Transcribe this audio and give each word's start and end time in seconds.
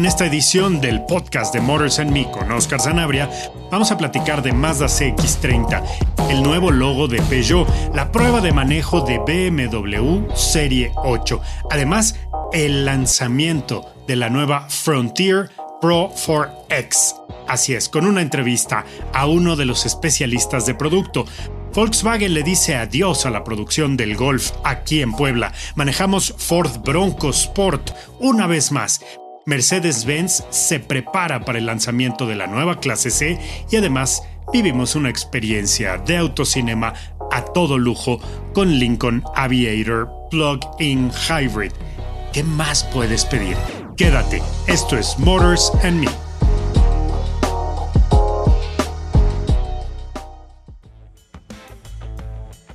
En 0.00 0.06
esta 0.06 0.24
edición 0.24 0.80
del 0.80 1.04
podcast 1.04 1.52
de 1.52 1.60
Motors 1.60 1.98
and 1.98 2.10
Me 2.10 2.30
con 2.30 2.50
Oscar 2.52 2.80
Zanabria, 2.80 3.28
vamos 3.70 3.90
a 3.90 3.98
platicar 3.98 4.42
de 4.42 4.50
Mazda 4.50 4.86
CX30, 4.86 5.82
el 6.30 6.42
nuevo 6.42 6.70
logo 6.70 7.06
de 7.06 7.20
Peugeot, 7.20 7.68
la 7.94 8.10
prueba 8.10 8.40
de 8.40 8.50
manejo 8.50 9.02
de 9.02 9.18
BMW 9.18 10.34
Serie 10.34 10.90
8, 10.96 11.42
además 11.70 12.16
el 12.54 12.86
lanzamiento 12.86 13.92
de 14.06 14.16
la 14.16 14.30
nueva 14.30 14.70
Frontier 14.70 15.50
Pro 15.82 16.10
4X. 16.14 17.16
Así 17.46 17.74
es, 17.74 17.88
con 17.88 18.06
una 18.06 18.22
entrevista 18.22 18.84
a 19.12 19.26
uno 19.26 19.54
de 19.54 19.66
los 19.66 19.84
especialistas 19.84 20.64
de 20.64 20.74
producto. 20.74 21.26
Volkswagen 21.72 22.34
le 22.34 22.42
dice 22.42 22.74
adiós 22.74 23.26
a 23.26 23.30
la 23.30 23.44
producción 23.44 23.96
del 23.96 24.16
Golf 24.16 24.50
aquí 24.64 25.02
en 25.02 25.12
Puebla. 25.12 25.52
Manejamos 25.76 26.34
Ford 26.36 26.78
Bronco 26.84 27.30
Sport 27.30 27.92
una 28.18 28.48
vez 28.48 28.72
más. 28.72 29.00
Mercedes-Benz 29.46 30.44
se 30.50 30.80
prepara 30.80 31.44
para 31.44 31.58
el 31.58 31.66
lanzamiento 31.66 32.26
de 32.26 32.34
la 32.34 32.48
nueva 32.48 32.80
clase 32.80 33.10
C 33.10 33.38
y 33.70 33.76
además 33.76 34.22
vivimos 34.52 34.96
una 34.96 35.10
experiencia 35.10 35.96
de 35.98 36.16
autocinema 36.16 36.92
a 37.30 37.44
todo 37.44 37.78
lujo 37.78 38.20
con 38.52 38.78
Lincoln 38.78 39.22
Aviator 39.36 40.08
Plug-in 40.30 41.12
Hybrid. 41.28 41.72
¿Qué 42.32 42.42
más 42.42 42.82
puedes 42.84 43.24
pedir? 43.24 43.56
Quédate, 43.96 44.42
esto 44.66 44.98
es 44.98 45.16
Motors 45.18 45.72
and 45.84 46.04
Me. 46.04 46.29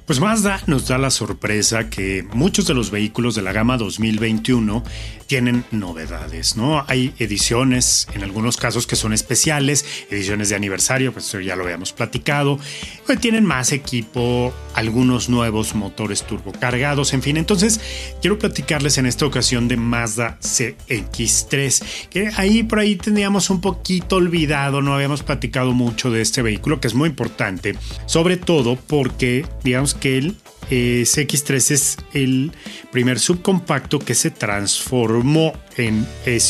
Pues 0.05 0.19
Mazda 0.19 0.61
nos 0.67 0.87
da 0.87 0.99
la 0.99 1.09
sorpresa 1.09 1.89
que 1.89 2.23
muchos 2.31 2.67
de 2.67 2.75
los 2.75 2.91
vehículos 2.91 3.33
de 3.33 3.41
la 3.41 3.53
gama 3.53 3.75
2021 3.75 4.83
tienen 5.25 5.65
novedades, 5.71 6.55
¿no? 6.55 6.85
Hay 6.87 7.15
ediciones, 7.17 8.07
en 8.13 8.23
algunos 8.23 8.57
casos 8.57 8.85
que 8.85 8.95
son 8.95 9.13
especiales, 9.13 9.83
ediciones 10.11 10.49
de 10.49 10.55
aniversario, 10.55 11.11
pues 11.11 11.25
eso 11.25 11.39
ya 11.39 11.55
lo 11.55 11.63
habíamos 11.63 11.91
platicado, 11.91 12.59
pues 13.07 13.19
tienen 13.19 13.45
más 13.45 13.71
equipo, 13.71 14.53
algunos 14.75 15.27
nuevos 15.27 15.73
motores 15.73 16.21
turbocargados, 16.21 17.13
en 17.13 17.23
fin. 17.23 17.37
Entonces, 17.37 17.81
quiero 18.21 18.37
platicarles 18.37 18.99
en 18.99 19.07
esta 19.07 19.25
ocasión 19.25 19.67
de 19.67 19.77
Mazda 19.77 20.37
CX3, 20.39 21.83
que 22.11 22.29
ahí 22.37 22.61
por 22.61 22.77
ahí 22.77 22.95
teníamos 22.95 23.49
un 23.49 23.61
poquito 23.61 24.17
olvidado, 24.17 24.83
no 24.83 24.93
habíamos 24.93 25.23
platicado 25.23 25.71
mucho 25.71 26.11
de 26.11 26.21
este 26.21 26.43
vehículo, 26.43 26.79
que 26.79 26.87
es 26.87 26.93
muy 26.93 27.09
importante, 27.09 27.75
sobre 28.05 28.37
todo 28.37 28.75
porque, 28.75 29.47
digamos 29.63 29.94
que 29.99 30.17
el 30.17 30.35
eh, 30.69 31.03
CX3 31.05 31.71
es 31.71 31.97
el 32.13 32.51
primer 32.91 33.19
subcompacto 33.19 33.99
que 33.99 34.15
se 34.15 34.31
transformó 34.31 35.53
en, 35.77 36.07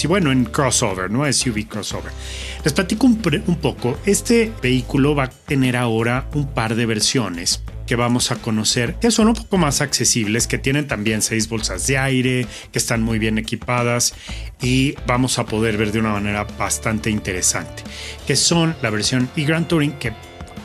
bueno, 0.08 0.32
en 0.32 0.46
crossover, 0.46 1.12
¿no? 1.12 1.32
SUV 1.32 1.68
crossover. 1.68 2.12
Les 2.64 2.74
platico 2.74 3.06
un, 3.08 3.22
un 3.48 3.56
poco. 3.58 3.98
Este 4.06 4.52
vehículo 4.62 5.16
va 5.16 5.26
a 5.26 5.30
tener 5.30 5.76
ahora 5.76 6.30
un 6.34 6.48
par 6.54 6.76
de 6.76 6.86
versiones 6.86 7.62
que 7.86 7.96
vamos 7.96 8.32
a 8.32 8.38
conocer, 8.38 8.96
que 8.96 9.12
son 9.12 9.28
un 9.28 9.36
poco 9.36 9.58
más 9.58 9.82
accesibles, 9.82 10.48
que 10.48 10.58
tienen 10.58 10.88
también 10.88 11.22
seis 11.22 11.48
bolsas 11.48 11.86
de 11.88 11.98
aire, 11.98 12.48
que 12.72 12.80
están 12.80 13.04
muy 13.04 13.20
bien 13.20 13.38
equipadas 13.38 14.16
y 14.62 14.96
vamos 15.06 15.38
a 15.38 15.46
poder 15.46 15.78
ver 15.78 15.92
de 15.92 16.00
una 16.00 16.14
manera 16.14 16.46
bastante 16.58 17.10
interesante, 17.10 17.84
que 18.26 18.36
son 18.36 18.76
la 18.82 18.90
versión 18.90 19.30
e-Grand 19.36 19.68
Touring 19.68 19.94
que 20.00 20.14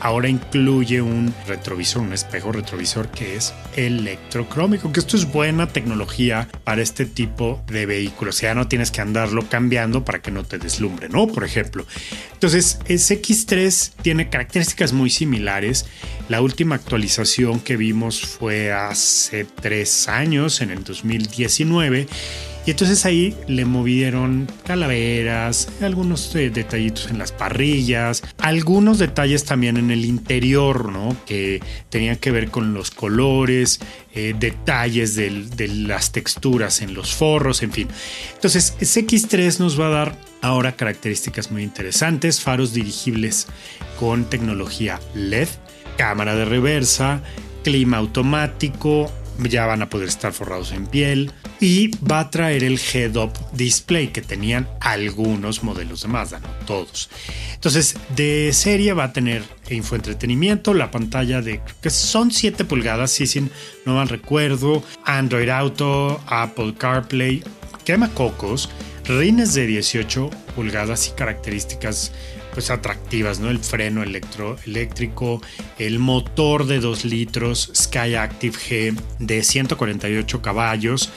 ahora 0.01 0.27
incluye 0.27 1.01
un 1.01 1.33
retrovisor, 1.47 2.01
un 2.01 2.11
espejo 2.13 2.51
retrovisor 2.51 3.09
que 3.09 3.35
es 3.35 3.53
electrocrómico, 3.75 4.91
que 4.91 4.99
esto 4.99 5.15
es 5.15 5.31
buena 5.31 5.67
tecnología 5.67 6.47
para 6.63 6.81
este 6.81 7.05
tipo 7.05 7.63
de 7.67 7.85
vehículos. 7.85 8.41
Ya 8.41 8.55
no 8.55 8.67
tienes 8.67 8.91
que 8.91 9.01
andarlo 9.01 9.47
cambiando 9.47 10.03
para 10.03 10.21
que 10.21 10.31
no 10.31 10.43
te 10.43 10.57
deslumbre, 10.57 11.07
¿no? 11.07 11.27
Por 11.27 11.43
ejemplo. 11.43 11.85
Entonces, 12.33 12.79
ese 12.87 13.21
X3 13.21 13.91
tiene 14.01 14.29
características 14.29 14.91
muy 14.91 15.11
similares. 15.11 15.85
La 16.29 16.41
última 16.41 16.75
actualización 16.75 17.59
que 17.59 17.77
vimos 17.77 18.21
fue 18.21 18.73
hace 18.73 19.45
tres 19.45 20.07
años, 20.07 20.61
en 20.61 20.71
el 20.71 20.83
2019 20.83 22.07
y 22.65 22.71
entonces 22.71 23.05
ahí 23.05 23.35
le 23.47 23.65
movieron 23.65 24.47
calaveras, 24.65 25.67
algunos 25.81 26.35
eh, 26.35 26.49
detallitos 26.51 27.09
en 27.09 27.17
las 27.17 27.31
parrillas, 27.31 28.21
algunos 28.37 28.99
detalles 28.99 29.45
también 29.45 29.77
en 29.77 29.89
el 29.89 30.05
interior, 30.05 30.91
¿no? 30.91 31.15
Que 31.25 31.61
tenían 31.89 32.17
que 32.17 32.31
ver 32.31 32.51
con 32.51 32.73
los 32.73 32.91
colores, 32.91 33.79
eh, 34.13 34.35
detalles 34.37 35.15
de 35.15 35.67
las 35.67 36.11
texturas 36.11 36.81
en 36.81 36.93
los 36.93 37.15
forros, 37.15 37.63
en 37.63 37.71
fin. 37.71 37.87
Entonces, 38.35 38.75
X3 38.79 39.59
nos 39.59 39.79
va 39.79 39.87
a 39.87 39.91
dar 39.91 40.17
ahora 40.41 40.75
características 40.75 41.51
muy 41.51 41.63
interesantes, 41.63 42.41
faros 42.41 42.73
dirigibles 42.73 43.47
con 43.99 44.25
tecnología 44.25 44.99
LED, 45.15 45.47
cámara 45.97 46.35
de 46.35 46.45
reversa, 46.45 47.21
clima 47.63 47.97
automático, 47.97 49.11
ya 49.49 49.65
van 49.65 49.81
a 49.81 49.89
poder 49.89 50.07
estar 50.07 50.33
forrados 50.33 50.71
en 50.71 50.87
piel 50.87 51.31
y 51.59 51.95
va 51.99 52.19
a 52.19 52.29
traer 52.29 52.63
el 52.63 52.79
head-up 52.79 53.31
display 53.53 54.07
que 54.09 54.21
tenían 54.21 54.67
algunos 54.79 55.63
modelos 55.63 56.01
de 56.01 56.07
Mazda, 56.07 56.39
no 56.39 56.49
todos. 56.65 57.09
Entonces, 57.53 57.95
de 58.15 58.51
serie 58.53 58.93
va 58.93 59.05
a 59.05 59.13
tener 59.13 59.43
infoentretenimiento, 59.69 60.73
la 60.73 60.91
pantalla 60.91 61.41
de 61.41 61.61
que 61.81 61.89
son 61.89 62.31
7 62.31 62.65
pulgadas, 62.65 63.11
si 63.11 63.27
sin 63.27 63.51
no 63.85 63.95
mal 63.95 64.09
recuerdo, 64.09 64.83
Android 65.05 65.49
Auto, 65.49 66.21
Apple 66.27 66.73
CarPlay, 66.77 67.43
quema 67.85 68.09
cocos, 68.09 68.69
rines 69.05 69.53
de 69.53 69.67
18 69.67 70.29
pulgadas 70.55 71.07
y 71.07 71.11
características 71.11 72.11
pues 72.53 72.69
atractivas, 72.69 73.39
¿no? 73.39 73.49
El 73.49 73.59
freno 73.59 74.03
eléctrico, 74.03 75.41
el 75.77 75.99
motor 75.99 76.65
de 76.65 76.79
2 76.79 77.05
litros 77.05 77.71
Sky 77.75 78.15
Active 78.15 78.57
G 78.57 78.99
de 79.19 79.43
148 79.43 80.41
caballos. 80.41 81.11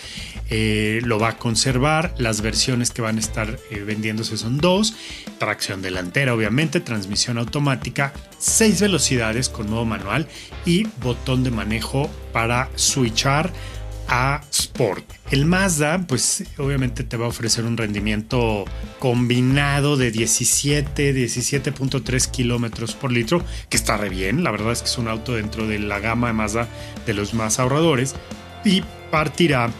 Eh, 0.50 1.00
lo 1.04 1.18
va 1.18 1.30
a 1.30 1.38
conservar. 1.38 2.14
Las 2.18 2.42
versiones 2.42 2.90
que 2.90 3.02
van 3.02 3.16
a 3.16 3.20
estar 3.20 3.58
eh, 3.70 3.80
vendiéndose 3.80 4.36
son 4.36 4.58
dos. 4.58 4.94
Tracción 5.38 5.82
delantera, 5.82 6.34
obviamente, 6.34 6.80
transmisión 6.80 7.38
automática, 7.38 8.12
6 8.38 8.80
velocidades 8.82 9.48
con 9.48 9.68
nuevo 9.68 9.84
manual 9.84 10.28
y 10.66 10.86
botón 11.02 11.44
de 11.44 11.50
manejo 11.50 12.10
para 12.32 12.68
switchar 12.74 13.52
a 14.08 14.40
Sport. 14.50 15.04
El 15.30 15.46
Mazda, 15.46 16.04
pues 16.06 16.44
obviamente 16.58 17.04
te 17.04 17.16
va 17.16 17.26
a 17.26 17.28
ofrecer 17.28 17.64
un 17.64 17.76
rendimiento 17.76 18.64
combinado 18.98 19.96
de 19.96 20.10
17, 20.10 21.14
17.3 21.14 22.30
kilómetros 22.30 22.94
por 22.94 23.12
litro, 23.12 23.44
que 23.68 23.76
está 23.76 23.96
re 23.96 24.08
bien. 24.08 24.44
La 24.44 24.50
verdad 24.50 24.72
es 24.72 24.82
que 24.82 24.88
es 24.88 24.98
un 24.98 25.08
auto 25.08 25.34
dentro 25.34 25.66
de 25.66 25.78
la 25.78 26.00
gama 26.00 26.28
de 26.28 26.34
Mazda 26.34 26.68
de 27.06 27.14
los 27.14 27.34
más 27.34 27.58
ahorradores 27.58 28.14
y 28.64 28.82
partirá 29.10 29.70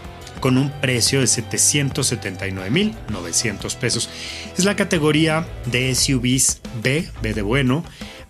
con 0.40 0.58
un 0.58 0.70
precio 0.80 1.20
de 1.20 1.26
779.900 1.26 3.76
pesos. 3.76 4.10
Es 4.58 4.64
la 4.64 4.74
categoría 4.76 5.46
de 5.66 5.94
SUVs 5.94 6.60
B, 6.82 7.08
B 7.22 7.32
de 7.32 7.42
bueno, 7.42 7.84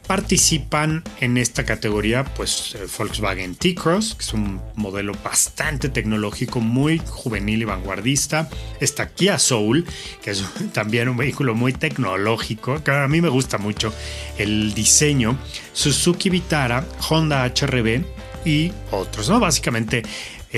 Participan 0.07 1.03
en 1.21 1.39
esta 1.39 1.65
categoría 1.65 2.25
pues 2.25 2.77
Volkswagen 2.99 3.55
T-Cross, 3.55 4.17
que 4.17 4.23
es 4.23 4.35
un 4.35 4.61
modelo 4.75 5.15
bastante 5.25 5.89
tecnológico, 5.89 6.61
muy 6.61 7.01
juvenil 7.07 7.63
y 7.63 7.65
vanguardista. 7.65 8.49
Está 8.81 9.09
Kia 9.09 9.39
Soul, 9.39 9.87
que 10.23 10.33
es 10.33 10.45
también 10.73 11.09
un 11.09 11.17
vehículo 11.17 11.55
muy 11.55 11.73
tecnológico, 11.73 12.83
que 12.85 12.91
a 12.91 13.09
mí 13.09 13.21
me 13.21 13.29
gusta 13.29 13.59
mucho 13.59 13.93
el 14.37 14.75
diseño. 14.75 15.39
Suzuki 15.73 16.31
Vitara, 16.31 16.85
Honda 17.09 17.45
HRB 17.47 18.05
y 18.45 18.73
otros, 18.91 19.29
¿no? 19.29 19.41
Básicamente 19.41 20.03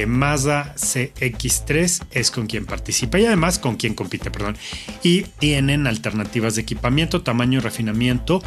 Mazda 0.04 0.75
CX3 0.76 2.02
es 2.10 2.31
con 2.31 2.46
quien 2.46 2.66
participa 2.66 3.19
y 3.19 3.25
además 3.25 3.58
con 3.58 3.76
quien 3.76 3.94
compite, 3.94 4.31
perdón. 4.31 4.58
Y 5.02 5.22
tienen 5.38 5.87
alternativas 5.87 6.56
de 6.56 6.62
equipamiento, 6.62 7.22
tamaño 7.22 7.60
y 7.60 7.62
refinamiento 7.62 8.43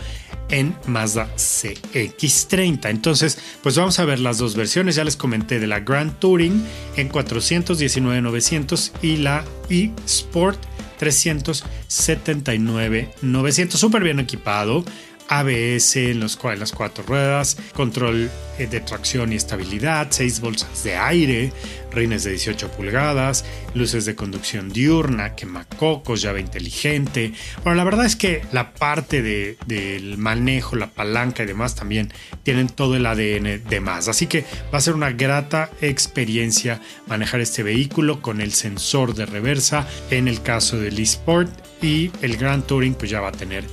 en 0.49 0.75
Mazda 0.85 1.33
CX30. 1.35 2.89
Entonces, 2.89 3.39
pues 3.63 3.75
vamos 3.75 3.97
a 3.99 4.05
ver 4.05 4.19
las 4.19 4.37
dos 4.37 4.55
versiones. 4.55 4.93
Ya 4.95 5.03
les 5.03 5.15
comenté 5.15 5.59
de 5.59 5.67
la 5.67 5.79
Grand 5.79 6.17
Touring 6.19 6.63
en 6.97 7.09
419.900 7.09 8.91
y 9.01 9.17
la 9.17 9.43
eSport 9.69 10.59
379.900. 10.99 13.71
Súper 13.71 14.03
bien 14.03 14.19
equipado. 14.19 14.83
ABS 15.29 15.95
en 15.95 16.19
los 16.19 16.39
las 16.57 16.71
cuatro 16.71 17.03
ruedas, 17.03 17.57
control 17.73 18.29
eh, 18.57 18.67
de 18.67 18.79
tracción 18.79 19.31
y 19.31 19.35
estabilidad, 19.35 20.07
seis 20.09 20.39
bolsas 20.39 20.83
de 20.83 20.95
aire, 20.95 21.53
rines 21.91 22.23
de 22.23 22.31
18 22.31 22.71
pulgadas, 22.71 23.45
luces 23.73 24.05
de 24.05 24.15
conducción 24.15 24.69
diurna, 24.69 25.35
quemacocos, 25.35 26.21
llave 26.21 26.39
inteligente. 26.39 27.33
Bueno, 27.63 27.77
la 27.77 27.83
verdad 27.83 28.05
es 28.05 28.15
que 28.15 28.41
la 28.51 28.73
parte 28.73 29.21
de, 29.21 29.57
del 29.67 30.17
manejo, 30.17 30.75
la 30.75 30.87
palanca 30.87 31.43
y 31.43 31.45
demás 31.45 31.75
también 31.75 32.11
tienen 32.43 32.67
todo 32.67 32.95
el 32.95 33.05
ADN 33.05 33.63
de 33.69 33.79
más. 33.79 34.07
Así 34.07 34.27
que 34.27 34.45
va 34.73 34.79
a 34.79 34.81
ser 34.81 34.95
una 34.95 35.11
grata 35.11 35.69
experiencia 35.81 36.81
manejar 37.07 37.41
este 37.41 37.63
vehículo 37.63 38.21
con 38.21 38.41
el 38.41 38.53
sensor 38.53 39.13
de 39.13 39.25
reversa 39.25 39.87
en 40.09 40.27
el 40.27 40.41
caso 40.41 40.77
del 40.77 40.99
eSport 40.99 41.51
y 41.81 42.11
el 42.21 42.37
Grand 42.37 42.65
Touring 42.65 42.95
pues 42.95 43.09
ya 43.09 43.21
va 43.21 43.29
a 43.29 43.31
tener 43.31 43.63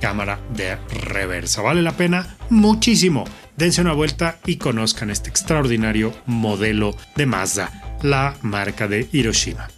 cámara 0.00 0.40
de 0.54 0.76
reversa. 0.76 1.62
¿Vale 1.62 1.82
la 1.82 1.96
pena? 1.96 2.36
Muchísimo. 2.50 3.24
Dense 3.56 3.80
una 3.80 3.92
vuelta 3.92 4.38
y 4.46 4.56
conozcan 4.56 5.10
este 5.10 5.30
extraordinario 5.30 6.12
modelo 6.26 6.96
de 7.16 7.26
Mazda, 7.26 7.98
la 8.02 8.36
marca 8.42 8.88
de 8.88 9.08
Hiroshima. 9.12 9.68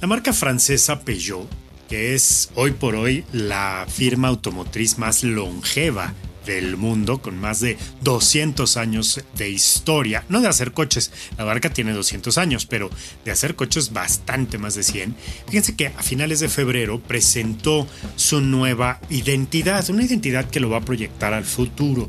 La 0.00 0.06
marca 0.06 0.32
francesa 0.32 1.00
Peugeot, 1.00 1.48
que 1.88 2.14
es 2.14 2.50
hoy 2.54 2.72
por 2.72 2.94
hoy 2.94 3.24
la 3.32 3.86
firma 3.88 4.28
automotriz 4.28 4.98
más 4.98 5.24
longeva 5.24 6.14
del 6.46 6.76
mundo 6.76 7.20
con 7.20 7.38
más 7.38 7.60
de 7.60 7.76
200 8.02 8.76
años 8.76 9.22
de 9.36 9.50
historia. 9.50 10.24
No 10.28 10.40
de 10.40 10.48
hacer 10.48 10.72
coches, 10.72 11.12
la 11.36 11.44
marca 11.44 11.70
tiene 11.70 11.92
200 11.92 12.38
años, 12.38 12.64
pero 12.64 12.90
de 13.24 13.30
hacer 13.30 13.56
coches 13.56 13.92
bastante 13.92 14.56
más 14.56 14.74
de 14.74 14.82
100. 14.82 15.14
Fíjense 15.46 15.76
que 15.76 15.88
a 15.88 16.02
finales 16.02 16.40
de 16.40 16.48
febrero 16.48 17.00
presentó 17.00 17.86
su 18.16 18.40
nueva 18.40 19.00
identidad, 19.10 19.88
una 19.90 20.04
identidad 20.04 20.48
que 20.48 20.60
lo 20.60 20.70
va 20.70 20.78
a 20.78 20.84
proyectar 20.84 21.34
al 21.34 21.44
futuro. 21.44 22.08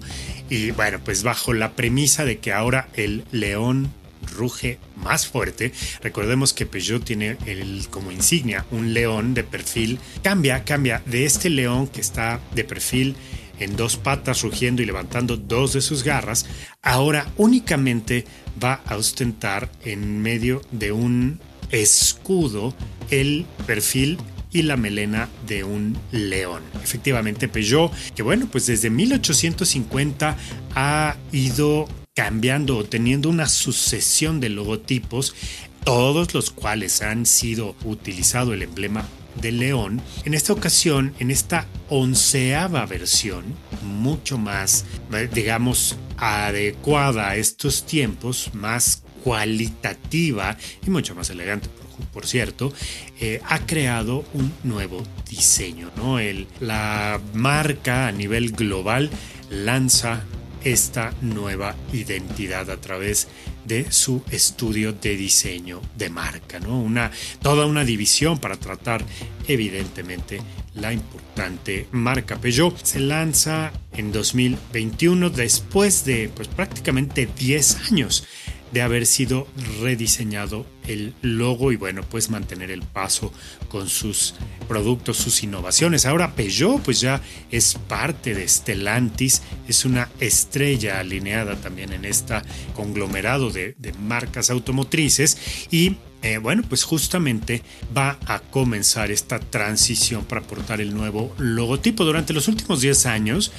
Y 0.49 0.71
bueno, 0.71 0.99
pues 1.03 1.23
bajo 1.23 1.53
la 1.53 1.73
premisa 1.73 2.23
de 2.23 2.39
que 2.39 2.53
ahora 2.53 2.87
el 2.93 3.25
león 3.31 3.91
ruge 4.35 4.79
más 4.95 5.27
fuerte. 5.27 5.71
Recordemos 6.01 6.53
que 6.53 6.65
Peugeot 6.65 7.03
tiene 7.03 7.37
el, 7.45 7.87
como 7.89 8.11
insignia 8.11 8.65
un 8.71 8.93
león 8.93 9.33
de 9.33 9.43
perfil. 9.43 9.99
Cambia, 10.23 10.63
cambia 10.63 11.01
de 11.05 11.25
este 11.25 11.49
león 11.49 11.87
que 11.87 12.01
está 12.01 12.39
de 12.53 12.63
perfil 12.63 13.15
en 13.59 13.75
dos 13.75 13.97
patas 13.97 14.41
rugiendo 14.41 14.81
y 14.81 14.85
levantando 14.85 15.37
dos 15.37 15.73
de 15.73 15.81
sus 15.81 16.03
garras, 16.03 16.45
ahora 16.81 17.31
únicamente 17.37 18.25
va 18.63 18.81
a 18.85 18.95
ostentar 18.97 19.71
en 19.83 20.21
medio 20.21 20.61
de 20.71 20.91
un 20.91 21.39
escudo 21.71 22.73
el 23.09 23.45
perfil 23.65 24.17
y 24.51 24.63
la 24.63 24.77
melena 24.77 25.29
de 25.45 25.63
un 25.63 25.97
león. 26.11 26.63
Efectivamente, 26.83 27.47
Peugeot, 27.47 27.91
que 28.15 28.23
bueno, 28.23 28.47
pues 28.51 28.65
desde 28.67 28.89
1850 28.89 30.37
ha 30.75 31.15
ido 31.31 31.87
cambiando 32.15 32.77
o 32.77 32.83
teniendo 32.83 33.29
una 33.29 33.47
sucesión 33.47 34.39
de 34.39 34.49
logotipos, 34.49 35.35
todos 35.83 36.33
los 36.33 36.49
cuales 36.49 37.01
han 37.01 37.25
sido 37.25 37.75
utilizado 37.85 38.53
el 38.53 38.63
emblema 38.63 39.05
de 39.41 39.51
León, 39.51 40.01
en 40.25 40.33
esta 40.33 40.53
ocasión, 40.53 41.13
en 41.19 41.31
esta 41.31 41.67
onceava 41.89 42.85
versión, 42.85 43.45
mucho 43.83 44.37
más, 44.37 44.85
digamos, 45.33 45.97
adecuada 46.17 47.29
a 47.29 47.35
estos 47.35 47.85
tiempos, 47.85 48.51
más 48.53 49.03
cualitativa 49.23 50.57
y 50.85 50.89
mucho 50.89 51.15
más 51.15 51.29
elegante, 51.29 51.69
por, 52.13 52.27
cierto, 52.27 52.71
eh, 53.19 53.41
ha 53.47 53.65
creado 53.65 54.23
un 54.33 54.53
nuevo 54.63 55.03
diseño. 55.29 55.91
¿no? 55.95 56.19
El, 56.19 56.47
la 56.59 57.19
marca 57.33 58.07
a 58.07 58.11
nivel 58.11 58.51
global 58.51 59.09
lanza 59.49 60.23
esta 60.63 61.13
nueva 61.21 61.75
identidad 61.93 62.69
a 62.69 62.77
través 62.77 63.25
de 63.25 63.46
su 63.89 64.23
estudio 64.31 64.93
de 64.93 65.15
diseño 65.15 65.81
de 65.95 66.09
marca, 66.09 66.59
¿no? 66.59 66.79
Una, 66.79 67.11
toda 67.41 67.65
una 67.65 67.83
división 67.83 68.39
para 68.39 68.57
tratar 68.57 69.03
evidentemente 69.47 70.41
la 70.75 70.93
importante 70.93 71.87
marca 71.91 72.37
Peugeot. 72.37 72.77
Se 72.83 72.99
lanza 72.99 73.71
en 73.93 74.11
2021 74.11 75.29
después 75.29 76.05
de 76.05 76.29
pues, 76.33 76.47
prácticamente 76.47 77.27
10 77.37 77.91
años 77.91 78.25
de 78.71 78.81
haber 78.81 79.05
sido 79.05 79.47
rediseñado 79.81 80.65
el 80.87 81.13
logo 81.21 81.71
y 81.71 81.75
bueno, 81.75 82.01
pues 82.09 82.29
mantener 82.29 82.71
el 82.71 82.81
paso 82.81 83.33
con 83.69 83.89
sus 83.89 84.35
productos, 84.67 85.17
sus 85.17 85.43
innovaciones. 85.43 86.05
Ahora 86.05 86.33
Peugeot 86.35 86.81
pues 86.81 87.01
ya 87.01 87.21
es 87.51 87.77
parte 87.87 88.33
de 88.33 88.47
Stellantis, 88.47 89.41
es 89.67 89.85
una 89.85 90.09
estrella 90.19 90.99
alineada 90.99 91.55
también 91.55 91.93
en 91.93 92.05
este 92.05 92.35
conglomerado 92.75 93.49
de, 93.51 93.75
marcas 93.99 94.49
automotrices 94.49 95.37
y 95.71 95.97
eh, 96.21 96.39
bueno, 96.39 96.63
pues 96.67 96.83
justamente 96.83 97.61
va 97.95 98.17
a 98.25 98.39
comenzar 98.39 99.11
esta 99.11 99.39
transición 99.39 100.25
para 100.25 100.41
aportar 100.41 100.81
el 100.81 100.93
nuevo 100.93 101.33
logotipo. 101.37 102.03
Durante 102.05 102.33
los 102.33 102.47
últimos 102.47 102.81
10 102.81 103.05
años, 103.05 103.51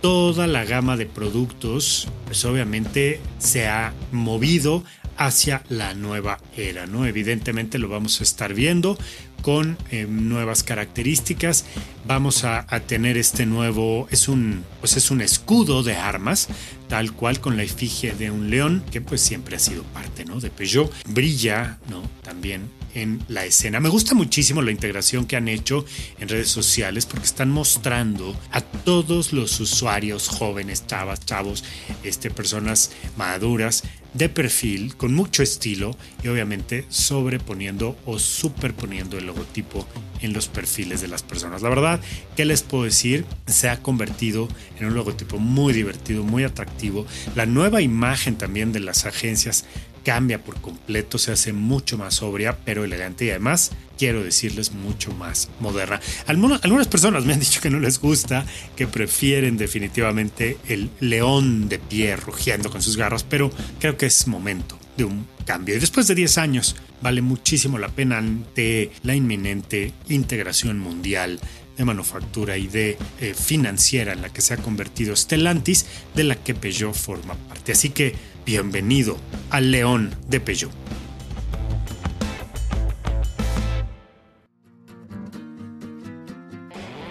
toda 0.00 0.46
la 0.46 0.64
gama 0.64 0.96
de 0.96 1.06
productos, 1.06 2.08
pues 2.26 2.44
obviamente 2.44 3.20
se 3.38 3.68
ha 3.68 3.92
movido 4.12 4.84
hacia 5.16 5.62
la 5.68 5.94
nueva 5.94 6.38
era, 6.56 6.86
¿no? 6.86 7.04
Evidentemente 7.04 7.78
lo 7.78 7.88
vamos 7.88 8.20
a 8.20 8.22
estar 8.22 8.54
viendo 8.54 8.98
con 9.42 9.76
eh, 9.90 10.06
nuevas 10.08 10.62
características. 10.62 11.66
Vamos 12.06 12.44
a, 12.44 12.66
tener 12.86 13.18
este 13.18 13.44
nuevo, 13.44 14.08
es 14.10 14.28
un, 14.28 14.64
pues 14.80 14.96
es 14.96 15.10
un 15.10 15.20
escudo 15.20 15.82
de 15.82 15.96
armas, 15.96 16.48
tal 16.88 17.12
cual 17.12 17.40
con 17.40 17.56
la 17.56 17.62
efigie 17.62 18.12
de 18.12 18.30
un 18.30 18.50
león, 18.50 18.82
que 18.90 19.00
pues 19.00 19.20
siempre 19.20 19.56
ha 19.56 19.58
sido 19.58 19.82
parte, 19.84 20.24
¿no? 20.24 20.40
De 20.40 20.50
Peugeot. 20.50 20.90
Brilla, 21.08 21.78
¿no? 21.90 22.02
También 22.22 22.79
en 22.94 23.22
la 23.28 23.44
escena. 23.44 23.80
Me 23.80 23.88
gusta 23.88 24.14
muchísimo 24.14 24.62
la 24.62 24.70
integración 24.70 25.26
que 25.26 25.36
han 25.36 25.48
hecho 25.48 25.84
en 26.18 26.28
redes 26.28 26.48
sociales 26.48 27.06
porque 27.06 27.26
están 27.26 27.50
mostrando 27.50 28.38
a 28.50 28.60
todos 28.60 29.32
los 29.32 29.58
usuarios 29.60 30.28
jóvenes, 30.28 30.86
chavas, 30.86 31.24
chavos, 31.24 31.64
este, 32.02 32.30
personas 32.30 32.90
maduras 33.16 33.84
de 34.14 34.28
perfil 34.28 34.96
con 34.96 35.14
mucho 35.14 35.42
estilo 35.42 35.96
y 36.22 36.28
obviamente 36.28 36.84
sobreponiendo 36.88 37.96
o 38.06 38.18
superponiendo 38.18 39.18
el 39.18 39.26
logotipo 39.26 39.86
en 40.20 40.32
los 40.32 40.48
perfiles 40.48 41.00
de 41.00 41.08
las 41.08 41.22
personas. 41.22 41.62
La 41.62 41.68
verdad, 41.68 42.00
¿qué 42.36 42.44
les 42.44 42.62
puedo 42.62 42.84
decir? 42.84 43.24
Se 43.46 43.68
ha 43.68 43.82
convertido 43.82 44.48
en 44.78 44.86
un 44.86 44.94
logotipo 44.94 45.38
muy 45.38 45.72
divertido, 45.72 46.24
muy 46.24 46.44
atractivo. 46.44 47.06
La 47.34 47.46
nueva 47.46 47.82
imagen 47.82 48.36
también 48.36 48.72
de 48.72 48.80
las 48.80 49.06
agencias 49.06 49.64
cambia 50.04 50.42
por 50.42 50.60
completo, 50.60 51.18
se 51.18 51.32
hace 51.32 51.52
mucho 51.52 51.98
más 51.98 52.14
sobria, 52.14 52.58
pero 52.64 52.84
elegante 52.84 53.26
y 53.26 53.30
además, 53.30 53.72
quiero 53.98 54.22
decirles, 54.22 54.72
mucho 54.72 55.12
más 55.12 55.50
moderna. 55.60 56.00
Algunas 56.26 56.88
personas 56.88 57.24
me 57.24 57.32
han 57.32 57.40
dicho 57.40 57.60
que 57.60 57.70
no 57.70 57.80
les 57.80 58.00
gusta, 58.00 58.44
que 58.76 58.86
prefieren 58.86 59.56
definitivamente 59.56 60.58
el 60.68 60.90
león 61.00 61.68
de 61.68 61.78
pie 61.78 62.16
rugiendo 62.16 62.70
con 62.70 62.82
sus 62.82 62.96
garras, 62.96 63.24
pero 63.24 63.50
creo 63.78 63.96
que 63.96 64.06
es 64.06 64.26
momento 64.26 64.78
de 64.96 65.04
un 65.04 65.26
cambio. 65.44 65.76
Y 65.76 65.80
después 65.80 66.06
de 66.06 66.14
10 66.14 66.38
años, 66.38 66.76
vale 67.02 67.22
muchísimo 67.22 67.78
la 67.78 67.88
pena 67.88 68.18
ante 68.18 68.90
la 69.02 69.14
inminente 69.14 69.92
integración 70.08 70.78
mundial 70.78 71.40
de 71.76 71.84
manufactura 71.86 72.58
y 72.58 72.66
de 72.66 72.98
eh, 73.20 73.34
financiera 73.34 74.12
en 74.12 74.20
la 74.20 74.28
que 74.28 74.42
se 74.42 74.52
ha 74.52 74.58
convertido 74.58 75.16
Stellantis, 75.16 75.86
de 76.14 76.24
la 76.24 76.34
que 76.34 76.54
Peugeot 76.54 76.94
forma 76.94 77.34
parte. 77.48 77.72
Así 77.72 77.88
que 77.88 78.14
Bienvenido 78.52 79.16
al 79.50 79.70
León 79.70 80.12
de 80.26 80.40
Peugeot. 80.40 80.72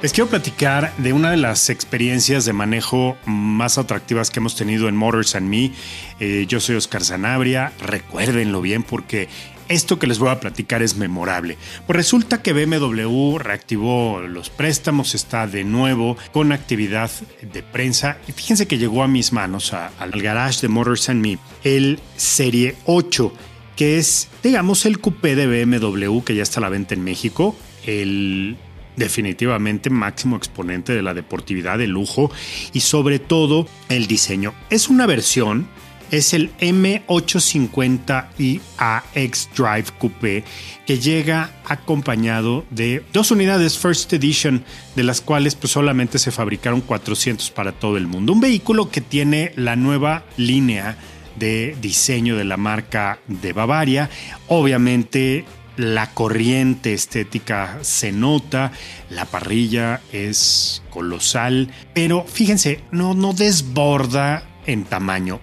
Les 0.01 0.11
quiero 0.11 0.29
platicar 0.29 0.93
de 0.97 1.13
una 1.13 1.31
de 1.31 1.37
las 1.37 1.69
experiencias 1.69 2.43
de 2.43 2.51
manejo 2.51 3.15
más 3.25 3.77
atractivas 3.77 4.31
que 4.31 4.41
hemos 4.41 4.57
tenido 4.57 4.89
en 4.89 4.97
Motors 4.97 5.33
and 5.35 5.47
Me. 5.47 5.71
Eh, 6.19 6.45
yo 6.45 6.59
soy 6.59 6.75
Oscar 6.75 7.05
Zanabria. 7.05 7.71
recuérdenlo 7.79 8.61
bien 8.61 8.83
porque 8.83 9.29
esto 9.69 9.99
que 9.99 10.07
les 10.07 10.19
voy 10.19 10.29
a 10.29 10.39
platicar 10.39 10.81
es 10.81 10.97
memorable. 10.97 11.57
Pues 11.87 11.95
resulta 11.95 12.41
que 12.41 12.53
BMW 12.53 13.37
reactivó 13.37 14.19
los 14.21 14.49
préstamos, 14.49 15.15
está 15.15 15.47
de 15.47 15.63
nuevo 15.63 16.17
con 16.33 16.51
actividad 16.51 17.09
de 17.41 17.63
prensa 17.63 18.17
y 18.27 18.33
fíjense 18.33 18.67
que 18.67 18.77
llegó 18.77 19.03
a 19.03 19.07
mis 19.07 19.31
manos, 19.31 19.73
al 19.73 20.21
garage 20.21 20.61
de 20.61 20.67
Motors 20.67 21.09
and 21.09 21.21
Me, 21.21 21.37
el 21.63 21.99
Serie 22.17 22.75
8 22.85 23.31
que 23.75 23.97
es, 23.97 24.27
digamos, 24.43 24.85
el 24.85 24.99
coupé 24.99 25.37
de 25.37 25.47
BMW 25.47 26.19
que 26.19 26.35
ya 26.35 26.43
está 26.43 26.59
a 26.59 26.61
la 26.61 26.69
venta 26.69 26.95
en 26.95 27.01
México, 27.01 27.55
el 27.85 28.57
definitivamente 28.97 29.89
máximo 29.89 30.35
exponente 30.35 30.93
de 30.93 31.01
la 31.01 31.13
deportividad, 31.13 31.79
el 31.79 31.91
lujo 31.91 32.29
y 32.73 32.81
sobre 32.81 33.19
todo 33.19 33.67
el 33.87 34.07
diseño. 34.07 34.53
Es 34.69 34.89
una 34.89 35.05
versión 35.05 35.69
es 36.11 36.33
el 36.33 36.51
M850iAX 36.57 39.47
Drive 39.55 39.85
Coupé 39.97 40.43
que 40.85 40.99
llega 40.99 41.51
acompañado 41.65 42.65
de 42.69 43.03
dos 43.13 43.31
unidades 43.31 43.77
First 43.77 44.11
Edition 44.13 44.63
de 44.95 45.03
las 45.03 45.21
cuales 45.21 45.55
pues 45.55 45.73
solamente 45.73 46.19
se 46.19 46.31
fabricaron 46.31 46.81
400 46.81 47.51
para 47.51 47.71
todo 47.71 47.97
el 47.97 48.07
mundo. 48.07 48.33
Un 48.33 48.39
vehículo 48.39 48.89
que 48.89 49.01
tiene 49.01 49.51
la 49.55 49.75
nueva 49.75 50.23
línea 50.37 50.97
de 51.35 51.77
diseño 51.81 52.35
de 52.35 52.45
la 52.45 52.57
marca 52.57 53.19
de 53.27 53.53
Bavaria. 53.53 54.09
Obviamente 54.47 55.45
la 55.77 56.11
corriente 56.11 56.93
estética 56.93 57.79
se 57.81 58.11
nota, 58.11 58.71
la 59.09 59.25
parrilla 59.25 60.01
es 60.11 60.83
colosal, 60.89 61.71
pero 61.93 62.25
fíjense, 62.27 62.81
no, 62.91 63.13
no 63.13 63.33
desborda 63.33 64.43
en 64.65 64.83
tamaño 64.83 65.39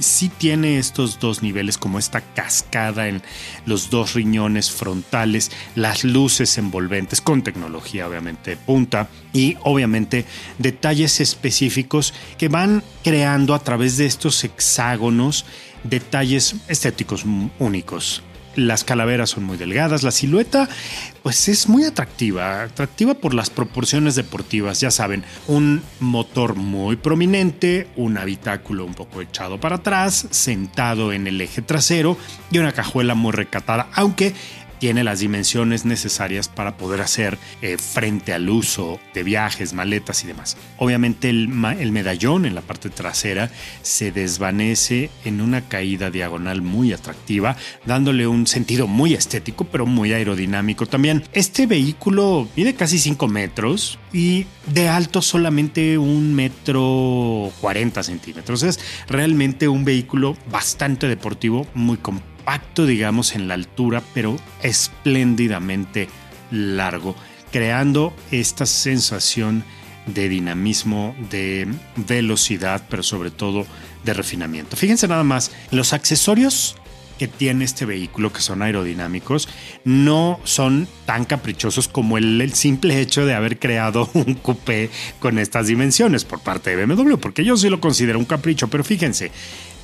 sí 0.00 0.28
tiene 0.28 0.78
estos 0.78 1.18
dos 1.20 1.42
niveles, 1.42 1.78
como 1.78 1.98
esta 1.98 2.20
cascada 2.20 3.08
en 3.08 3.22
los 3.64 3.90
dos 3.90 4.14
riñones 4.14 4.70
frontales, 4.70 5.50
las 5.74 6.04
luces 6.04 6.58
envolventes 6.58 7.20
con 7.20 7.42
tecnología 7.42 8.08
obviamente 8.08 8.50
de 8.50 8.56
punta 8.56 9.08
y 9.32 9.56
obviamente 9.62 10.24
detalles 10.58 11.20
específicos 11.20 12.14
que 12.38 12.48
van 12.48 12.82
creando 13.02 13.54
a 13.54 13.58
través 13.58 13.96
de 13.96 14.06
estos 14.06 14.42
hexágonos 14.44 15.44
detalles 15.84 16.56
estéticos 16.68 17.24
únicos 17.58 18.22
las 18.56 18.84
calaveras 18.84 19.30
son 19.30 19.44
muy 19.44 19.56
delgadas, 19.56 20.02
la 20.02 20.10
silueta 20.10 20.68
pues 21.22 21.48
es 21.48 21.68
muy 21.68 21.84
atractiva, 21.84 22.62
atractiva 22.62 23.14
por 23.14 23.34
las 23.34 23.50
proporciones 23.50 24.14
deportivas, 24.14 24.80
ya 24.80 24.90
saben, 24.90 25.24
un 25.46 25.82
motor 26.00 26.54
muy 26.54 26.96
prominente, 26.96 27.88
un 27.96 28.16
habitáculo 28.16 28.84
un 28.84 28.94
poco 28.94 29.20
echado 29.20 29.60
para 29.60 29.76
atrás, 29.76 30.26
sentado 30.30 31.12
en 31.12 31.26
el 31.26 31.40
eje 31.40 31.62
trasero 31.62 32.16
y 32.50 32.58
una 32.58 32.72
cajuela 32.72 33.14
muy 33.14 33.32
recatada, 33.32 33.88
aunque 33.92 34.34
tiene 34.78 35.04
las 35.04 35.20
dimensiones 35.20 35.84
necesarias 35.84 36.48
para 36.48 36.76
poder 36.76 37.00
hacer 37.00 37.38
eh, 37.62 37.76
frente 37.78 38.32
al 38.32 38.48
uso 38.48 38.98
de 39.14 39.22
viajes, 39.22 39.72
maletas 39.72 40.24
y 40.24 40.26
demás. 40.26 40.56
Obviamente 40.78 41.30
el, 41.30 41.50
el, 41.78 41.92
medallón 41.92 42.46
en 42.46 42.54
la 42.54 42.60
parte 42.60 42.90
trasera 42.90 43.50
se 43.82 44.12
desvanece 44.12 45.10
en 45.24 45.40
una 45.40 45.62
caída 45.62 46.10
diagonal 46.10 46.62
muy 46.62 46.92
atractiva, 46.92 47.56
dándole 47.84 48.26
un 48.26 48.46
sentido 48.46 48.86
muy 48.86 49.14
estético 49.14 49.64
pero 49.64 49.86
muy 49.86 50.12
aerodinámico 50.12 50.86
también. 50.86 51.24
Este 51.32 51.66
vehículo 51.66 52.48
mide 52.56 52.74
casi 52.74 52.98
5 52.98 53.28
metros 53.28 53.98
y 54.12 54.46
de 54.66 54.88
alto 54.88 55.22
solamente 55.22 55.98
un 55.98 56.34
metro 56.34 57.50
40 57.60 58.02
centímetros. 58.02 58.62
Es 58.62 58.80
realmente 59.08 59.68
un 59.68 59.84
vehículo 59.84 60.36
bastante 60.50 61.08
deportivo, 61.08 61.66
muy 61.74 61.96
completo 61.96 62.35
Pacto, 62.46 62.86
digamos, 62.86 63.34
en 63.34 63.48
la 63.48 63.54
altura, 63.54 64.04
pero 64.14 64.38
espléndidamente 64.62 66.08
largo, 66.52 67.16
creando 67.50 68.14
esta 68.30 68.66
sensación 68.66 69.64
de 70.06 70.28
dinamismo, 70.28 71.16
de 71.28 71.66
velocidad, 71.96 72.84
pero 72.88 73.02
sobre 73.02 73.32
todo 73.32 73.66
de 74.04 74.14
refinamiento. 74.14 74.76
Fíjense 74.76 75.08
nada 75.08 75.24
más, 75.24 75.50
los 75.72 75.92
accesorios 75.92 76.76
que 77.18 77.26
tiene 77.26 77.64
este 77.64 77.84
vehículo, 77.84 78.32
que 78.32 78.40
son 78.40 78.62
aerodinámicos, 78.62 79.48
no 79.84 80.38
son 80.44 80.86
tan 81.04 81.24
caprichosos 81.24 81.88
como 81.88 82.16
el, 82.16 82.40
el, 82.40 82.52
simple 82.52 83.00
hecho 83.00 83.26
de 83.26 83.34
haber 83.34 83.58
creado 83.58 84.08
un 84.14 84.34
coupé 84.34 84.90
con 85.18 85.40
estas 85.40 85.66
dimensiones 85.66 86.24
por 86.24 86.40
parte 86.40 86.76
de 86.76 86.86
BMW, 86.86 87.16
porque 87.16 87.44
yo 87.44 87.56
sí 87.56 87.68
lo 87.70 87.80
considero 87.80 88.20
un 88.20 88.24
capricho, 88.24 88.68
pero 88.68 88.84
fíjense, 88.84 89.32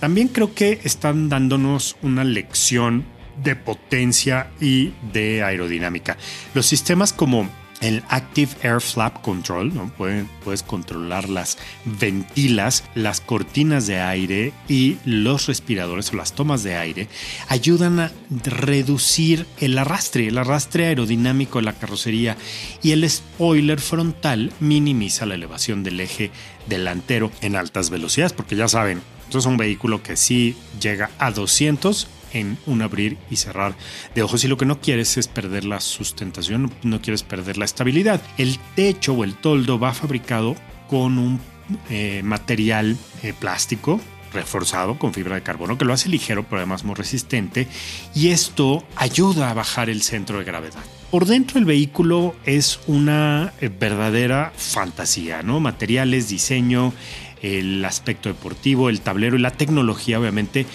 también 0.02 0.26
creo 0.26 0.52
que 0.52 0.80
están 0.82 1.28
dándonos 1.28 1.94
una 2.02 2.24
lección 2.24 3.04
de 3.40 3.54
potencia 3.54 4.50
y 4.60 4.92
de 5.12 5.44
aerodinámica. 5.44 6.16
Los 6.54 6.66
sistemas 6.66 7.12
como 7.12 7.48
el 7.80 8.02
Active 8.08 8.50
Air 8.64 8.80
Flap 8.80 9.22
Control, 9.22 9.72
puedes 9.96 10.64
controlar 10.64 11.28
las 11.28 11.56
ventilas, 11.84 12.82
las 12.96 13.20
cortinas 13.20 13.86
de 13.86 14.00
aire 14.00 14.52
y 14.68 14.98
los 15.04 15.46
respiradores 15.46 16.12
o 16.12 16.16
las 16.16 16.32
tomas 16.32 16.64
de 16.64 16.74
aire, 16.74 17.06
ayudan 17.46 18.00
a 18.00 18.10
reducir 18.44 19.46
el 19.60 19.78
arrastre, 19.78 20.26
el 20.26 20.38
arrastre 20.38 20.86
aerodinámico 20.86 21.60
de 21.60 21.66
la 21.66 21.74
carrocería 21.74 22.36
y 22.82 22.90
el 22.90 23.08
spoiler 23.08 23.80
frontal 23.80 24.52
minimiza 24.58 25.26
la 25.26 25.36
elevación 25.36 25.84
del 25.84 26.00
eje 26.00 26.32
delantero 26.66 27.30
en 27.40 27.54
altas 27.54 27.90
velocidades, 27.90 28.32
porque 28.32 28.56
ya 28.56 28.66
saben, 28.66 29.00
es 29.38 29.46
un 29.46 29.56
vehículo 29.56 30.02
que 30.02 30.16
sí 30.16 30.56
llega 30.80 31.10
a 31.18 31.30
200 31.30 32.08
en 32.32 32.58
un 32.66 32.82
abrir 32.82 33.18
y 33.30 33.36
cerrar 33.36 33.74
de 34.14 34.22
ojos 34.22 34.44
y 34.44 34.48
lo 34.48 34.56
que 34.56 34.64
no 34.64 34.80
quieres 34.80 35.16
es 35.16 35.28
perder 35.28 35.64
la 35.64 35.80
sustentación, 35.80 36.72
no 36.82 37.00
quieres 37.02 37.22
perder 37.22 37.58
la 37.58 37.64
estabilidad. 37.64 38.20
El 38.38 38.58
techo 38.74 39.12
o 39.12 39.24
el 39.24 39.34
toldo 39.34 39.78
va 39.78 39.94
fabricado 39.94 40.56
con 40.88 41.18
un 41.18 41.40
eh, 41.90 42.22
material 42.24 42.96
eh, 43.22 43.32
plástico 43.38 44.00
reforzado 44.32 44.98
con 44.98 45.12
fibra 45.12 45.34
de 45.36 45.42
carbono 45.42 45.76
que 45.76 45.84
lo 45.84 45.92
hace 45.92 46.08
ligero 46.08 46.44
pero 46.44 46.56
además 46.56 46.84
muy 46.84 46.94
resistente 46.94 47.68
y 48.14 48.28
esto 48.28 48.82
ayuda 48.96 49.50
a 49.50 49.54
bajar 49.54 49.90
el 49.90 50.02
centro 50.02 50.38
de 50.38 50.44
gravedad. 50.44 50.82
Por 51.10 51.26
dentro 51.26 51.58
el 51.58 51.66
vehículo 51.66 52.34
es 52.46 52.80
una 52.86 53.52
eh, 53.60 53.68
verdadera 53.68 54.50
fantasía, 54.56 55.42
¿no? 55.42 55.60
Materiales, 55.60 56.30
diseño, 56.30 56.94
el 57.42 57.84
aspecto 57.84 58.28
deportivo, 58.28 58.88
el 58.88 59.00
tablero 59.00 59.36
y 59.36 59.40
la 59.40 59.50
tecnología 59.50 60.18
obviamente 60.18 60.66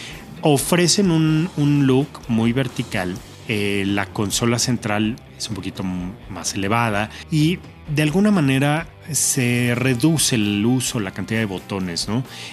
ofrecen 0.42 1.12
un, 1.12 1.88
look 1.88 2.08
muy 2.28 2.54
vertical. 2.54 3.16
Eh, 3.48 3.86
la 3.88 4.08
consola 4.08 4.60
central 4.60 5.16
es 5.38 5.48
un 5.48 5.56
poquito 5.56 5.82
más 5.84 6.54
elevada 6.54 7.10
y 7.32 7.60
de 7.96 8.02
alguna 8.02 8.30
manera 8.30 8.88
se 9.12 9.74
reduce 9.76 10.36
el 10.36 10.66
uso, 10.66 11.00
la 11.00 11.12
cantidad 11.12 11.40
de 11.40 11.46
botones. 11.46 12.08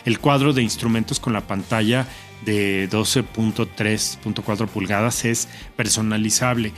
El 0.05 0.21
cuadro 0.21 0.53
de 0.53 0.63
instrumentos 0.63 1.19
con 1.19 1.33
la 1.33 1.41
pantalla 1.41 2.07
de 2.45 2.89
12.3.4 2.91 4.69
pulgadas 4.69 5.25
es 5.25 5.49
personalizable 5.77 6.73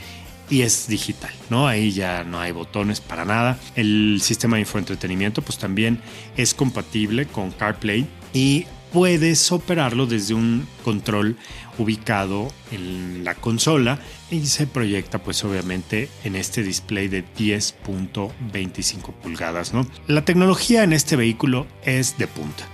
y 0.49 0.61
es 0.61 0.87
digital, 0.87 1.31
¿no? 1.49 1.67
Ahí 1.67 1.91
ya 1.91 2.23
no 2.23 2.39
hay 2.39 2.51
botones 2.51 3.01
para 3.01 3.25
nada. 3.25 3.59
El 3.75 4.19
sistema 4.21 4.57
de 4.57 4.61
infoentretenimiento 4.61 5.41
pues 5.41 5.57
también 5.57 6.01
es 6.35 6.53
compatible 6.53 7.25
con 7.25 7.51
CarPlay 7.51 8.07
y 8.33 8.65
puedes 8.91 9.51
operarlo 9.51 10.05
desde 10.05 10.33
un 10.33 10.67
control 10.83 11.35
ubicado 11.77 12.47
en 12.71 13.23
la 13.23 13.35
consola 13.35 13.99
y 14.31 14.45
se 14.45 14.65
proyecta 14.67 15.19
pues 15.19 15.43
obviamente 15.43 16.09
en 16.23 16.35
este 16.35 16.63
display 16.63 17.07
de 17.07 17.23
10.25 17.37 19.13
pulgadas, 19.13 19.73
¿no? 19.73 19.85
La 20.07 20.23
tecnología 20.23 20.83
en 20.83 20.93
este 20.93 21.15
vehículo 21.15 21.67
es 21.83 22.17
de 22.17 22.27
punta 22.27 22.65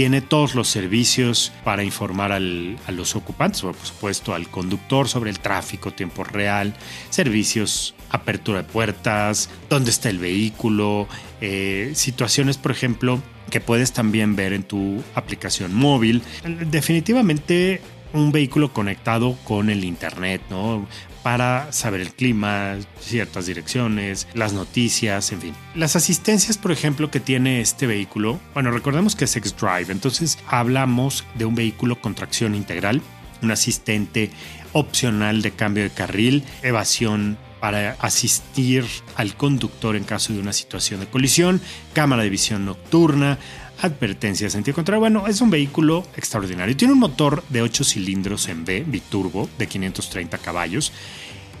tiene 0.00 0.22
todos 0.22 0.54
los 0.54 0.66
servicios 0.66 1.52
para 1.62 1.84
informar 1.84 2.32
a 2.32 2.40
los 2.40 3.16
ocupantes, 3.16 3.60
por 3.60 3.76
supuesto 3.76 4.34
al 4.34 4.48
conductor 4.48 5.08
sobre 5.08 5.28
el 5.28 5.40
tráfico, 5.40 5.90
tiempo 5.90 6.24
real, 6.24 6.72
servicios, 7.10 7.94
apertura 8.08 8.62
de 8.62 8.64
puertas, 8.64 9.50
dónde 9.68 9.90
está 9.90 10.08
el 10.08 10.18
vehículo, 10.18 11.06
eh, 11.42 11.92
situaciones, 11.94 12.56
por 12.56 12.70
ejemplo, 12.70 13.20
que 13.50 13.60
puedes 13.60 13.92
también 13.92 14.36
ver 14.36 14.54
en 14.54 14.62
tu 14.62 15.02
aplicación 15.14 15.74
móvil. 15.74 16.22
Definitivamente 16.70 17.82
un 18.14 18.32
vehículo 18.32 18.72
conectado 18.72 19.36
con 19.44 19.68
el 19.68 19.84
Internet, 19.84 20.40
¿no? 20.48 20.86
Para 21.22 21.72
saber 21.72 22.00
el 22.00 22.12
clima, 22.12 22.76
ciertas 23.00 23.46
direcciones, 23.46 24.26
las 24.34 24.52
noticias, 24.52 25.32
en 25.32 25.40
fin. 25.40 25.54
Las 25.74 25.96
asistencias, 25.96 26.58
por 26.58 26.72
ejemplo, 26.72 27.10
que 27.10 27.20
tiene 27.20 27.60
este 27.60 27.86
vehículo, 27.86 28.40
bueno, 28.54 28.70
recordemos 28.70 29.16
que 29.16 29.24
es 29.24 29.36
X-Drive, 29.36 29.90
entonces 29.90 30.38
hablamos 30.46 31.24
de 31.34 31.44
un 31.44 31.54
vehículo 31.54 32.00
con 32.00 32.14
tracción 32.14 32.54
integral, 32.54 33.02
un 33.42 33.50
asistente 33.50 34.30
opcional 34.72 35.42
de 35.42 35.50
cambio 35.52 35.82
de 35.82 35.90
carril, 35.90 36.44
evasión 36.62 37.38
para 37.60 37.92
asistir 38.00 38.86
al 39.16 39.36
conductor 39.36 39.94
en 39.94 40.04
caso 40.04 40.32
de 40.32 40.40
una 40.40 40.52
situación 40.52 41.00
de 41.00 41.06
colisión, 41.06 41.60
cámara 41.92 42.22
de 42.22 42.30
visión 42.30 42.64
nocturna, 42.64 43.38
advertencia 43.82 44.46
de 44.46 44.50
sentido 44.50 44.74
contrario. 44.74 45.00
Bueno, 45.00 45.26
es 45.26 45.40
un 45.40 45.50
vehículo 45.50 46.04
extraordinario. 46.16 46.76
Tiene 46.76 46.94
un 46.94 47.00
motor 47.00 47.42
de 47.48 47.62
8 47.62 47.84
cilindros 47.84 48.48
en 48.48 48.64
B, 48.64 48.84
biturbo, 48.86 49.48
de 49.58 49.66
530 49.66 50.38
caballos. 50.38 50.92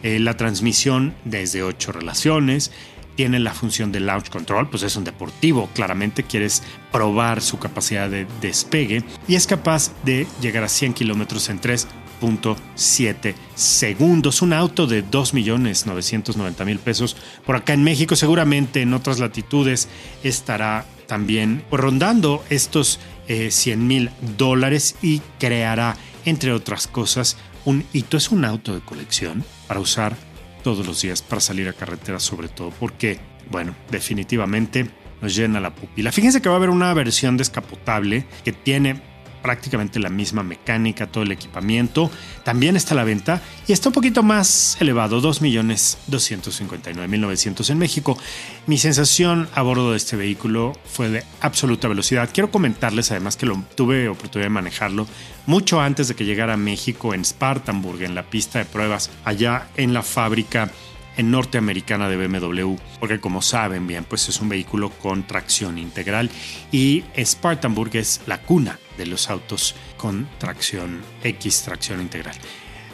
Eh, 0.02 0.18
la 0.18 0.36
transmisión 0.36 1.14
desde 1.24 1.62
8 1.62 1.92
relaciones. 1.92 2.70
Tiene 3.16 3.38
la 3.38 3.52
función 3.52 3.92
de 3.92 4.00
launch 4.00 4.30
control, 4.30 4.70
pues 4.70 4.82
es 4.82 4.96
un 4.96 5.04
deportivo. 5.04 5.68
Claramente 5.74 6.22
quieres 6.22 6.62
probar 6.90 7.42
su 7.42 7.58
capacidad 7.58 8.08
de 8.08 8.26
despegue 8.40 9.04
y 9.28 9.34
es 9.34 9.46
capaz 9.46 9.92
de 10.04 10.26
llegar 10.40 10.64
a 10.64 10.68
100 10.68 10.94
kilómetros 10.94 11.50
en 11.50 11.60
3.7 11.60 13.34
segundos. 13.54 14.40
Un 14.40 14.54
auto 14.54 14.86
de 14.86 15.04
2.990.000 15.04 16.78
pesos. 16.78 17.16
Por 17.44 17.56
acá 17.56 17.74
en 17.74 17.84
México, 17.84 18.16
seguramente 18.16 18.80
en 18.80 18.94
otras 18.94 19.18
latitudes 19.18 19.88
estará 20.22 20.86
también 21.10 21.64
rondando 21.72 22.44
estos 22.50 23.00
100 23.26 23.50
eh, 23.66 23.76
mil 23.76 24.10
dólares 24.38 24.94
y 25.02 25.20
creará, 25.40 25.96
entre 26.24 26.52
otras 26.52 26.86
cosas, 26.86 27.36
un 27.64 27.84
hito. 27.92 28.16
Es 28.16 28.30
un 28.30 28.44
auto 28.44 28.72
de 28.72 28.80
colección 28.80 29.44
para 29.66 29.80
usar 29.80 30.16
todos 30.62 30.86
los 30.86 31.02
días, 31.02 31.20
para 31.20 31.40
salir 31.40 31.66
a 31.68 31.72
carretera 31.72 32.20
sobre 32.20 32.46
todo, 32.46 32.70
porque, 32.78 33.18
bueno, 33.50 33.74
definitivamente 33.90 34.88
nos 35.20 35.34
llena 35.34 35.58
la 35.58 35.74
pupila. 35.74 36.12
Fíjense 36.12 36.40
que 36.40 36.48
va 36.48 36.54
a 36.54 36.58
haber 36.58 36.70
una 36.70 36.94
versión 36.94 37.36
descapotable 37.36 38.24
que 38.44 38.52
tiene 38.52 39.02
prácticamente 39.42 39.98
la 39.98 40.10
misma 40.10 40.42
mecánica, 40.42 41.06
todo 41.06 41.24
el 41.24 41.32
equipamiento. 41.32 42.10
También 42.44 42.76
está 42.76 42.92
a 42.94 42.96
la 42.96 43.04
venta 43.04 43.40
y 43.66 43.72
está 43.72 43.88
un 43.88 43.94
poquito 43.94 44.22
más 44.22 44.76
elevado, 44.80 45.20
2.259.900 45.20 47.70
en 47.70 47.78
México. 47.78 48.18
Mi 48.66 48.78
sensación 48.78 49.48
a 49.54 49.62
bordo 49.62 49.92
de 49.92 49.96
este 49.96 50.16
vehículo 50.16 50.72
fue 50.84 51.08
de 51.08 51.24
absoluta 51.40 51.88
velocidad. 51.88 52.28
Quiero 52.32 52.50
comentarles 52.50 53.10
además 53.10 53.36
que 53.36 53.46
lo, 53.46 53.62
tuve 53.74 54.08
oportunidad 54.08 54.46
de 54.46 54.50
manejarlo 54.50 55.06
mucho 55.46 55.80
antes 55.80 56.08
de 56.08 56.14
que 56.14 56.24
llegara 56.24 56.54
a 56.54 56.56
México 56.56 57.14
en 57.14 57.24
Spartanburg, 57.24 58.02
en 58.02 58.14
la 58.14 58.24
pista 58.24 58.58
de 58.58 58.64
pruebas, 58.64 59.10
allá 59.24 59.68
en 59.76 59.94
la 59.94 60.02
fábrica 60.02 60.70
en 61.16 61.30
norteamericana 61.30 62.08
de 62.08 62.16
BMW, 62.16 62.76
porque 62.98 63.20
como 63.20 63.42
saben 63.42 63.86
bien, 63.86 64.04
pues 64.04 64.28
es 64.28 64.40
un 64.40 64.48
vehículo 64.48 64.90
con 64.90 65.26
tracción 65.26 65.78
integral 65.78 66.30
y 66.72 67.04
Spartanburg 67.16 67.96
es 67.96 68.20
la 68.26 68.40
cuna 68.40 68.78
de 68.96 69.06
los 69.06 69.28
autos 69.30 69.74
con 69.96 70.28
tracción 70.38 71.00
X, 71.22 71.62
tracción 71.62 72.00
integral. 72.00 72.36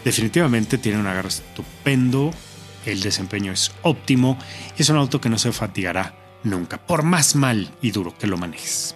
Definitivamente 0.05 0.79
tiene 0.79 0.99
un 0.99 1.07
agarre 1.07 1.29
estupendo, 1.29 2.33
el 2.85 3.01
desempeño 3.01 3.53
es 3.53 3.73
óptimo 3.83 4.39
y 4.79 4.83
es 4.83 4.89
un 4.89 4.97
auto 4.97 5.21
que 5.21 5.29
no 5.29 5.39
se 5.39 5.53
fatigará 5.53 6.15
nunca, 6.45 6.79
por 6.79 7.03
más 7.03 7.35
mal 7.35 7.71
y 7.83 7.91
duro 7.91 8.17
que 8.17 8.27
lo 8.27 8.37
manejes. 8.37 8.96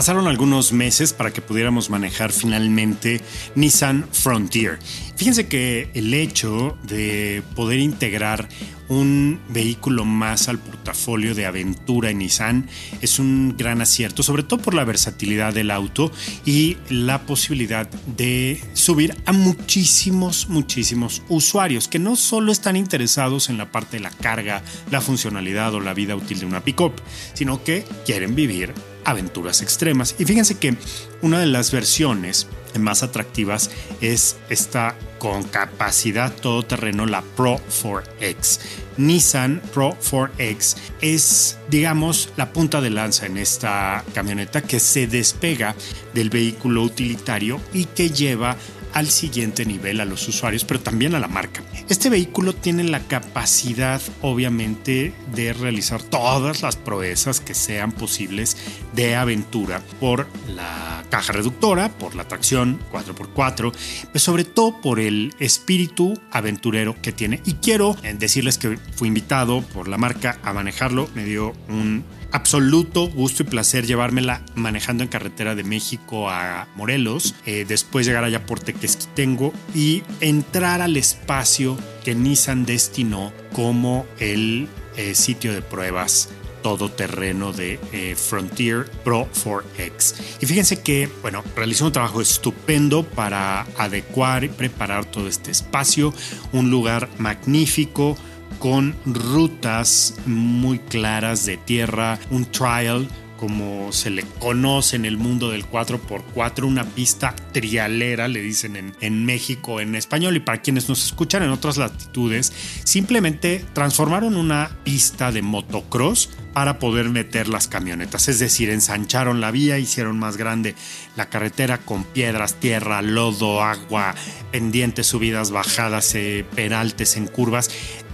Pasaron 0.00 0.28
algunos 0.28 0.72
meses 0.72 1.12
para 1.12 1.30
que 1.30 1.42
pudiéramos 1.42 1.90
manejar 1.90 2.32
finalmente 2.32 3.20
Nissan 3.54 4.08
Frontier. 4.10 4.78
Fíjense 5.14 5.46
que 5.46 5.90
el 5.92 6.14
hecho 6.14 6.78
de 6.84 7.42
poder 7.54 7.80
integrar 7.80 8.48
un 8.88 9.38
vehículo 9.50 10.06
más 10.06 10.48
al 10.48 10.58
portafolio 10.58 11.34
de 11.34 11.44
aventura 11.44 12.08
en 12.08 12.20
Nissan 12.20 12.70
es 13.02 13.18
un 13.18 13.54
gran 13.58 13.82
acierto, 13.82 14.22
sobre 14.22 14.42
todo 14.42 14.62
por 14.62 14.72
la 14.72 14.84
versatilidad 14.84 15.52
del 15.52 15.70
auto 15.70 16.10
y 16.46 16.78
la 16.88 17.26
posibilidad 17.26 17.86
de 18.16 18.58
subir 18.72 19.14
a 19.26 19.32
muchísimos, 19.32 20.48
muchísimos 20.48 21.22
usuarios 21.28 21.88
que 21.88 21.98
no 21.98 22.16
solo 22.16 22.52
están 22.52 22.76
interesados 22.76 23.50
en 23.50 23.58
la 23.58 23.70
parte 23.70 23.98
de 23.98 24.04
la 24.04 24.10
carga, 24.10 24.62
la 24.90 25.02
funcionalidad 25.02 25.74
o 25.74 25.80
la 25.80 25.92
vida 25.92 26.16
útil 26.16 26.40
de 26.40 26.46
una 26.46 26.64
pickup, 26.64 26.94
sino 27.34 27.62
que 27.62 27.84
quieren 28.06 28.34
vivir 28.34 28.72
aventuras 29.04 29.62
extremas. 29.62 30.14
Y 30.18 30.24
fíjense 30.24 30.58
que 30.58 30.76
una 31.22 31.38
de 31.38 31.46
las 31.46 31.70
versiones 31.70 32.46
más 32.78 33.02
atractivas 33.02 33.70
es 34.00 34.36
esta 34.48 34.96
con 35.18 35.42
capacidad 35.44 36.32
todoterreno, 36.34 37.06
la 37.06 37.22
Pro 37.22 37.60
4X. 37.82 38.60
Nissan 38.96 39.60
Pro 39.72 39.96
4X 39.98 40.76
es, 41.00 41.58
digamos, 41.68 42.30
la 42.36 42.52
punta 42.52 42.80
de 42.80 42.90
lanza 42.90 43.26
en 43.26 43.36
esta 43.36 44.04
camioneta 44.14 44.62
que 44.62 44.80
se 44.80 45.06
despega 45.06 45.74
del 46.14 46.30
vehículo 46.30 46.82
utilitario 46.82 47.60
y 47.72 47.84
que 47.84 48.10
lleva 48.10 48.56
al 48.92 49.08
siguiente 49.08 49.64
nivel 49.64 50.00
a 50.00 50.04
los 50.04 50.26
usuarios, 50.28 50.64
pero 50.64 50.80
también 50.80 51.14
a 51.14 51.20
la 51.20 51.28
marca. 51.28 51.62
Este 51.88 52.10
vehículo 52.10 52.54
tiene 52.54 52.84
la 52.84 53.00
capacidad, 53.00 54.00
obviamente, 54.22 55.12
de 55.34 55.52
realizar 55.52 56.02
todas 56.02 56.62
las 56.62 56.76
proezas 56.76 57.40
que 57.40 57.54
sean 57.54 57.92
posibles 57.92 58.56
de 58.94 59.16
aventura 59.16 59.82
por 60.00 60.26
la 60.48 61.04
caja 61.10 61.32
reductora, 61.32 61.88
por 61.88 62.14
la 62.14 62.26
tracción 62.26 62.78
4x4, 62.92 63.72
pero 64.12 64.18
sobre 64.18 64.44
todo 64.44 64.80
por 64.80 65.00
el 65.00 65.34
espíritu 65.38 66.20
aventurero 66.30 66.96
que 67.02 67.12
tiene. 67.12 67.40
Y 67.44 67.54
quiero 67.54 67.96
decirles 68.18 68.58
que 68.58 68.78
fui 68.94 69.08
invitado 69.08 69.62
por 69.62 69.88
la 69.88 69.98
marca 69.98 70.38
a 70.42 70.52
manejarlo, 70.52 71.08
me 71.14 71.24
dio 71.24 71.52
un 71.68 72.04
absoluto 72.32 73.08
gusto 73.08 73.42
y 73.42 73.46
placer 73.46 73.86
llevármela 73.86 74.42
manejando 74.54 75.02
en 75.02 75.08
carretera 75.08 75.54
de 75.54 75.64
México 75.64 76.30
a 76.30 76.68
Morelos, 76.76 77.34
eh, 77.46 77.64
después 77.66 78.06
llegar 78.06 78.24
allá 78.24 78.46
por 78.46 78.60
Tequesquitengo 78.60 79.52
y 79.74 80.02
entrar 80.20 80.80
al 80.80 80.96
espacio 80.96 81.78
que 82.04 82.14
Nissan 82.14 82.64
destinó 82.66 83.32
como 83.52 84.06
el 84.18 84.68
eh, 84.96 85.14
sitio 85.14 85.52
de 85.52 85.62
pruebas 85.62 86.28
todoterreno 86.62 87.52
de 87.52 87.80
eh, 87.92 88.14
Frontier 88.16 88.90
Pro 89.04 89.28
4X. 89.32 90.14
Y 90.40 90.46
fíjense 90.46 90.82
que, 90.82 91.08
bueno, 91.22 91.42
realizó 91.56 91.86
un 91.86 91.92
trabajo 91.92 92.20
estupendo 92.20 93.02
para 93.04 93.62
adecuar 93.78 94.44
y 94.44 94.48
preparar 94.48 95.04
todo 95.04 95.28
este 95.28 95.50
espacio, 95.50 96.14
un 96.52 96.70
lugar 96.70 97.08
magnífico, 97.18 98.16
con 98.60 98.94
rutas 99.06 100.14
muy 100.26 100.78
claras 100.78 101.44
de 101.46 101.56
tierra, 101.56 102.20
un 102.30 102.44
trial 102.44 103.08
como 103.40 103.90
se 103.90 104.10
le 104.10 104.22
conoce 104.38 104.96
en 104.96 105.06
el 105.06 105.16
mundo 105.16 105.48
del 105.48 105.64
4x4, 105.64 106.64
una 106.64 106.84
pista 106.84 107.34
trialera, 107.52 108.28
le 108.28 108.42
dicen 108.42 108.76
en, 108.76 108.94
en, 109.00 109.24
México 109.24 109.80
en 109.80 109.94
español, 109.94 110.36
y 110.36 110.40
para 110.40 110.60
quienes 110.60 110.90
nos 110.90 111.02
escuchan 111.06 111.42
en 111.42 111.48
otras 111.48 111.78
latitudes, 111.78 112.52
simplemente 112.84 113.64
transformaron 113.72 114.36
una 114.36 114.76
pista 114.84 115.32
de 115.32 115.40
motocross 115.40 116.28
para 116.52 116.78
poder 116.78 117.08
meter 117.08 117.48
las 117.48 117.66
camionetas, 117.66 118.28
es 118.28 118.40
decir, 118.40 118.68
ensancharon 118.68 119.40
la 119.40 119.50
vía, 119.50 119.78
hicieron 119.78 120.18
más 120.18 120.36
grande 120.36 120.74
la 121.16 121.30
carretera 121.30 121.78
con 121.78 122.04
piedras, 122.04 122.56
tierra, 122.56 123.00
lodo, 123.00 123.62
agua, 123.62 124.14
pendientes, 124.52 125.06
subidas, 125.06 125.50
bajadas, 125.50 126.14
eh, 126.14 126.44
peraltes 126.54 127.16
en 127.16 127.26
curvas 127.26 127.70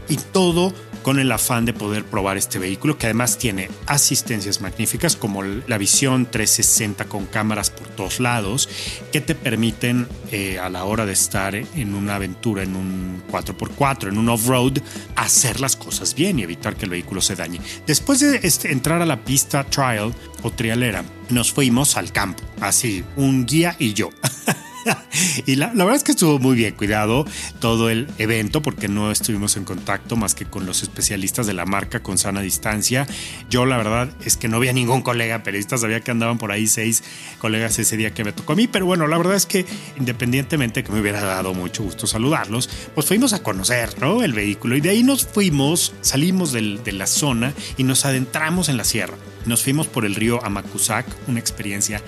y 0.09 0.17
todo 0.17 0.73
con 1.07 1.21
el 1.21 1.31
afán 1.31 1.65
de 1.65 1.73
poder 1.73 2.05
probar 2.05 2.37
este 2.37 2.59
vehículo 2.59 2.99
que 2.99 3.07
además 3.07 3.39
tiene 3.39 3.71
asistencias 3.87 4.61
magníficas 4.61 5.15
como 5.15 5.45
la 5.45 5.79
visión 5.79 6.27
360 6.29 7.05
con 7.05 7.27
cámaras 7.27 7.71
por 7.71 7.87
todos 7.87 8.19
lados 8.19 8.69
que 9.13 9.21
te 9.21 9.37
permiten 9.37 10.09
eh, 10.33 10.59
a 10.59 10.69
la 10.69 10.83
hora 10.83 11.07
de 11.07 11.13
estar 11.13 11.55
en 11.55 11.95
una 11.95 12.17
aventura 12.17 12.65
en 12.65 12.75
un 12.75 13.23
4x4, 13.31 14.09
en 14.09 14.19
un 14.19 14.29
off-road, 14.29 14.79
hacer 15.15 15.61
las 15.61 15.77
cosas 15.77 16.13
bien 16.17 16.41
y 16.41 16.43
evitar 16.43 16.75
que 16.75 16.87
el 16.87 16.91
vehículo 16.91 17.21
se 17.21 17.37
dañe. 17.37 17.61
Después 17.87 18.19
de 18.19 18.41
este, 18.43 18.73
entrar 18.73 19.01
a 19.01 19.07
la 19.07 19.25
pista 19.25 19.63
trial 19.63 20.13
o 20.43 20.51
trialera, 20.51 21.05
nos 21.31 21.53
fuimos 21.53 21.97
al 21.97 22.11
campo, 22.11 22.43
así, 22.61 23.05
un 23.15 23.47
guía 23.47 23.77
y 23.79 23.95
yo. 23.95 24.11
y 25.47 25.57
la, 25.57 25.69
verdad 25.69 25.95
es 25.95 26.05
que 26.05 26.13
estuvo 26.13 26.39
muy 26.39 26.57
bien 26.57 26.75
cuidado 26.75 27.25
todo 27.61 27.91
el 27.91 28.09
evento 28.19 28.63
porque 28.63 28.89
no 28.89 29.11
estuvimos 29.11 29.57
en 29.57 29.65
contacto 29.65 30.17
más 30.17 30.35
que 30.35 30.45
con 30.47 30.67
los 30.67 30.83
especialistas 30.83 31.47
de 31.47 31.55
la 31.55 31.67
marca 31.67 32.03
con 32.03 32.19
sana 32.19 32.41
distancia. 32.41 33.07
Yo 33.51 33.67
la 33.67 33.77
verdad 33.77 34.09
es 34.25 34.37
que 34.37 34.49
no 34.49 34.57
había 34.57 34.73
ningún 34.73 35.03
colega 35.03 35.43
periodista, 35.43 35.79
sabía 35.79 36.01
que 36.01 36.11
andaban 36.11 36.39
por 36.39 36.53
ahí 36.53 36.67
seis 36.67 37.03
colegas 37.39 37.79
ese 37.79 37.97
día 37.97 38.13
que 38.13 38.25
me 38.25 38.33
tocó 38.33 38.53
a 38.53 38.57
mí, 38.57 38.67
pero 38.67 38.87
bueno, 38.87 39.07
la 39.07 39.19
verdad 39.19 39.37
es 39.37 39.47
que 39.47 39.67
independientemente 39.99 40.85
que 40.85 40.93
me 40.93 41.01
hubiera 41.01 41.21
dado 41.23 41.55
mucho 41.55 41.83
gusto 41.83 42.07
saludarlos, 42.07 42.69
pues 42.95 43.07
fuimos 43.07 43.33
a 43.33 43.43
conocer 43.43 44.01
¿no? 44.01 44.23
el 44.23 44.33
vehículo 44.33 44.77
y 44.77 44.81
de 44.81 44.91
ahí 44.91 45.03
nos 45.03 45.27
fuimos, 45.27 45.95
salimos 46.01 46.53
de 46.53 46.93
la 46.93 47.07
zona 47.07 47.53
y 47.77 47.85
nos 47.85 48.05
adentramos 48.05 48.69
en 48.69 48.77
la 48.77 48.85
sierra. 48.85 49.17
Nos 49.47 49.63
fuimos 49.63 49.87
por 49.87 50.05
el 50.05 50.17
río 50.17 50.45
Amacuzac, 50.45 51.07
una 51.29 51.39
experiencia 51.39 52.03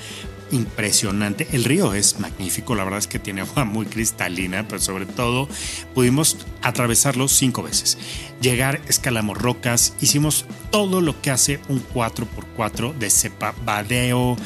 impresionante. 0.50 1.48
El 1.52 1.64
río 1.64 1.94
es 1.94 2.20
magnífico, 2.20 2.74
la 2.74 2.84
verdad 2.84 2.98
es 2.98 3.06
que 3.06 3.18
tiene 3.18 3.40
agua 3.42 3.64
muy 3.64 3.86
cristalina, 3.86 4.66
pero 4.68 4.80
sobre 4.80 5.06
todo 5.06 5.48
pudimos 5.94 6.36
atravesarlo 6.62 7.28
cinco 7.28 7.62
veces. 7.62 7.98
Llegar, 8.40 8.80
escalamos 8.88 9.36
rocas, 9.38 9.94
hicimos 10.00 10.44
todo 10.70 11.00
lo 11.00 11.20
que 11.20 11.30
hace 11.30 11.60
un 11.68 11.82
4x4 11.94 12.94
de 12.94 13.10
cepa, 13.10 13.54
vadeo, 13.64 14.36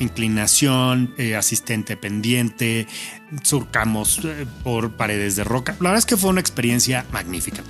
inclinación, 0.00 1.14
eh, 1.18 1.36
asistente 1.36 1.96
pendiente, 1.96 2.86
surcamos 3.42 4.20
eh, 4.24 4.46
por 4.64 4.92
paredes 4.92 5.36
de 5.36 5.44
roca. 5.44 5.72
La 5.80 5.90
verdad 5.90 5.98
es 5.98 6.06
que 6.06 6.16
fue 6.16 6.30
una 6.30 6.40
experiencia 6.40 7.06
magnífica. 7.12 7.62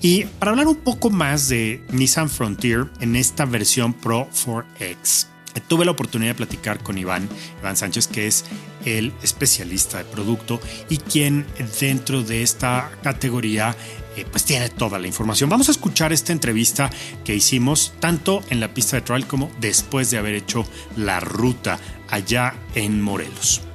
Y 0.00 0.24
para 0.24 0.52
hablar 0.52 0.68
un 0.68 0.76
poco 0.76 1.10
más 1.10 1.48
de 1.48 1.84
Nissan 1.90 2.28
Frontier 2.28 2.86
en 3.00 3.16
esta 3.16 3.44
versión 3.44 3.92
Pro 3.92 4.28
4X, 4.30 5.26
tuve 5.66 5.84
la 5.84 5.90
oportunidad 5.92 6.30
de 6.30 6.36
platicar 6.36 6.82
con 6.82 6.98
Iván, 6.98 7.28
Iván 7.60 7.76
Sánchez, 7.76 8.06
que 8.08 8.26
es 8.26 8.44
el 8.84 9.12
especialista 9.22 9.98
de 9.98 10.04
producto 10.04 10.60
y 10.88 10.98
quien 10.98 11.46
dentro 11.80 12.22
de 12.22 12.42
esta 12.42 12.90
categoría 13.02 13.76
eh, 14.16 14.26
pues 14.30 14.44
tiene 14.44 14.68
toda 14.68 14.98
la 14.98 15.06
información. 15.06 15.50
Vamos 15.50 15.68
a 15.68 15.72
escuchar 15.72 16.12
esta 16.12 16.32
entrevista 16.32 16.90
que 17.24 17.34
hicimos 17.34 17.92
tanto 18.00 18.42
en 18.50 18.60
la 18.60 18.74
pista 18.74 18.96
de 18.96 19.02
trial 19.02 19.26
como 19.26 19.50
después 19.60 20.10
de 20.10 20.18
haber 20.18 20.34
hecho 20.34 20.66
la 20.96 21.20
ruta 21.20 21.78
allá 22.08 22.54
en 22.74 23.00
Morelos. 23.00 23.67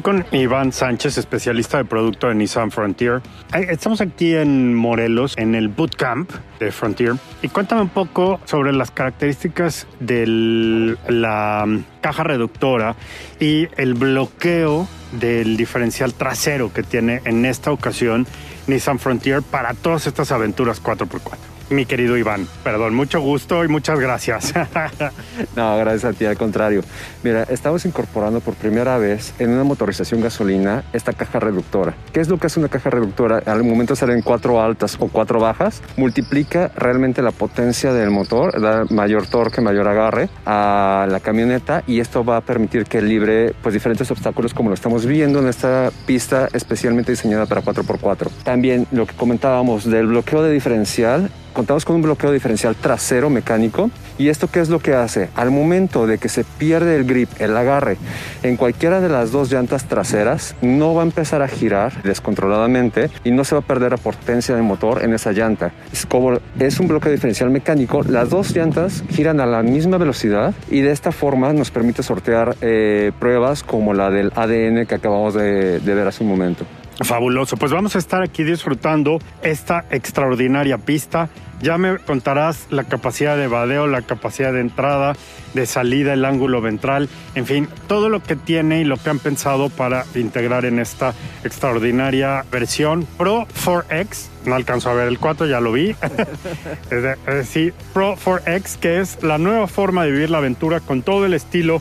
Con 0.00 0.24
Iván 0.32 0.72
Sánchez, 0.72 1.18
especialista 1.18 1.76
de 1.76 1.84
producto 1.84 2.28
de 2.28 2.34
Nissan 2.34 2.70
Frontier. 2.70 3.20
Estamos 3.52 4.00
aquí 4.00 4.34
en 4.34 4.74
Morelos, 4.74 5.34
en 5.36 5.54
el 5.54 5.68
bootcamp 5.68 6.30
de 6.58 6.72
Frontier. 6.72 7.12
Y 7.42 7.48
cuéntame 7.48 7.82
un 7.82 7.90
poco 7.90 8.40
sobre 8.46 8.72
las 8.72 8.90
características 8.90 9.86
de 10.00 10.96
la 11.08 11.66
caja 12.00 12.24
reductora 12.24 12.96
y 13.38 13.68
el 13.76 13.92
bloqueo 13.92 14.88
del 15.12 15.58
diferencial 15.58 16.14
trasero 16.14 16.72
que 16.72 16.82
tiene 16.82 17.20
en 17.24 17.44
esta 17.44 17.70
ocasión 17.70 18.26
Nissan 18.66 18.98
Frontier 18.98 19.42
para 19.42 19.74
todas 19.74 20.06
estas 20.06 20.32
aventuras 20.32 20.82
4x4 20.82 21.51
mi 21.72 21.86
querido 21.86 22.16
Iván. 22.16 22.46
Perdón, 22.64 22.94
mucho 22.94 23.20
gusto 23.20 23.64
y 23.64 23.68
muchas 23.68 23.98
gracias. 23.98 24.52
no, 25.56 25.76
gracias 25.78 26.04
a 26.04 26.12
ti, 26.12 26.24
al 26.24 26.36
contrario. 26.36 26.82
Mira, 27.22 27.44
estamos 27.44 27.84
incorporando 27.84 28.40
por 28.40 28.54
primera 28.54 28.98
vez 28.98 29.34
en 29.38 29.50
una 29.50 29.64
motorización 29.64 30.20
gasolina 30.20 30.84
esta 30.92 31.12
caja 31.12 31.40
reductora. 31.40 31.94
¿Qué 32.12 32.20
es 32.20 32.28
lo 32.28 32.38
que 32.38 32.46
hace 32.46 32.60
una 32.60 32.68
caja 32.68 32.90
reductora? 32.90 33.42
Al 33.46 33.64
momento 33.64 33.96
salen 33.96 34.22
cuatro 34.22 34.60
altas 34.60 34.96
o 34.98 35.08
cuatro 35.08 35.40
bajas, 35.40 35.82
multiplica 35.96 36.70
realmente 36.76 37.22
la 37.22 37.30
potencia 37.30 37.92
del 37.92 38.10
motor, 38.10 38.60
da 38.60 38.84
mayor 38.90 39.26
torque, 39.26 39.60
mayor 39.60 39.88
agarre 39.88 40.28
a 40.46 41.06
la 41.08 41.20
camioneta 41.20 41.82
y 41.86 42.00
esto 42.00 42.24
va 42.24 42.38
a 42.38 42.40
permitir 42.40 42.84
que 42.84 43.00
libre 43.00 43.54
pues 43.62 43.72
diferentes 43.72 44.10
obstáculos 44.10 44.54
como 44.54 44.68
lo 44.68 44.74
estamos 44.74 45.06
viendo 45.06 45.38
en 45.38 45.48
esta 45.48 45.90
pista 46.06 46.48
especialmente 46.52 47.12
diseñada 47.12 47.46
para 47.46 47.62
4x4. 47.62 48.28
También 48.44 48.86
lo 48.92 49.06
que 49.06 49.14
comentábamos 49.14 49.84
del 49.84 50.08
bloqueo 50.08 50.42
de 50.42 50.52
diferencial 50.52 51.30
contamos 51.52 51.84
con 51.84 51.96
un 51.96 52.02
bloqueo 52.02 52.32
diferencial 52.32 52.74
trasero 52.74 53.30
mecánico. 53.30 53.90
¿Y 54.18 54.28
esto 54.28 54.48
qué 54.48 54.60
es 54.60 54.68
lo 54.68 54.78
que 54.78 54.94
hace? 54.94 55.28
Al 55.34 55.50
momento 55.50 56.06
de 56.06 56.18
que 56.18 56.28
se 56.28 56.44
pierde 56.44 56.96
el 56.96 57.04
grip, 57.04 57.28
el 57.40 57.56
agarre, 57.56 57.96
en 58.42 58.56
cualquiera 58.56 59.00
de 59.00 59.08
las 59.08 59.32
dos 59.32 59.50
llantas 59.50 59.84
traseras, 59.84 60.54
no 60.60 60.94
va 60.94 61.02
a 61.02 61.06
empezar 61.06 61.42
a 61.42 61.48
girar 61.48 62.02
descontroladamente 62.02 63.10
y 63.24 63.30
no 63.30 63.44
se 63.44 63.54
va 63.54 63.60
a 63.60 63.64
perder 63.64 63.92
la 63.92 63.96
potencia 63.96 64.54
del 64.54 64.64
motor 64.64 65.02
en 65.02 65.14
esa 65.14 65.32
llanta. 65.32 65.72
Es 65.92 66.06
como 66.06 66.38
es 66.58 66.80
un 66.80 66.88
bloqueo 66.88 67.12
diferencial 67.12 67.50
mecánico, 67.50 68.02
las 68.02 68.30
dos 68.30 68.54
llantas 68.54 69.02
giran 69.10 69.40
a 69.40 69.46
la 69.46 69.62
misma 69.62 69.98
velocidad 69.98 70.54
y 70.70 70.80
de 70.80 70.92
esta 70.92 71.12
forma 71.12 71.52
nos 71.52 71.70
permite 71.70 72.02
sortear 72.02 72.56
eh, 72.60 73.12
pruebas 73.18 73.62
como 73.62 73.94
la 73.94 74.10
del 74.10 74.32
ADN 74.34 74.86
que 74.86 74.94
acabamos 74.94 75.34
de 75.34 75.80
ver 75.84 76.06
hace 76.06 76.22
un 76.22 76.30
momento. 76.30 76.64
Fabuloso, 77.04 77.56
pues 77.56 77.72
vamos 77.72 77.96
a 77.96 77.98
estar 77.98 78.22
aquí 78.22 78.44
disfrutando 78.44 79.18
esta 79.42 79.84
extraordinaria 79.90 80.78
pista. 80.78 81.28
Ya 81.60 81.78
me 81.78 81.98
contarás 81.98 82.66
la 82.70 82.84
capacidad 82.84 83.36
de 83.36 83.46
vadeo, 83.46 83.86
la 83.86 84.02
capacidad 84.02 84.52
de 84.52 84.60
entrada, 84.60 85.14
de 85.54 85.66
salida, 85.66 86.12
el 86.12 86.24
ángulo 86.24 86.60
ventral, 86.60 87.08
en 87.34 87.46
fin, 87.46 87.68
todo 87.86 88.08
lo 88.08 88.22
que 88.22 88.36
tiene 88.36 88.80
y 88.80 88.84
lo 88.84 88.96
que 88.96 89.10
han 89.10 89.18
pensado 89.20 89.68
para 89.68 90.04
integrar 90.14 90.64
en 90.64 90.78
esta 90.78 91.14
extraordinaria 91.44 92.44
versión 92.50 93.06
Pro 93.16 93.46
4X. 93.64 94.28
No 94.44 94.54
alcanzo 94.56 94.90
a 94.90 94.94
ver 94.94 95.08
el 95.08 95.18
4, 95.18 95.46
ya 95.46 95.60
lo 95.60 95.72
vi. 95.72 95.90
es 96.90 97.26
decir, 97.26 97.74
Pro 97.92 98.16
4X, 98.16 98.78
que 98.78 99.00
es 99.00 99.22
la 99.22 99.38
nueva 99.38 99.68
forma 99.68 100.04
de 100.04 100.10
vivir 100.10 100.30
la 100.30 100.38
aventura 100.38 100.80
con 100.80 101.02
todo 101.02 101.26
el 101.26 101.34
estilo 101.34 101.80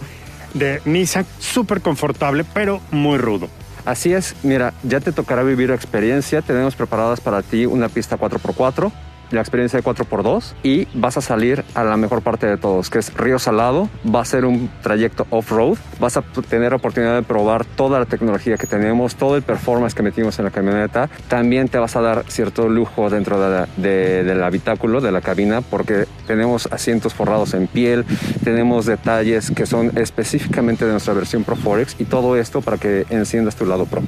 de 0.53 0.81
Nissan, 0.85 1.25
súper 1.39 1.81
confortable, 1.81 2.45
pero 2.53 2.81
muy 2.91 3.17
rudo. 3.17 3.49
Así 3.85 4.13
es, 4.13 4.35
mira, 4.43 4.73
ya 4.83 4.99
te 4.99 5.11
tocará 5.11 5.43
vivir 5.43 5.71
experiencia. 5.71 6.41
Tenemos 6.41 6.75
preparadas 6.75 7.19
para 7.19 7.41
ti 7.41 7.65
una 7.65 7.89
pista 7.89 8.17
4x4 8.17 8.91
la 9.31 9.41
experiencia 9.41 9.79
de 9.79 9.85
4x2 9.85 10.53
y 10.63 10.87
vas 10.93 11.17
a 11.17 11.21
salir 11.21 11.63
a 11.73 11.83
la 11.83 11.97
mejor 11.97 12.21
parte 12.21 12.47
de 12.47 12.57
todos, 12.57 12.89
que 12.89 12.99
es 12.99 13.13
Río 13.13 13.39
Salado. 13.39 13.89
Va 14.13 14.21
a 14.21 14.25
ser 14.25 14.45
un 14.45 14.69
trayecto 14.81 15.25
off-road. 15.29 15.77
Vas 15.99 16.17
a 16.17 16.21
tener 16.21 16.73
oportunidad 16.73 17.15
de 17.15 17.23
probar 17.23 17.65
toda 17.65 17.99
la 17.99 18.05
tecnología 18.05 18.57
que 18.57 18.67
tenemos, 18.67 19.15
todo 19.15 19.35
el 19.35 19.41
performance 19.41 19.95
que 19.95 20.03
metimos 20.03 20.37
en 20.39 20.45
la 20.45 20.51
camioneta. 20.51 21.09
También 21.27 21.69
te 21.69 21.77
vas 21.77 21.95
a 21.95 22.01
dar 22.01 22.25
cierto 22.27 22.69
lujo 22.69 23.09
dentro 23.09 23.39
del 23.77 24.43
habitáculo, 24.43 25.01
de 25.01 25.11
la 25.11 25.21
cabina, 25.21 25.61
porque 25.61 26.05
tenemos 26.27 26.67
asientos 26.71 27.13
forrados 27.13 27.53
en 27.53 27.67
piel, 27.67 28.05
tenemos 28.43 28.85
detalles 28.85 29.51
que 29.51 29.65
son 29.65 29.97
específicamente 29.97 30.85
de 30.85 30.91
nuestra 30.91 31.13
versión 31.13 31.43
Pro 31.43 31.55
Forex 31.55 31.95
y 31.99 32.05
todo 32.05 32.35
esto 32.35 32.61
para 32.61 32.77
que 32.77 33.05
enciendas 33.09 33.55
tu 33.55 33.65
lado 33.65 33.85
Pro. 33.85 34.01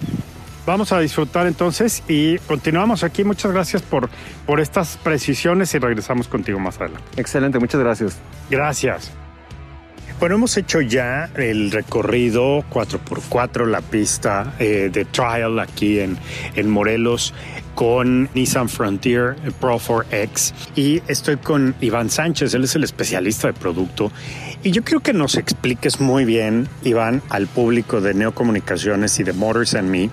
Vamos 0.66 0.94
a 0.94 1.00
disfrutar 1.00 1.46
entonces 1.46 2.04
y 2.08 2.38
continuamos 2.40 3.04
aquí. 3.04 3.24
Muchas 3.24 3.52
gracias 3.52 3.82
por, 3.82 4.10
por 4.46 4.62
estas 4.62 4.98
precisiones 4.98 5.74
y 5.74 5.80
regresamos 5.80 6.28
contigo 6.28 6.60
más 6.60 6.80
adelante. 6.80 7.06
Excelente, 7.18 7.60
muchas 7.60 7.82
gracias. 7.82 8.18
Gracias. 8.50 9.12
Bueno, 10.20 10.36
hemos 10.36 10.56
hecho 10.56 10.80
ya 10.80 11.30
el 11.36 11.70
recorrido 11.72 12.64
4x4, 12.70 13.66
la 13.66 13.82
pista 13.82 14.54
eh, 14.58 14.90
de 14.90 15.04
trial 15.04 15.60
aquí 15.60 16.00
en, 16.00 16.18
en 16.56 16.70
Morelos 16.70 17.34
con 17.76 18.30
Nissan 18.34 18.70
Frontier 18.70 19.36
Pro 19.60 19.80
4X 19.80 20.54
y 20.76 21.02
estoy 21.08 21.38
con 21.38 21.76
Iván 21.82 22.10
Sánchez, 22.10 22.54
él 22.54 22.64
es 22.64 22.76
el 22.76 22.84
especialista 22.84 23.48
de 23.48 23.54
producto 23.54 24.12
y 24.64 24.72
yo 24.72 24.84
creo 24.84 25.00
que 25.02 25.12
nos 25.12 25.36
expliques 25.36 26.00
muy 26.00 26.24
bien, 26.24 26.70
Iván, 26.84 27.22
al 27.30 27.48
público 27.48 28.00
de 28.00 28.14
Neocomunicaciones 28.14 29.20
y 29.20 29.24
de 29.24 29.34
Motors 29.34 29.76
and 29.76 29.90
Me, 29.90 30.10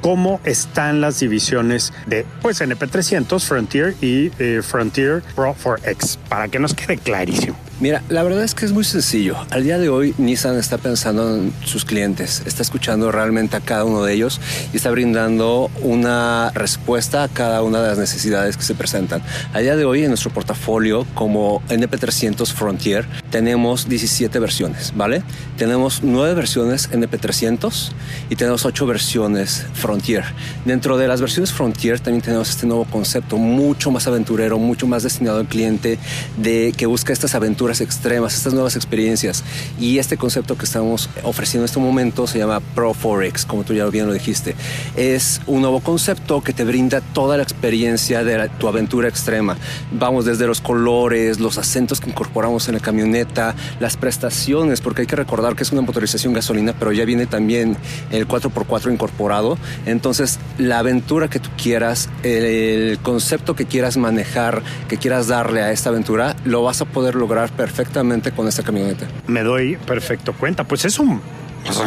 cómo 0.00 0.40
están 0.44 1.00
las 1.00 1.20
divisiones 1.20 1.92
de 2.06 2.24
pues 2.42 2.60
NP300, 2.60 3.40
Frontier 3.40 3.94
y 4.00 4.30
eh, 4.38 4.62
Frontier 4.62 5.22
Pro 5.34 5.54
4X, 5.54 6.18
para 6.28 6.48
que 6.48 6.58
nos 6.58 6.74
quede 6.74 6.98
clarísimo. 6.98 7.67
Mira, 7.80 8.02
la 8.08 8.24
verdad 8.24 8.42
es 8.42 8.54
que 8.54 8.64
es 8.64 8.72
muy 8.72 8.82
sencillo. 8.82 9.36
Al 9.50 9.62
día 9.62 9.78
de 9.78 9.88
hoy, 9.88 10.12
Nissan 10.18 10.58
está 10.58 10.78
pensando 10.78 11.36
en 11.36 11.52
sus 11.64 11.84
clientes, 11.84 12.42
está 12.44 12.60
escuchando 12.60 13.12
realmente 13.12 13.56
a 13.56 13.60
cada 13.60 13.84
uno 13.84 14.02
de 14.02 14.14
ellos 14.14 14.40
y 14.72 14.76
está 14.78 14.90
brindando 14.90 15.70
una 15.80 16.50
respuesta 16.54 17.22
a 17.22 17.28
cada 17.28 17.62
una 17.62 17.80
de 17.80 17.90
las 17.90 17.98
necesidades 17.98 18.56
que 18.56 18.64
se 18.64 18.74
presentan. 18.74 19.22
Al 19.52 19.62
día 19.62 19.76
de 19.76 19.84
hoy, 19.84 20.02
en 20.02 20.08
nuestro 20.08 20.32
portafolio, 20.32 21.06
como 21.14 21.62
NP300 21.68 22.52
Frontier, 22.52 23.06
tenemos 23.30 23.88
17 23.88 24.40
versiones, 24.40 24.92
¿vale? 24.96 25.22
Tenemos 25.56 26.00
9 26.02 26.34
versiones 26.34 26.90
NP300 26.90 27.92
y 28.28 28.34
tenemos 28.34 28.64
8 28.64 28.86
versiones 28.86 29.66
Frontier. 29.74 30.24
Dentro 30.64 30.98
de 30.98 31.06
las 31.06 31.20
versiones 31.20 31.52
Frontier 31.52 32.00
también 32.00 32.22
tenemos 32.22 32.50
este 32.50 32.66
nuevo 32.66 32.86
concepto 32.86 33.36
mucho 33.36 33.92
más 33.92 34.08
aventurero, 34.08 34.58
mucho 34.58 34.88
más 34.88 35.04
destinado 35.04 35.38
al 35.38 35.46
cliente 35.46 36.00
de 36.38 36.74
que 36.76 36.86
busca 36.86 37.12
estas 37.12 37.36
aventuras 37.36 37.67
aventuras 37.68 37.80
extremas, 37.80 38.34
estas 38.34 38.54
nuevas 38.54 38.76
experiencias. 38.76 39.44
Y 39.78 39.98
este 39.98 40.16
concepto 40.16 40.56
que 40.56 40.64
estamos 40.64 41.10
ofreciendo 41.22 41.64
en 41.64 41.66
este 41.66 41.78
momento 41.78 42.26
se 42.26 42.38
llama 42.38 42.60
Pro 42.60 42.94
Forex, 42.94 43.44
como 43.44 43.64
tú 43.64 43.74
ya 43.74 43.84
bien 43.86 44.06
lo 44.06 44.12
dijiste. 44.12 44.54
Es 44.96 45.40
un 45.46 45.60
nuevo 45.60 45.80
concepto 45.80 46.40
que 46.40 46.52
te 46.52 46.64
brinda 46.64 47.00
toda 47.00 47.36
la 47.36 47.42
experiencia 47.42 48.24
de 48.24 48.48
tu 48.58 48.68
aventura 48.68 49.08
extrema. 49.08 49.56
Vamos 49.92 50.24
desde 50.24 50.46
los 50.46 50.60
colores, 50.60 51.40
los 51.40 51.58
acentos 51.58 52.00
que 52.00 52.08
incorporamos 52.10 52.68
en 52.68 52.74
la 52.74 52.80
camioneta, 52.80 53.54
las 53.80 53.96
prestaciones, 53.96 54.80
porque 54.80 55.02
hay 55.02 55.06
que 55.06 55.16
recordar 55.16 55.54
que 55.54 55.62
es 55.62 55.72
una 55.72 55.82
motorización 55.82 56.32
gasolina, 56.32 56.72
pero 56.78 56.92
ya 56.92 57.04
viene 57.04 57.26
también 57.26 57.76
el 58.10 58.26
4x4 58.26 58.92
incorporado. 58.92 59.58
Entonces, 59.84 60.38
la 60.56 60.78
aventura 60.78 61.28
que 61.28 61.38
tú 61.38 61.50
quieras, 61.62 62.08
el 62.22 62.98
concepto 63.02 63.54
que 63.54 63.66
quieras 63.66 63.96
manejar, 63.96 64.62
que 64.88 64.96
quieras 64.96 65.26
darle 65.26 65.60
a 65.60 65.70
esta 65.70 65.90
aventura, 65.90 66.34
lo 66.44 66.62
vas 66.62 66.80
a 66.80 66.84
poder 66.84 67.14
lograr 67.14 67.50
perfectamente 67.58 68.30
con 68.30 68.46
esta 68.48 68.62
camioneta. 68.62 69.06
Me 69.26 69.42
doy 69.42 69.76
perfecto 69.76 70.32
cuenta. 70.32 70.64
Pues 70.64 70.86
es 70.86 70.98
un 70.98 71.20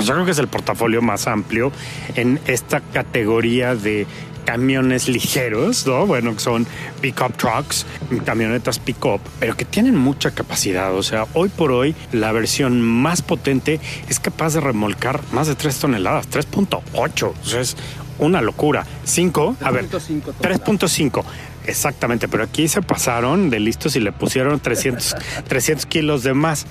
yo 0.05 0.13
creo 0.13 0.25
que 0.25 0.31
es 0.31 0.37
el 0.37 0.49
portafolio 0.49 1.01
más 1.01 1.27
amplio 1.27 1.71
en 2.15 2.39
esta 2.45 2.81
categoría 2.81 3.73
de 3.73 4.05
camiones 4.45 5.07
ligeros, 5.07 5.87
¿no? 5.87 6.05
Bueno, 6.05 6.33
que 6.33 6.41
son 6.41 6.67
pickup 6.99 7.37
trucks, 7.37 7.85
camionetas 8.25 8.79
pickup, 8.79 9.21
pero 9.39 9.55
que 9.55 9.65
tienen 9.65 9.95
mucha 9.95 10.31
capacidad. 10.31 10.93
O 10.93 11.03
sea, 11.03 11.25
hoy 11.33 11.49
por 11.49 11.71
hoy 11.71 11.95
la 12.11 12.31
versión 12.33 12.81
más 12.81 13.21
potente 13.21 13.79
es 14.09 14.19
capaz 14.19 14.53
de 14.53 14.59
remolcar 14.59 15.21
más 15.31 15.47
de 15.47 15.55
3 15.55 15.79
toneladas, 15.79 16.29
3.8. 16.29 17.23
O 17.23 17.45
sea, 17.45 17.61
es 17.61 17.77
una 18.19 18.41
locura. 18.41 18.85
5, 19.05 19.57
a 19.61 19.71
ver, 19.71 19.89
3.5. 19.89 21.23
Exactamente, 21.65 22.27
pero 22.27 22.43
aquí 22.43 22.67
se 22.67 22.81
pasaron 22.81 23.49
de 23.49 23.59
listos 23.59 23.95
y 23.95 23.99
le 23.99 24.11
pusieron 24.11 24.59
300, 24.59 25.15
300 25.47 25.85
kilos 25.87 26.23
de 26.23 26.33
más. 26.33 26.65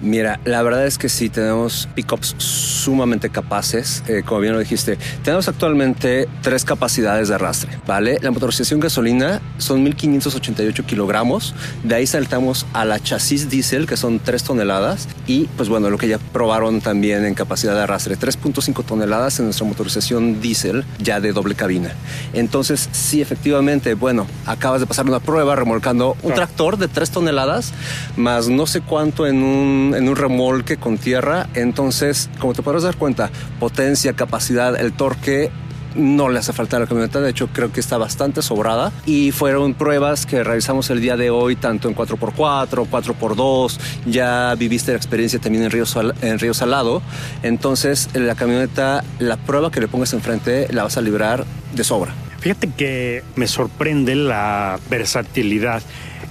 Mira, 0.00 0.38
la 0.44 0.62
verdad 0.62 0.86
es 0.86 0.98
que 0.98 1.08
sí, 1.08 1.30
tenemos 1.30 1.88
pickups 1.94 2.34
sumamente 2.36 3.30
capaces, 3.30 4.02
eh, 4.06 4.22
como 4.24 4.40
bien 4.40 4.52
lo 4.52 4.58
dijiste. 4.58 4.98
Tenemos 5.22 5.48
actualmente 5.48 6.28
tres 6.42 6.64
capacidades 6.64 7.28
de 7.28 7.36
arrastre, 7.36 7.78
¿vale? 7.86 8.18
La 8.20 8.30
motorización 8.30 8.80
gasolina 8.80 9.40
son 9.56 9.82
1588 9.82 10.84
kilogramos, 10.84 11.54
de 11.82 11.94
ahí 11.94 12.06
saltamos 12.06 12.66
a 12.74 12.84
la 12.84 13.00
chasis 13.00 13.48
diésel, 13.48 13.86
que 13.86 13.96
son 13.96 14.20
3 14.20 14.44
toneladas, 14.44 15.08
y 15.26 15.44
pues 15.56 15.70
bueno, 15.70 15.88
lo 15.88 15.96
que 15.96 16.08
ya 16.08 16.18
probaron 16.18 16.82
también 16.82 17.24
en 17.24 17.34
capacidad 17.34 17.74
de 17.74 17.80
arrastre, 17.80 18.18
3.5 18.18 18.84
toneladas 18.84 19.38
en 19.38 19.46
nuestra 19.46 19.66
motorización 19.66 20.42
diésel 20.42 20.84
ya 20.98 21.20
de 21.20 21.32
doble 21.32 21.54
cabina. 21.54 21.94
Entonces, 22.34 22.90
sí, 22.92 23.22
efectivamente, 23.22 23.93
bueno, 23.94 24.26
acabas 24.46 24.80
de 24.80 24.86
pasar 24.86 25.06
una 25.06 25.20
prueba 25.20 25.56
remolcando 25.56 26.16
un 26.22 26.34
tractor 26.34 26.76
de 26.76 26.88
3 26.88 27.10
toneladas, 27.10 27.72
más 28.16 28.48
no 28.48 28.66
sé 28.66 28.80
cuánto 28.80 29.26
en 29.26 29.42
un, 29.42 29.94
en 29.96 30.08
un 30.08 30.16
remolque 30.16 30.76
con 30.76 30.98
tierra. 30.98 31.48
Entonces, 31.54 32.30
como 32.38 32.54
te 32.54 32.62
podrás 32.62 32.82
dar 32.82 32.96
cuenta, 32.96 33.30
potencia, 33.58 34.14
capacidad, 34.14 34.80
el 34.80 34.92
torque 34.92 35.50
no 35.94 36.28
le 36.28 36.38
hace 36.38 36.52
falta 36.52 36.76
a 36.76 36.80
la 36.80 36.86
camioneta, 36.86 37.20
de 37.20 37.30
hecho 37.30 37.48
creo 37.52 37.72
que 37.72 37.80
está 37.80 37.98
bastante 37.98 38.42
sobrada. 38.42 38.92
Y 39.06 39.30
fueron 39.30 39.74
pruebas 39.74 40.26
que 40.26 40.42
realizamos 40.44 40.90
el 40.90 41.00
día 41.00 41.16
de 41.16 41.30
hoy 41.30 41.56
tanto 41.56 41.88
en 41.88 41.94
4x4, 41.94 42.88
4x2, 42.88 43.78
ya 44.06 44.54
viviste 44.56 44.92
la 44.92 44.96
experiencia 44.96 45.38
también 45.38 45.64
en 45.64 45.70
Río, 45.70 45.84
en 46.22 46.38
Río 46.38 46.54
Salado, 46.54 47.02
entonces 47.42 48.08
la 48.14 48.34
camioneta, 48.34 49.04
la 49.18 49.36
prueba 49.36 49.70
que 49.70 49.80
le 49.80 49.88
pongas 49.88 50.12
enfrente 50.12 50.66
la 50.70 50.84
vas 50.84 50.96
a 50.96 51.00
librar 51.00 51.44
de 51.74 51.84
sobra. 51.84 52.23
Fíjate 52.44 52.68
que 52.68 53.22
me 53.36 53.46
sorprende 53.46 54.14
la 54.14 54.78
versatilidad, 54.90 55.82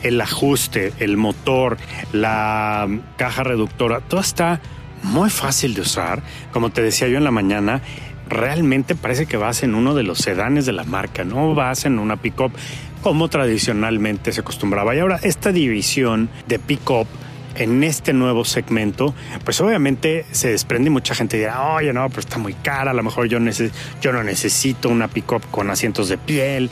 el 0.04 0.22
ajuste, 0.22 0.94
el 1.00 1.18
motor, 1.18 1.80
la 2.12 2.88
caja 3.18 3.42
reductora, 3.42 4.00
todo 4.00 4.22
está 4.22 4.62
muy 5.02 5.32
fácil 5.32 5.74
de 5.74 5.82
usar. 5.82 6.22
Como 6.52 6.70
te 6.70 6.84
decía 6.84 7.08
yo 7.08 7.18
en 7.18 7.24
la 7.24 7.32
mañana, 7.32 7.82
realmente 8.30 8.94
parece 8.94 9.26
que 9.26 9.38
vas 9.38 9.64
en 9.64 9.74
uno 9.74 9.96
de 9.96 10.04
los 10.04 10.20
sedanes 10.20 10.68
de 10.68 10.74
la 10.74 10.84
marca, 10.84 11.24
no 11.24 11.56
vas 11.56 11.86
en 11.86 11.98
una 11.98 12.18
pickup 12.18 12.52
como 13.02 13.28
tradicionalmente 13.28 14.32
se 14.34 14.42
acostumbraba. 14.42 14.96
Y 14.96 15.00
ahora 15.00 15.20
esta 15.24 15.52
división 15.52 16.30
de 16.48 16.60
pickup 16.60 17.08
en 17.56 17.84
este 17.84 18.14
nuevo 18.14 18.46
segmento, 18.46 19.14
pues 19.44 19.62
obviamente 19.62 20.26
se 20.32 20.50
desprende 20.50 20.88
y 20.88 20.92
mucha 20.92 21.16
gente 21.16 21.38
dirá, 21.38 21.74
oye, 21.74 21.94
no, 21.94 22.08
pero 22.10 22.22
está 22.22 22.38
muy 22.38 22.54
cara, 22.54 22.92
a 22.92 22.94
lo 22.94 23.04
mejor 23.04 23.28
yo, 23.28 23.40
no 23.40 24.24
necesito 24.24 24.90
una 24.90 25.08
pickup 25.08 25.50
con 25.52 25.70
asientos 25.70 26.10
de 26.10 26.18
piel. 26.18 26.70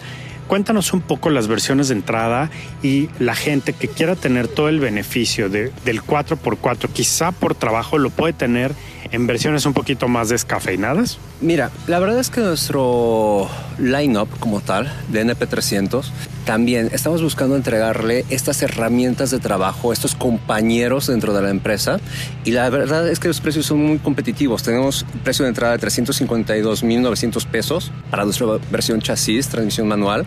Cuéntanos 0.48 0.92
un 0.92 1.00
poco 1.00 1.30
las 1.30 1.48
versiones 1.48 1.88
de 1.88 1.96
entrada 1.96 2.50
y 2.84 3.10
la 3.20 3.36
gente 3.36 3.72
que 3.72 3.88
quiera 3.88 4.18
tener 4.18 4.50
todo 4.50 4.68
el 4.68 4.82
beneficio 4.82 5.50
de, 5.50 5.72
del 5.86 6.02
4x4, 6.02 6.90
quizá 6.92 7.32
por 7.32 7.56
trabajo 7.56 7.98
lo 7.98 8.10
puede 8.10 8.34
tener 8.34 8.74
en 9.12 9.28
versiones 9.28 9.66
un 9.66 9.74
poquito 9.74 10.08
más 10.08 10.30
descafeinadas? 10.30 11.20
Mira, 11.42 11.72
la 11.88 12.00
verdad 12.00 12.20
es 12.20 12.30
que 12.30 12.42
nuestro 12.42 13.50
lineup 13.78 14.30
como 14.40 14.62
tal 14.62 14.92
de 15.10 15.26
NP300 15.26 16.06
también 16.46 16.90
estamos 16.92 17.22
buscando 17.22 17.56
entregarle 17.56 18.26
estas 18.30 18.62
herramientas 18.62 19.32
de 19.32 19.40
trabajo, 19.40 19.94
estos 19.94 20.16
compañeros 20.16 21.08
dentro 21.08 21.34
de 21.34 21.42
la 21.42 21.50
empresa 21.50 22.00
y 22.44 22.52
la 22.52 22.70
verdad 22.70 23.08
es 23.08 23.20
que 23.20 23.28
los 23.28 23.42
precios 23.42 23.66
son 23.66 23.86
muy 23.86 24.00
competitivos. 24.00 24.64
Tenemos 24.64 25.06
precio 25.24 25.44
de 25.44 25.50
entrada 25.50 25.78
de 25.78 25.88
352.900 25.88 27.46
pesos 27.46 27.92
para 28.10 28.26
nuestra 28.26 28.48
versión 28.72 29.02
chasis, 29.02 29.50
transmisión 29.50 29.88
manual 29.88 30.26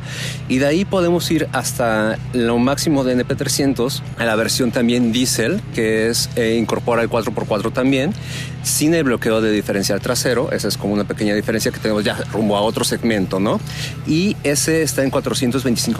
y 0.48 0.58
de 0.58 0.66
ahí 0.66 0.84
podemos 0.84 1.30
ir 1.30 1.48
hasta 1.52 2.18
lo 2.32 2.58
máximo 2.58 3.04
de 3.04 3.16
NP300 3.16 4.00
a 4.18 4.24
la 4.24 4.36
versión 4.36 4.70
también 4.70 5.12
diesel 5.12 5.60
que 5.74 6.08
es 6.08 6.30
eh, 6.36 6.56
incorpora 6.58 7.02
el 7.02 7.10
4x4 7.10 7.72
también 7.72 8.12
sin 8.64 8.94
el 8.94 9.04
bloqueo 9.04 9.40
de 9.40 9.52
diferencial 9.52 10.00
trasero. 10.00 10.50
Esa 10.50 10.68
es 10.68 10.76
como 10.76 10.94
una 10.94 11.04
pequeña 11.04 11.34
diferencia 11.34 11.70
que 11.70 11.78
tenemos 11.78 12.02
ya 12.02 12.16
rumbo 12.32 12.56
a 12.56 12.62
otro 12.62 12.84
segmento, 12.84 13.38
¿no? 13.38 13.60
Y 14.06 14.36
ese 14.42 14.82
está 14.82 15.04
en 15.04 15.10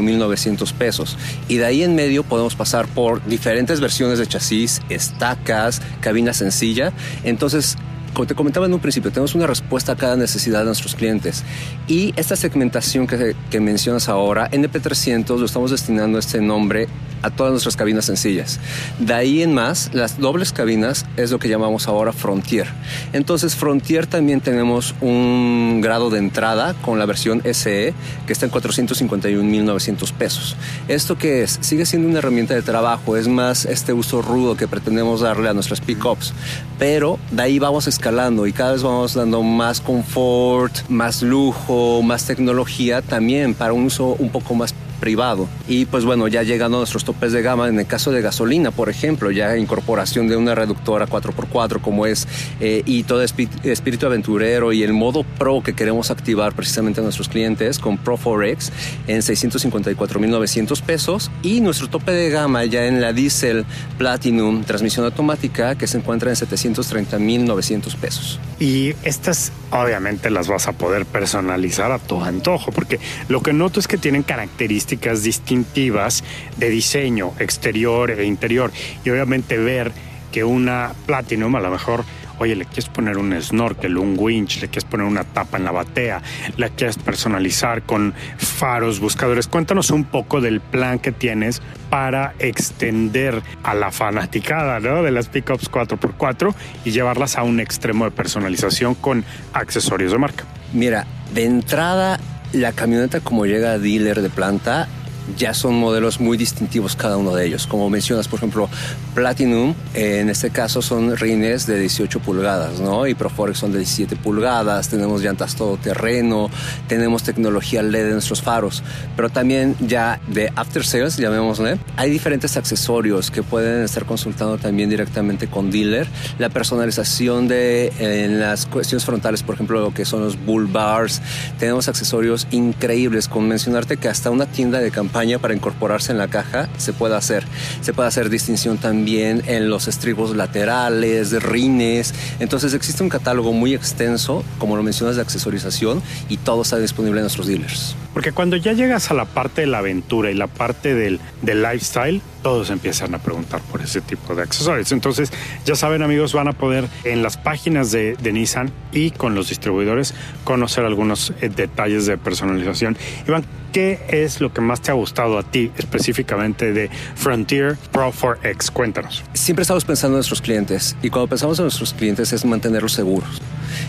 425.900 0.04 0.72
pesos. 0.72 1.16
Y 1.48 1.56
de 1.56 1.66
ahí 1.66 1.82
en 1.82 1.94
medio 1.94 2.22
podemos 2.24 2.54
pasar 2.54 2.86
por 2.86 3.24
diferentes 3.24 3.80
versiones 3.80 4.18
de 4.18 4.26
chasis, 4.26 4.80
estacas, 4.88 5.82
cabina 6.00 6.32
sencilla. 6.32 6.92
Entonces, 7.24 7.76
como 8.14 8.27
te 8.27 8.35
comentaba 8.35 8.66
en 8.66 8.72
un 8.72 8.81
principio, 8.81 9.11
tenemos 9.11 9.35
una 9.35 9.46
respuesta 9.46 9.92
a 9.92 9.96
cada 9.96 10.16
necesidad 10.16 10.61
de 10.61 10.66
nuestros 10.66 10.94
clientes. 10.94 11.42
Y 11.88 12.14
esta 12.16 12.37
segmentación 12.37 13.07
que, 13.07 13.35
que 13.50 13.61
mencionas 13.61 14.09
ahora, 14.09 14.50
NP300, 14.50 15.37
lo 15.37 15.44
estamos 15.44 15.72
destinando 15.72 16.18
este 16.18 16.40
nombre 16.40 16.88
a 17.24 17.31
todas 17.31 17.53
nuestras 17.53 17.77
cabinas 17.77 18.05
sencillas. 18.05 18.61
De 18.98 19.14
ahí 19.14 19.42
en 19.42 19.55
más, 19.55 19.90
las 19.94 20.18
dobles 20.18 20.53
cabinas 20.53 21.07
es 21.16 21.31
lo 21.31 21.38
que 21.38 21.48
llamamos 21.48 21.88
ahora 21.88 22.12
Frontier. 22.12 22.68
Entonces, 23.12 23.57
Frontier 23.57 24.07
también 24.07 24.40
tenemos 24.40 24.94
un 25.00 25.81
grado 25.83 26.11
de 26.11 26.18
entrada 26.18 26.74
con 26.83 26.98
la 26.98 27.07
versión 27.07 27.42
SE 27.53 27.94
que 28.27 28.33
está 28.33 28.46
en 28.46 28.53
451.900 28.53 30.12
pesos. 30.12 30.57
¿Esto 30.87 31.16
qué 31.16 31.42
es? 31.42 31.59
Sigue 31.62 31.87
siendo 31.87 32.09
una 32.09 32.18
herramienta 32.18 32.55
de 32.55 32.62
trabajo, 32.62 33.16
es 33.16 33.27
más 33.27 33.64
este 33.64 33.94
uso 33.94 34.20
rudo 34.20 34.57
que 34.57 34.68
pretendemos 34.68 35.22
darle 35.22 35.48
a 35.48 35.55
nuestras 35.55 35.81
pickups, 35.81 36.35
pero 36.79 37.18
de 37.31 37.42
ahí 37.42 37.59
vamos 37.59 37.88
y 38.04 38.52
cada 38.52 38.72
vez 38.72 38.82
vamos 38.82 39.14
dando 39.14 39.42
más 39.42 39.80
confort, 39.80 40.74
más 40.90 41.22
lujo, 41.22 42.02
más 42.02 42.26
tecnología 42.26 43.00
también 43.00 43.54
para 43.54 43.72
un 43.72 43.84
uso 43.84 44.14
un 44.18 44.28
poco 44.28 44.54
más 44.54 44.74
privado. 45.04 45.50
Y 45.68 45.84
pues 45.84 46.06
bueno, 46.06 46.28
ya 46.28 46.42
llegando 46.44 46.78
a 46.78 46.80
nuestros 46.80 47.04
topes 47.04 47.30
de 47.30 47.42
gama, 47.42 47.68
en 47.68 47.78
el 47.78 47.86
caso 47.86 48.10
de 48.10 48.22
gasolina, 48.22 48.70
por 48.70 48.88
ejemplo, 48.88 49.30
ya 49.30 49.54
incorporación 49.58 50.28
de 50.28 50.36
una 50.38 50.54
reductora 50.54 51.06
4x4 51.06 51.82
como 51.82 52.06
es, 52.06 52.26
eh, 52.58 52.82
y 52.86 53.02
todo 53.02 53.22
espíritu 53.22 54.06
aventurero 54.06 54.72
y 54.72 54.82
el 54.82 54.94
modo 54.94 55.22
Pro 55.38 55.62
que 55.62 55.74
queremos 55.74 56.10
activar 56.10 56.54
precisamente 56.54 57.00
a 57.00 57.02
nuestros 57.02 57.28
clientes 57.28 57.78
con 57.78 57.98
Pro 57.98 58.16
Forex 58.16 58.72
en 59.06 59.18
654.900 59.18 60.80
pesos 60.80 61.30
y 61.42 61.60
nuestro 61.60 61.90
tope 61.90 62.12
de 62.12 62.30
gama 62.30 62.64
ya 62.64 62.86
en 62.86 63.02
la 63.02 63.12
Diesel 63.12 63.66
Platinum 63.98 64.64
transmisión 64.64 65.04
automática 65.04 65.74
que 65.74 65.86
se 65.86 65.98
encuentra 65.98 66.30
en 66.30 66.36
730.900 66.36 67.94
pesos. 67.96 68.40
Y 68.58 68.94
estas 69.02 69.52
obviamente 69.70 70.30
las 70.30 70.48
vas 70.48 70.66
a 70.66 70.72
poder 70.72 71.04
personalizar 71.04 71.92
a 71.92 71.98
tu 71.98 72.22
antojo 72.22 72.72
porque 72.72 73.00
lo 73.28 73.42
que 73.42 73.52
noto 73.52 73.80
es 73.80 73.86
que 73.86 73.98
tienen 73.98 74.22
características 74.22 74.93
distintivas 75.22 76.24
de 76.57 76.70
diseño 76.70 77.33
exterior 77.38 78.11
e 78.11 78.24
interior. 78.24 78.72
Y 79.04 79.11
obviamente 79.11 79.59
ver 79.59 79.92
que 80.33 80.44
una 80.44 80.92
Platinum 81.07 81.54
a 81.57 81.61
lo 81.61 81.70
mejor 81.70 82.04
oye, 82.38 82.57
le 82.57 82.64
quieres 82.64 82.87
poner 82.87 83.18
un 83.18 83.40
snorkel, 83.40 83.96
un 83.96 84.16
winch, 84.18 84.61
le 84.61 84.68
quieres 84.68 84.85
poner 84.85 85.07
una 85.07 85.24
tapa 85.24 85.57
en 85.57 85.64
la 85.64 85.70
batea, 85.70 86.22
la 86.57 86.68
quieres 86.68 86.98
personalizar 86.98 87.83
con 87.83 88.14
faros, 88.37 89.00
buscadores. 89.00 89.46
Cuéntanos 89.46 89.90
un 89.90 90.04
poco 90.04 90.40
del 90.40 90.61
plan 90.61 90.98
que 90.98 91.12
tienes 91.12 91.62
para 91.90 92.35
extender 92.38 93.42
a 93.62 93.74
la 93.74 93.90
fanaticada 93.90 94.80
¿no? 94.80 95.02
de 95.02 95.11
las 95.11 95.28
pickups 95.28 95.70
4x4 95.70 96.54
y 96.85 96.90
llevarlas 96.90 97.37
a 97.37 97.42
un 97.42 97.61
extremo 97.61 98.04
de 98.04 98.11
personalización 98.11 98.94
con 98.94 99.24
accesorios 99.52 100.12
de 100.12 100.18
marca. 100.18 100.44
Mira, 100.72 101.07
de 101.33 101.44
entrada 101.44 102.18
la 102.54 102.72
camioneta 102.72 103.20
como 103.20 103.46
llega 103.46 103.72
a 103.72 103.78
dealer 103.78 104.22
de 104.22 104.30
planta 104.30 104.88
ya 105.37 105.54
son 105.54 105.74
modelos 105.74 106.20
muy 106.20 106.37
distintivos 106.37 106.96
cada 106.96 107.16
uno 107.16 107.34
de 107.34 107.46
ellos. 107.46 107.66
Como 107.66 107.88
mencionas, 107.90 108.28
por 108.28 108.38
ejemplo, 108.38 108.68
Platinum, 109.14 109.74
en 109.94 110.28
este 110.28 110.50
caso 110.50 110.82
son 110.82 111.16
rines 111.16 111.66
de 111.66 111.78
18 111.78 112.20
pulgadas, 112.20 112.80
¿no? 112.80 113.06
Y 113.06 113.14
Proforex 113.14 113.58
son 113.58 113.72
de 113.72 113.78
17 113.78 114.16
pulgadas, 114.16 114.88
tenemos 114.88 115.22
llantas 115.22 115.54
todoterreno, 115.54 116.50
tenemos 116.88 117.22
tecnología 117.22 117.82
LED 117.82 118.06
en 118.06 118.12
nuestros 118.12 118.42
faros, 118.42 118.82
pero 119.16 119.30
también 119.30 119.76
ya 119.80 120.20
de 120.28 120.52
after 120.56 120.84
sales, 120.84 121.16
llamémosle, 121.16 121.78
hay 121.96 122.10
diferentes 122.10 122.56
accesorios 122.56 123.30
que 123.30 123.42
pueden 123.42 123.82
estar 123.82 124.04
consultando 124.04 124.58
también 124.58 124.90
directamente 124.90 125.46
con 125.46 125.70
dealer. 125.70 126.06
La 126.38 126.48
personalización 126.48 127.48
de 127.48 127.92
en 127.98 128.40
las 128.40 128.66
cuestiones 128.66 129.04
frontales, 129.04 129.42
por 129.42 129.54
ejemplo, 129.54 129.80
lo 129.80 129.94
que 129.94 130.04
son 130.04 130.22
los 130.22 130.37
bull 130.44 130.66
bars, 130.66 131.22
tenemos 131.58 131.88
accesorios 131.88 132.46
increíbles, 132.50 133.28
con 133.28 133.48
mencionarte 133.48 133.96
que 133.96 134.08
hasta 134.08 134.30
una 134.30 134.46
tienda 134.46 134.80
de 134.80 134.90
campaña 134.90 135.13
para 135.40 135.55
incorporarse 135.55 136.11
en 136.11 136.18
la 136.18 136.27
caja 136.27 136.68
se 136.77 136.92
puede 136.92 137.14
hacer. 137.14 137.44
Se 137.81 137.92
puede 137.92 138.09
hacer 138.09 138.29
distinción 138.31 138.79
también 138.79 139.42
en 139.46 139.70
los 139.70 139.87
estribos 139.87 140.35
laterales, 140.35 141.42
rines. 141.42 142.12
Entonces 142.40 142.74
existe 142.74 143.03
un 143.03 143.09
catálogo 143.09 143.53
muy 143.53 143.74
extenso, 143.74 144.44
como 144.59 144.77
lo 144.77 144.83
mencionas, 144.83 145.16
de 145.16 145.22
accesorización 145.22 146.03
y 146.29 146.38
todo 146.38 146.62
está 146.62 146.79
disponible 146.79 147.20
en 147.20 147.24
nuestros 147.24 147.46
dealers. 147.46 147.94
Porque 148.14 148.31
cuando 148.31 148.57
ya 148.57 148.72
llegas 148.72 149.11
a 149.11 149.14
la 149.14 149.24
parte 149.24 149.62
de 149.62 149.66
la 149.66 149.79
aventura 149.79 150.31
y 150.31 150.35
la 150.35 150.46
parte 150.46 150.94
del, 150.94 151.20
lifestyle, 151.42 152.22
todos 152.42 152.70
empiezan 152.70 153.14
a 153.14 153.18
preguntar 153.18 153.61
por 153.62 153.83
ese 153.83 154.00
tipo 154.00 154.37
de 154.37 154.42
accesorios. 154.42 154.92
Entonces, 154.92 155.33
ya 155.66 155.74
saben 155.74 156.03
amigos, 156.03 156.33
van 156.33 156.46
a 156.46 156.53
poder 156.53 156.88
en 157.03 157.22
las 157.22 157.37
páginas 157.37 157.90
de, 157.90 158.16
de 158.16 158.33
Nissan 158.33 158.70
y 158.92 159.11
con 159.11 159.35
los 159.35 159.48
distribuidores 159.48 160.14
conocer 160.44 160.85
algunos 160.85 161.33
eh, 161.40 161.48
detalles 161.48 162.07
de 162.07 162.16
personalización. 162.16 162.96
Iván, 163.27 163.44
¿qué 163.72 163.98
es 164.09 164.40
lo 164.40 164.53
que 164.53 164.61
más 164.61 164.81
te 164.81 164.92
ha 164.92 164.94
gustado 164.94 165.37
a 165.37 165.42
ti 165.42 165.72
específicamente 165.77 166.72
de 166.72 166.90
Frontier 167.16 167.77
Pro 167.90 168.12
4X? 168.12 168.70
Cuéntanos. 168.70 169.24
Siempre 169.33 169.62
estamos 169.62 169.85
pensando 169.85 170.14
en 170.14 170.18
nuestros 170.18 170.40
clientes 170.40 170.96
y 171.03 171.11
cuando 171.11 171.29
pensamos 171.29 171.59
en 171.59 171.64
nuestros 171.64 171.92
clientes 171.92 172.33
es 172.33 172.44
mantenerlos 172.44 172.92
seguros. 172.92 173.42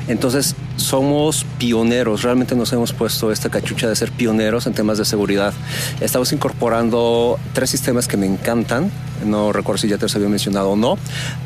Entonces, 0.07 0.55
somos 0.77 1.45
pioneros, 1.57 2.23
realmente 2.23 2.55
nos 2.55 2.73
hemos 2.73 2.93
puesto 2.93 3.31
esta 3.31 3.49
cachucha 3.49 3.87
de 3.87 3.95
ser 3.95 4.11
pioneros 4.17 4.67
en 4.67 4.73
temas 4.73 4.97
de 4.97 5.05
seguridad. 5.05 5.53
Estamos 6.01 6.31
incorporando 6.33 7.39
tres 7.53 7.69
sistemas 7.69 8.07
que 8.07 8.17
me 8.17 8.25
encantan, 8.25 8.91
no 9.25 9.53
recuerdo 9.53 9.79
si 9.79 9.87
ya 9.87 9.97
te 9.97 10.03
los 10.03 10.15
había 10.15 10.29
mencionado 10.29 10.71
o 10.71 10.75
no, 10.75 10.97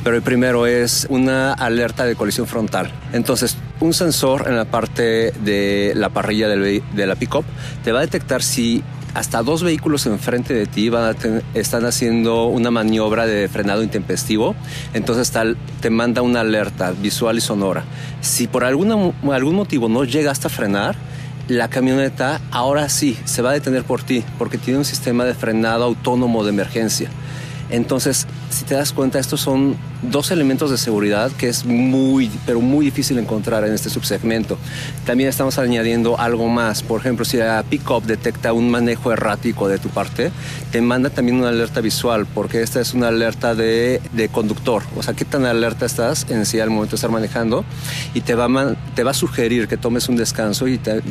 pero 0.03 0.15
el 0.15 0.21
primero 0.21 0.65
es 0.67 1.07
una 1.09 1.53
alerta 1.53 2.05
de 2.05 2.15
colisión 2.15 2.47
frontal. 2.47 2.91
Entonces, 3.13 3.57
un 3.79 3.93
sensor 3.93 4.45
en 4.47 4.55
la 4.55 4.65
parte 4.65 5.31
de 5.31 5.93
la 5.95 6.09
parrilla 6.09 6.47
de 6.47 7.07
la 7.07 7.15
pickup 7.15 7.45
te 7.83 7.91
va 7.91 7.99
a 7.99 8.01
detectar 8.01 8.41
si 8.43 8.83
hasta 9.13 9.41
dos 9.41 9.63
vehículos 9.63 10.05
enfrente 10.05 10.53
de 10.53 10.67
ti 10.67 10.91
están 11.55 11.85
haciendo 11.85 12.45
una 12.45 12.69
maniobra 12.69 13.25
de 13.25 13.47
frenado 13.47 13.81
intempestivo, 13.81 14.55
entonces 14.93 15.33
te 15.81 15.89
manda 15.89 16.21
una 16.21 16.41
alerta 16.41 16.91
visual 16.91 17.37
y 17.37 17.41
sonora. 17.41 17.85
Si 18.21 18.47
por 18.47 18.63
alguna, 18.63 19.11
algún 19.31 19.55
motivo 19.55 19.89
no 19.89 20.03
llega 20.03 20.31
hasta 20.31 20.47
frenar, 20.47 20.95
la 21.49 21.67
camioneta 21.67 22.39
ahora 22.51 22.87
sí 22.89 23.17
se 23.25 23.41
va 23.41 23.49
a 23.49 23.53
detener 23.53 23.83
por 23.83 24.03
ti, 24.03 24.23
porque 24.37 24.59
tiene 24.59 24.77
un 24.77 24.85
sistema 24.85 25.25
de 25.25 25.33
frenado 25.33 25.83
autónomo 25.83 26.43
de 26.43 26.51
emergencia. 26.51 27.09
Entonces, 27.71 28.27
si 28.51 28.65
te 28.65 28.75
das 28.75 28.93
cuenta, 28.93 29.19
estos 29.19 29.41
son 29.41 29.75
dos 30.01 30.31
elementos 30.31 30.71
de 30.71 30.77
seguridad 30.77 31.31
que 31.31 31.49
es 31.49 31.65
muy, 31.65 32.29
pero 32.45 32.61
muy 32.61 32.85
difícil 32.85 33.17
encontrar 33.19 33.63
en 33.65 33.73
este 33.73 33.89
subsegmento. 33.89 34.57
También 35.05 35.29
estamos 35.29 35.57
añadiendo 35.57 36.19
algo 36.19 36.47
más. 36.47 36.83
Por 36.83 37.01
ejemplo, 37.01 37.25
si 37.25 37.37
la 37.37 37.63
pickup 37.63 38.05
detecta 38.05 38.53
un 38.53 38.69
manejo 38.69 39.11
errático 39.11 39.67
de 39.67 39.77
tu 39.77 39.89
parte, 39.89 40.31
te 40.71 40.81
manda 40.81 41.09
también 41.09 41.37
una 41.37 41.49
alerta 41.49 41.81
visual, 41.81 42.25
porque 42.33 42.61
esta 42.61 42.79
es 42.81 42.93
una 42.93 43.09
alerta 43.09 43.55
de, 43.55 44.01
de 44.13 44.29
conductor. 44.29 44.83
O 44.95 45.03
sea, 45.03 45.13
qué 45.13 45.25
tan 45.25 45.45
alerta 45.45 45.85
estás 45.85 46.25
en 46.29 46.45
sí 46.45 46.59
al 46.59 46.69
momento 46.69 46.91
de 46.91 46.95
estar 46.95 47.11
manejando 47.11 47.65
y 48.13 48.21
te 48.21 48.35
va, 48.35 48.45
a, 48.45 48.75
te 48.95 49.03
va 49.03 49.11
a 49.11 49.13
sugerir 49.13 49.67
que 49.67 49.77
tomes 49.77 50.09
un 50.09 50.15
descanso 50.15 50.67
y 50.67 50.77
te, 50.77 51.01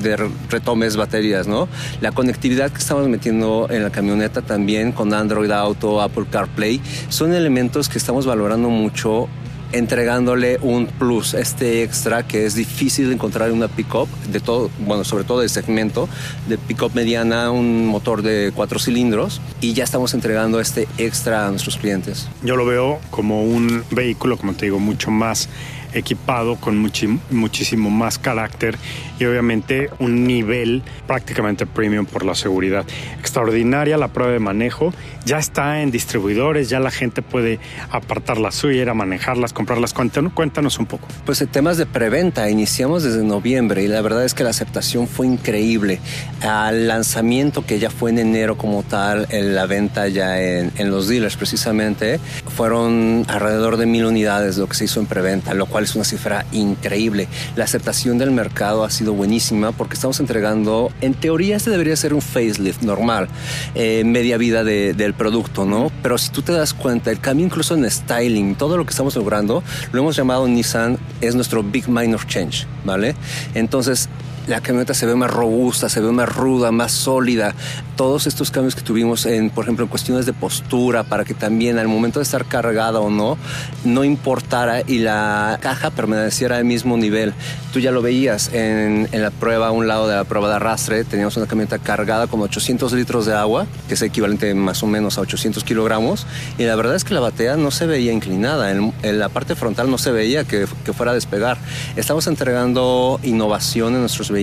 retomes 0.50 0.96
baterías, 0.96 1.46
¿no? 1.46 1.68
La 2.00 2.12
conectividad 2.12 2.70
que 2.70 2.78
estamos 2.78 3.08
metiendo 3.08 3.68
en 3.70 3.82
la 3.82 3.90
camioneta 3.90 4.42
también 4.42 4.92
con 4.92 5.12
Android 5.14 5.50
Auto, 5.50 6.00
Apple 6.00 6.26
CarPlay, 6.30 6.80
son 7.08 7.32
elementos 7.32 7.88
que 7.88 7.98
estamos 7.98 8.26
valorando 8.26 8.68
mucho 8.78 9.28
entregándole 9.72 10.58
un 10.62 10.86
plus, 10.86 11.34
este 11.34 11.82
extra 11.82 12.26
que 12.26 12.46
es 12.46 12.54
difícil 12.54 13.08
de 13.08 13.14
encontrar 13.14 13.48
en 13.50 13.56
una 13.56 13.68
pickup 13.68 14.08
de 14.30 14.40
todo, 14.40 14.70
bueno, 14.78 15.04
sobre 15.04 15.24
todo 15.24 15.40
de 15.40 15.48
segmento, 15.48 16.08
de 16.48 16.56
pickup 16.56 16.94
mediana, 16.94 17.50
un 17.50 17.86
motor 17.86 18.22
de 18.22 18.52
cuatro 18.54 18.78
cilindros 18.78 19.40
y 19.60 19.74
ya 19.74 19.84
estamos 19.84 20.14
entregando 20.14 20.60
este 20.60 20.88
extra 20.96 21.46
a 21.46 21.50
nuestros 21.50 21.76
clientes. 21.76 22.28
Yo 22.42 22.56
lo 22.56 22.64
veo 22.64 22.98
como 23.10 23.42
un 23.42 23.84
vehículo, 23.90 24.38
como 24.38 24.54
te 24.54 24.66
digo, 24.66 24.78
mucho 24.78 25.10
más 25.10 25.48
equipado 25.92 26.56
con 26.56 26.78
muchísimo 26.78 27.90
más 27.90 28.18
carácter 28.18 28.76
y 29.18 29.24
obviamente 29.24 29.90
un 29.98 30.26
nivel 30.26 30.82
prácticamente 31.06 31.66
premium 31.66 32.06
por 32.06 32.24
la 32.24 32.34
seguridad. 32.34 32.84
Extraordinaria 33.18 33.96
la 33.96 34.08
prueba 34.08 34.32
de 34.32 34.38
manejo, 34.38 34.92
ya 35.24 35.38
está 35.38 35.82
en 35.82 35.90
distribuidores, 35.90 36.68
ya 36.68 36.80
la 36.80 36.90
gente 36.90 37.22
puede 37.22 37.58
apartar 37.90 38.38
la 38.38 38.50
suya, 38.52 38.82
ir 38.82 38.88
a 38.88 38.94
manejarlas, 38.94 39.52
comprarlas. 39.52 39.92
Cuéntanos, 39.92 40.32
cuéntanos 40.32 40.78
un 40.78 40.86
poco. 40.86 41.08
Pues 41.24 41.40
en 41.42 41.48
temas 41.48 41.76
de 41.76 41.86
preventa, 41.86 42.48
iniciamos 42.50 43.02
desde 43.02 43.24
noviembre 43.24 43.82
y 43.82 43.88
la 43.88 44.00
verdad 44.00 44.24
es 44.24 44.34
que 44.34 44.44
la 44.44 44.50
aceptación 44.50 45.08
fue 45.08 45.26
increíble. 45.26 46.00
Al 46.42 46.88
lanzamiento 46.88 47.66
que 47.66 47.78
ya 47.78 47.90
fue 47.90 48.10
en 48.10 48.18
enero 48.18 48.56
como 48.56 48.82
tal, 48.82 49.26
en 49.30 49.54
la 49.54 49.66
venta 49.66 50.08
ya 50.08 50.40
en, 50.40 50.72
en 50.76 50.90
los 50.90 51.08
dealers 51.08 51.36
precisamente, 51.36 52.20
fueron 52.58 53.24
alrededor 53.28 53.76
de 53.76 53.86
mil 53.86 54.04
unidades 54.04 54.58
lo 54.58 54.68
que 54.68 54.74
se 54.74 54.86
hizo 54.86 54.98
en 54.98 55.06
preventa, 55.06 55.54
lo 55.54 55.66
cual 55.66 55.84
es 55.84 55.94
una 55.94 56.02
cifra 56.02 56.44
increíble. 56.50 57.28
La 57.54 57.62
aceptación 57.62 58.18
del 58.18 58.32
mercado 58.32 58.82
ha 58.82 58.90
sido 58.90 59.12
buenísima 59.12 59.70
porque 59.70 59.94
estamos 59.94 60.18
entregando, 60.18 60.90
en 61.00 61.14
teoría 61.14 61.54
este 61.54 61.70
debería 61.70 61.94
ser 61.94 62.14
un 62.14 62.20
facelift 62.20 62.82
normal, 62.82 63.28
eh, 63.76 64.02
media 64.04 64.38
vida 64.38 64.64
del 64.64 65.14
producto, 65.14 65.66
¿no? 65.66 65.92
Pero 66.02 66.18
si 66.18 66.30
tú 66.30 66.42
te 66.42 66.50
das 66.50 66.74
cuenta, 66.74 67.12
el 67.12 67.20
cambio 67.20 67.46
incluso 67.46 67.76
en 67.76 67.88
styling, 67.88 68.56
todo 68.56 68.76
lo 68.76 68.84
que 68.84 68.90
estamos 68.90 69.14
logrando, 69.14 69.62
lo 69.92 70.00
hemos 70.00 70.16
llamado 70.16 70.48
Nissan, 70.48 70.98
es 71.20 71.36
nuestro 71.36 71.62
Big 71.62 71.88
Minor 71.88 72.26
Change, 72.26 72.66
¿vale? 72.84 73.14
Entonces, 73.54 74.08
la 74.48 74.60
camioneta 74.62 74.94
se 74.94 75.06
ve 75.06 75.14
más 75.14 75.30
robusta, 75.30 75.88
se 75.88 76.00
ve 76.00 76.10
más 76.10 76.28
ruda, 76.28 76.72
más 76.72 76.92
sólida. 76.92 77.54
Todos 77.96 78.26
estos 78.26 78.50
cambios 78.50 78.74
que 78.74 78.82
tuvimos 78.82 79.26
por 79.54 79.64
ejemplo, 79.64 79.84
en 79.84 79.88
cuestiones 79.88 80.26
de 80.26 80.32
postura, 80.32 81.04
para 81.04 81.24
que 81.24 81.34
también 81.34 81.78
al 81.78 81.88
momento 81.88 82.18
de 82.18 82.22
estar 82.22 82.46
cargada 82.46 83.00
o 83.00 83.10
no, 83.10 83.36
no 83.84 84.04
importara 84.04 84.82
y 84.86 84.98
la 84.98 85.58
caja 85.60 85.90
permaneciera 85.90 86.56
al 86.56 86.64
mismo 86.64 86.96
nivel. 86.96 87.34
Tú 87.72 87.80
ya 87.80 87.90
lo 87.90 88.00
veías 88.00 88.50
en, 88.54 89.08
la 89.12 89.30
prueba, 89.30 89.68
a 89.68 89.70
un 89.70 89.86
lado 89.86 90.08
de 90.08 90.16
la 90.16 90.24
prueba 90.24 90.48
de 90.48 90.54
arrastre, 90.56 91.04
teníamos 91.04 91.36
una 91.36 91.46
camioneta 91.46 91.78
cargada 91.78 92.26
con 92.26 92.40
800 92.40 92.92
litros 92.94 93.26
de 93.26 93.34
agua, 93.34 93.66
que 93.88 93.94
es 93.94 94.02
equivalente 94.02 94.54
más 94.54 94.82
o 94.82 94.86
menos 94.86 95.18
a 95.18 95.20
800 95.20 95.64
kilogramos, 95.64 96.26
y 96.56 96.64
la 96.64 96.74
verdad 96.76 96.94
es 96.94 97.04
que 97.04 97.12
la 97.12 97.20
batea 97.20 97.56
no 97.56 97.70
se 97.70 97.86
veía 97.86 98.12
inclinada, 98.12 98.70
en, 98.70 98.94
en 99.02 99.18
la 99.18 99.28
parte 99.28 99.54
frontal 99.54 99.90
no 99.90 99.98
se 99.98 100.12
veía 100.12 100.44
que, 100.44 100.66
que 100.84 100.92
fuera 100.94 101.12
a 101.12 101.14
despegar. 101.14 101.58
Estamos 101.96 102.26
entregando 102.26 103.20
innovación 103.22 103.94
en 103.94 104.00
nuestros 104.00 104.30
vehículos, 104.30 104.37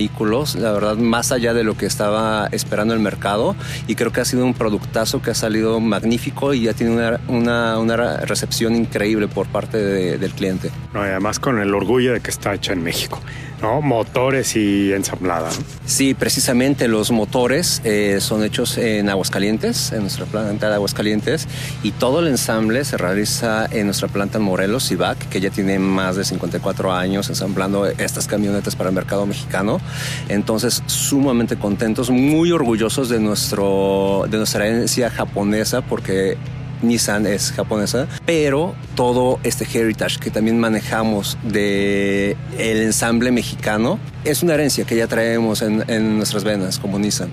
la 0.56 0.72
verdad, 0.72 0.96
más 0.96 1.32
allá 1.32 1.54
de 1.54 1.64
lo 1.64 1.76
que 1.76 1.86
estaba 1.86 2.48
esperando 2.52 2.94
el 2.94 3.00
mercado. 3.00 3.56
Y 3.86 3.94
creo 3.94 4.12
que 4.12 4.20
ha 4.20 4.24
sido 4.24 4.44
un 4.44 4.54
productazo 4.54 5.22
que 5.22 5.30
ha 5.30 5.34
salido 5.34 5.80
magnífico 5.80 6.54
y 6.54 6.62
ya 6.62 6.72
tiene 6.74 6.92
una, 6.92 7.20
una, 7.28 7.78
una 7.78 7.96
recepción 8.18 8.74
increíble 8.74 9.28
por 9.28 9.46
parte 9.46 9.78
de, 9.78 10.18
del 10.18 10.32
cliente. 10.32 10.70
No, 10.92 11.04
y 11.04 11.08
además 11.08 11.38
con 11.38 11.58
el 11.60 11.74
orgullo 11.74 12.12
de 12.12 12.20
que 12.20 12.30
está 12.30 12.54
hecha 12.54 12.72
en 12.72 12.82
México. 12.82 13.20
¿no? 13.62 13.80
Motores 13.80 14.56
y 14.56 14.92
ensamblada. 14.92 15.50
Sí, 15.84 16.14
precisamente 16.14 16.88
los 16.88 17.10
motores 17.10 17.80
eh, 17.84 18.18
son 18.20 18.44
hechos 18.44 18.78
en 18.78 19.08
Aguascalientes, 19.08 19.92
en 19.92 20.02
nuestra 20.02 20.26
planta 20.26 20.68
de 20.68 20.74
Aguascalientes, 20.74 21.48
y 21.82 21.92
todo 21.92 22.20
el 22.20 22.28
ensamble 22.28 22.84
se 22.84 22.96
realiza 22.96 23.66
en 23.70 23.86
nuestra 23.86 24.08
planta 24.08 24.38
en 24.38 24.44
Morelos, 24.44 24.90
IVAC, 24.90 25.28
que 25.28 25.40
ya 25.40 25.50
tiene 25.50 25.78
más 25.78 26.16
de 26.16 26.24
54 26.24 26.92
años 26.92 27.28
ensamblando 27.28 27.86
estas 27.86 28.26
camionetas 28.26 28.76
para 28.76 28.90
el 28.90 28.94
mercado 28.94 29.26
mexicano. 29.26 29.80
Entonces, 30.28 30.82
sumamente 30.86 31.56
contentos, 31.56 32.10
muy 32.10 32.52
orgullosos 32.52 33.08
de, 33.08 33.20
nuestro, 33.20 34.24
de 34.30 34.38
nuestra 34.38 34.66
herencia 34.66 35.10
japonesa, 35.10 35.82
porque 35.82 36.36
Nissan 36.82 37.26
es 37.26 37.52
japonesa, 37.52 38.06
pero 38.26 38.74
todo 38.94 39.40
este 39.42 39.64
heritage 39.64 40.18
que 40.18 40.30
también 40.30 40.58
manejamos 40.58 41.38
de 41.42 42.36
el 42.58 42.82
ensamble 42.82 43.32
mexicano 43.32 43.98
es 44.24 44.42
una 44.42 44.54
herencia 44.54 44.84
que 44.84 44.96
ya 44.96 45.06
traemos 45.06 45.62
en, 45.62 45.84
en 45.88 46.16
nuestras 46.16 46.44
venas 46.44 46.78
como 46.78 46.98
Nissan 46.98 47.30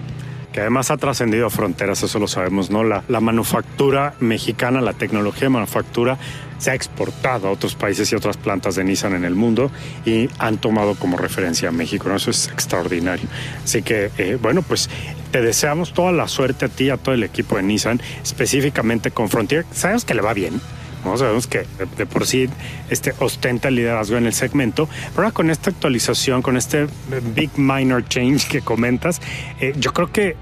que 0.54 0.62
además 0.62 0.92
ha 0.92 0.98
trascendido 0.98 1.50
fronteras, 1.50 2.04
eso 2.04 2.20
lo 2.20 2.28
sabemos, 2.28 2.70
¿no? 2.70 2.84
La, 2.84 3.04
la, 3.10 3.20
manufactura 3.20 4.14
mexicana, 4.20 4.80
la 4.82 4.94
tecnología 4.94 5.44
de 5.44 5.50
manufactura 5.50 6.18
se 6.60 6.72
ha 6.72 6.76
exportado 6.76 7.48
a 7.50 7.52
otros 7.52 7.76
países 7.76 8.12
y 8.12 8.16
otras 8.16 8.38
plantas 8.38 8.76
de 8.76 8.84
Nissan 8.84 9.16
en 9.16 9.26
el 9.26 9.36
mundo 9.36 9.72
y 10.06 10.30
han 10.38 10.60
tomado 10.60 10.96
como 10.96 11.18
referencia 11.18 11.70
a 11.70 11.72
México, 11.72 12.08
¿no? 12.08 12.16
Eso 12.16 12.32
es 12.32 12.48
extraordinario. 12.48 13.28
Así 13.64 13.82
que, 13.82 14.12
eh, 14.18 14.38
bueno, 14.42 14.62
pues 14.62 14.90
te 15.32 15.42
deseamos 15.42 15.94
toda 15.94 16.12
la 16.12 16.28
suerte 16.28 16.66
a 16.66 16.70
ti 16.70 16.86
y 16.86 16.90
a 16.92 16.98
todo 16.98 17.16
el 17.16 17.24
equipo 17.24 17.58
de 17.58 17.64
Nissan, 17.64 18.00
específicamente 18.22 19.12
con 19.12 19.30
Frontier. 19.30 19.66
Sabemos 19.72 20.06
que 20.06 20.14
le 20.14 20.22
va 20.22 20.34
bien. 20.34 20.62
¿No? 21.06 21.18
Sabemos 21.18 21.48
que 21.48 21.66
de, 21.98 22.06
por 22.06 22.26
sí 22.26 22.50
este, 22.90 23.14
ostenta 23.20 23.68
el 23.68 23.76
liderazgo 23.76 24.18
en 24.18 24.26
el 24.26 24.34
segmento, 24.34 24.88
pero 25.12 25.24
ahora 25.24 25.32
con 25.32 25.50
esta 25.50 25.70
actualización, 25.70 26.42
con 26.42 26.58
este 26.58 26.88
big 27.36 27.52
minor 27.58 28.06
change 28.08 28.48
que 28.48 28.62
comentas, 28.62 29.22
eh, 29.60 29.74
yo 29.78 29.94
creo 29.94 30.12
que 30.12 30.36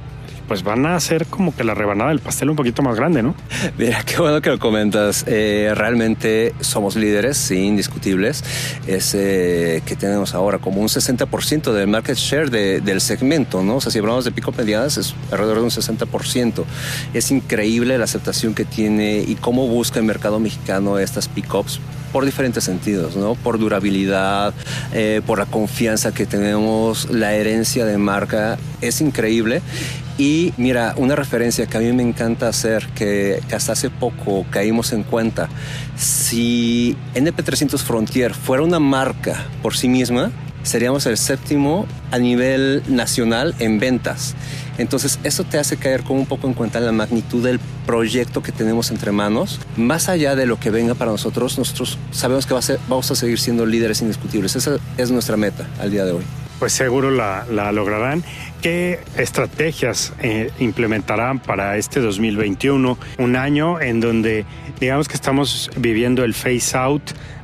pues 0.51 0.63
van 0.63 0.85
a 0.85 0.97
hacer 0.97 1.27
como 1.27 1.55
que 1.55 1.63
la 1.63 1.73
rebanada 1.73 2.09
del 2.09 2.19
pastel 2.19 2.49
un 2.49 2.57
poquito 2.57 2.81
más 2.81 2.97
grande, 2.97 3.23
¿no? 3.23 3.35
Mira, 3.77 4.03
qué 4.03 4.17
bueno 4.17 4.41
que 4.41 4.49
lo 4.49 4.59
comentas. 4.59 5.23
Eh, 5.25 5.71
realmente 5.73 6.53
somos 6.59 6.97
líderes, 6.97 7.37
sí, 7.37 7.55
indiscutibles. 7.55 8.43
Es 8.85 9.11
que 9.13 9.95
tenemos 9.97 10.35
ahora 10.35 10.57
como 10.57 10.81
un 10.81 10.89
60% 10.89 11.71
del 11.71 11.87
market 11.87 12.17
share 12.17 12.49
del 12.49 12.99
segmento, 12.99 13.63
¿no? 13.63 13.77
O 13.77 13.81
sea, 13.81 13.93
si 13.93 13.99
hablamos 13.99 14.25
de 14.25 14.31
pick-up 14.33 14.57
medianas, 14.57 14.97
es 14.97 15.15
alrededor 15.31 15.59
de 15.59 15.63
un 15.63 15.69
60%. 15.69 16.65
Es 17.13 17.31
increíble 17.31 17.97
la 17.97 18.03
aceptación 18.03 18.53
que 18.53 18.65
tiene 18.65 19.23
y 19.25 19.35
cómo 19.35 19.69
busca 19.69 19.99
el 19.99 20.05
mercado 20.05 20.41
mexicano 20.41 20.99
estas 20.99 21.29
pick-ups 21.29 21.79
por 22.11 22.25
diferentes 22.25 22.65
sentidos, 22.65 23.15
¿no? 23.15 23.35
Por 23.35 23.57
durabilidad, 23.57 24.53
eh, 24.91 25.21
por 25.25 25.39
la 25.39 25.45
confianza 25.45 26.13
que 26.13 26.25
tenemos, 26.25 27.09
la 27.09 27.35
herencia 27.35 27.85
de 27.85 27.97
marca 27.97 28.57
es 28.81 28.99
increíble 28.99 29.61
y 30.21 30.53
mira, 30.57 30.93
una 30.97 31.15
referencia 31.15 31.65
que 31.65 31.77
a 31.77 31.79
mí 31.79 31.91
me 31.93 32.03
encanta 32.03 32.47
hacer, 32.47 32.85
que, 32.93 33.41
hasta 33.51 33.71
hace 33.71 33.89
poco 33.89 34.45
caímos 34.51 34.93
en 34.93 35.01
cuenta, 35.01 35.49
si 35.95 36.95
NP300 37.15 37.79
Frontier 37.79 38.35
fuera 38.35 38.61
una 38.61 38.79
marca 38.79 39.47
por 39.63 39.75
sí 39.75 39.89
misma, 39.89 40.31
seríamos 40.61 41.07
el 41.07 41.17
séptimo 41.17 41.87
a 42.11 42.19
nivel 42.19 42.83
nacional 42.87 43.55
en 43.57 43.79
ventas. 43.79 44.35
Entonces, 44.77 45.17
eso 45.23 45.43
te 45.43 45.57
hace 45.57 45.77
caer 45.77 46.03
como 46.03 46.19
un 46.19 46.27
poco 46.27 46.45
en 46.45 46.53
cuenta 46.53 46.79
la 46.79 46.91
magnitud 46.91 47.43
del 47.43 47.59
proyecto 47.87 48.43
que 48.43 48.51
tenemos 48.51 48.91
entre 48.91 49.11
manos. 49.11 49.59
Más 49.75 50.07
allá 50.07 50.35
de 50.35 50.45
lo 50.45 50.59
que 50.59 50.69
venga 50.69 50.93
para 50.93 51.09
nosotros, 51.09 51.57
nosotros 51.57 51.97
sabemos 52.11 52.45
que 52.45 52.53
vamos 52.87 53.09
a 53.09 53.15
seguir 53.15 53.39
siendo 53.39 53.65
líderes 53.65 54.03
indiscutibles. 54.03 54.55
Esa 54.55 54.77
es 54.97 55.09
nuestra 55.09 55.35
meta 55.35 55.65
al 55.79 55.89
día 55.89 56.05
de 56.05 56.11
hoy 56.11 56.40
pues 56.61 56.73
seguro 56.73 57.09
la, 57.09 57.71
lograrán. 57.71 58.23
¿Qué 58.61 58.99
estrategias 59.17 60.13
eh, 60.19 60.51
implementarán 60.59 61.39
para 61.39 61.75
este 61.77 62.01
2021? 62.01 62.99
Un 63.17 63.35
año 63.35 63.81
en 63.81 63.99
donde 63.99 64.45
digamos 64.79 65.07
que 65.07 65.15
estamos 65.15 65.71
viviendo 65.75 66.23
el 66.23 66.35
phase 66.35 66.77
out 66.77 67.01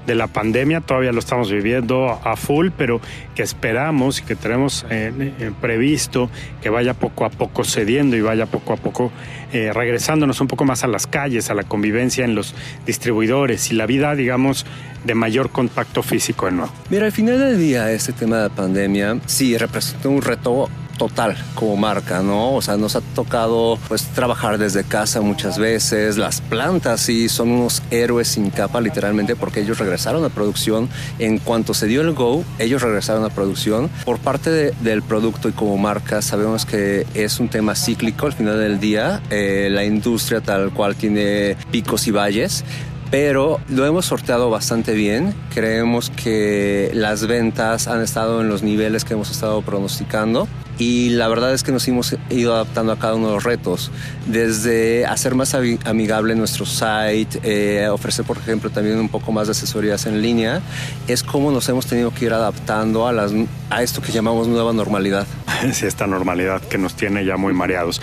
de 0.08 0.16
la 0.16 0.28
pandemia, 0.28 0.82
todavía 0.82 1.12
lo 1.12 1.20
estamos 1.20 1.52
viviendo 1.52 2.20
a 2.24 2.36
full, 2.38 2.70
pero 2.76 3.00
que 3.36 3.44
esperamos 3.44 4.20
y 4.20 4.24
que 4.24 4.36
tenemos 4.36 4.86
eh, 4.90 5.12
eh, 5.40 5.52
previsto 5.62 6.30
que 6.62 6.70
vaya 6.70 6.94
poco 6.94 7.26
a 7.26 7.30
poco 7.30 7.66
cediendo 7.66 8.16
y 8.16 8.22
vaya 8.22 8.46
poco 8.46 8.74
a 8.74 8.78
poco 8.78 9.12
eh, 9.52 9.72
regresándonos 9.74 10.40
un 10.40 10.48
poco 10.48 10.64
más 10.64 10.86
a 10.86 10.88
las 10.88 11.08
calles, 11.08 11.50
a 11.50 11.54
la 11.54 11.64
convivencia 11.64 12.24
en 12.24 12.36
los 12.36 12.56
distribuidores 12.86 13.70
y 13.70 13.76
la 13.76 13.86
vida, 13.86 14.16
digamos, 14.16 14.66
de 15.04 15.14
mayor 15.14 15.50
contacto 15.50 16.02
físico 16.04 16.46
de 16.46 16.54
nuevo. 16.54 16.72
Mira, 16.90 17.06
al 17.06 17.12
final 17.12 17.38
del 17.38 17.60
día, 17.60 17.92
este 17.92 18.14
tema 18.14 18.38
de 18.38 18.44
la 18.44 18.56
pandemia 18.56 19.20
sí 19.26 19.58
representa 19.58 20.08
un 20.08 20.22
reto 20.22 20.70
total 20.98 21.38
como 21.56 21.78
marca, 21.78 22.22
¿no? 22.22 22.54
O 22.54 22.62
sea, 22.62 22.78
nos 22.78 22.96
ha 22.96 23.02
tocado 23.02 23.80
pues 23.88 24.04
trabajar 24.08 24.58
desde 24.58 24.84
casa 24.84 25.22
muchas 25.22 25.58
veces. 25.58 26.18
Las 26.18 26.42
plantas 26.42 27.02
sí 27.02 27.30
son 27.30 27.50
unos 27.50 27.82
héroes 27.92 28.28
sin 28.28 28.50
capa 28.50 28.82
literalmente 28.82 29.36
porque 29.36 29.62
ellos 29.62 29.80
regresaron 29.80 30.24
a 30.26 30.30
producción. 30.30 30.90
En 31.20 31.38
cuanto 31.40 31.74
se 31.74 31.88
dio 31.88 32.02
el 32.02 32.14
go, 32.14 32.44
ellos 32.60 32.82
regresaron 32.82 33.24
a 33.24 33.30
producción. 33.30 33.90
Por 34.06 34.20
parte 34.20 34.72
del 34.82 35.02
producto 35.02 35.50
y 35.50 35.52
como 35.54 35.78
marca 35.78 36.22
sabemos 36.22 36.66
que 36.66 37.06
es 37.14 37.40
un 37.40 37.50
tema 37.50 37.76
cíclico 37.76 38.26
al 38.26 38.34
final 38.34 38.60
del 38.60 38.80
día. 38.80 39.22
Eh, 39.30 39.70
la 39.72 39.86
industria 39.86 40.42
tal 40.42 40.72
cual 40.72 40.96
tiene 40.96 41.56
picos 41.72 42.08
y 42.08 42.12
valles 42.12 42.64
pero 43.10 43.60
lo 43.70 43.86
hemos 43.86 44.06
sorteado 44.06 44.50
bastante 44.50 44.94
bien. 44.94 45.34
Creemos 45.54 46.10
que 46.10 46.92
las 46.94 47.26
ventas 47.26 47.88
han 47.88 48.02
estado 48.02 48.42
en 48.42 48.50
los 48.50 48.64
niveles 48.64 49.06
que 49.06 49.14
hemos 49.14 49.32
estado 49.32 49.62
pronosticando 49.62 50.48
y 50.80 51.10
la 51.10 51.28
verdad 51.28 51.54
es 51.54 51.64
que 51.64 51.72
nos 51.72 51.88
hemos 51.88 52.16
ido 52.30 52.54
adaptando 52.54 52.92
a 52.92 53.00
cada 53.00 53.16
uno 53.16 53.28
de 53.28 53.34
los 53.36 53.44
retos, 53.44 53.92
desde 54.26 55.06
hacer 55.06 55.36
más 55.36 55.56
amigable 55.86 56.36
nuestro 56.36 56.66
site, 56.66 57.40
eh, 57.44 57.88
ofrecer 57.90 58.26
por 58.26 58.38
ejemplo 58.38 58.70
también 58.70 59.00
un 59.00 59.10
poco 59.10 59.32
más 59.32 59.48
de 59.48 59.52
asesorías 59.52 60.06
en 60.06 60.22
línea, 60.22 60.62
es 61.08 61.24
como 61.24 61.52
nos 61.52 61.68
hemos 61.70 61.86
tenido 61.86 62.14
que 62.14 62.26
ir 62.26 62.34
adaptando 62.34 63.08
a, 63.08 63.12
las, 63.12 63.32
a 63.70 63.84
esto 63.84 64.02
que 64.02 64.12
llamamos 64.12 64.48
nueva 64.48 64.74
normalidad. 64.74 65.28
Esta 65.84 66.08
normalidad 66.08 66.62
que 66.62 66.78
nos 66.78 66.96
tiene 66.96 67.26
ya 67.26 67.38
muy 67.38 67.54
mareados. 67.54 68.02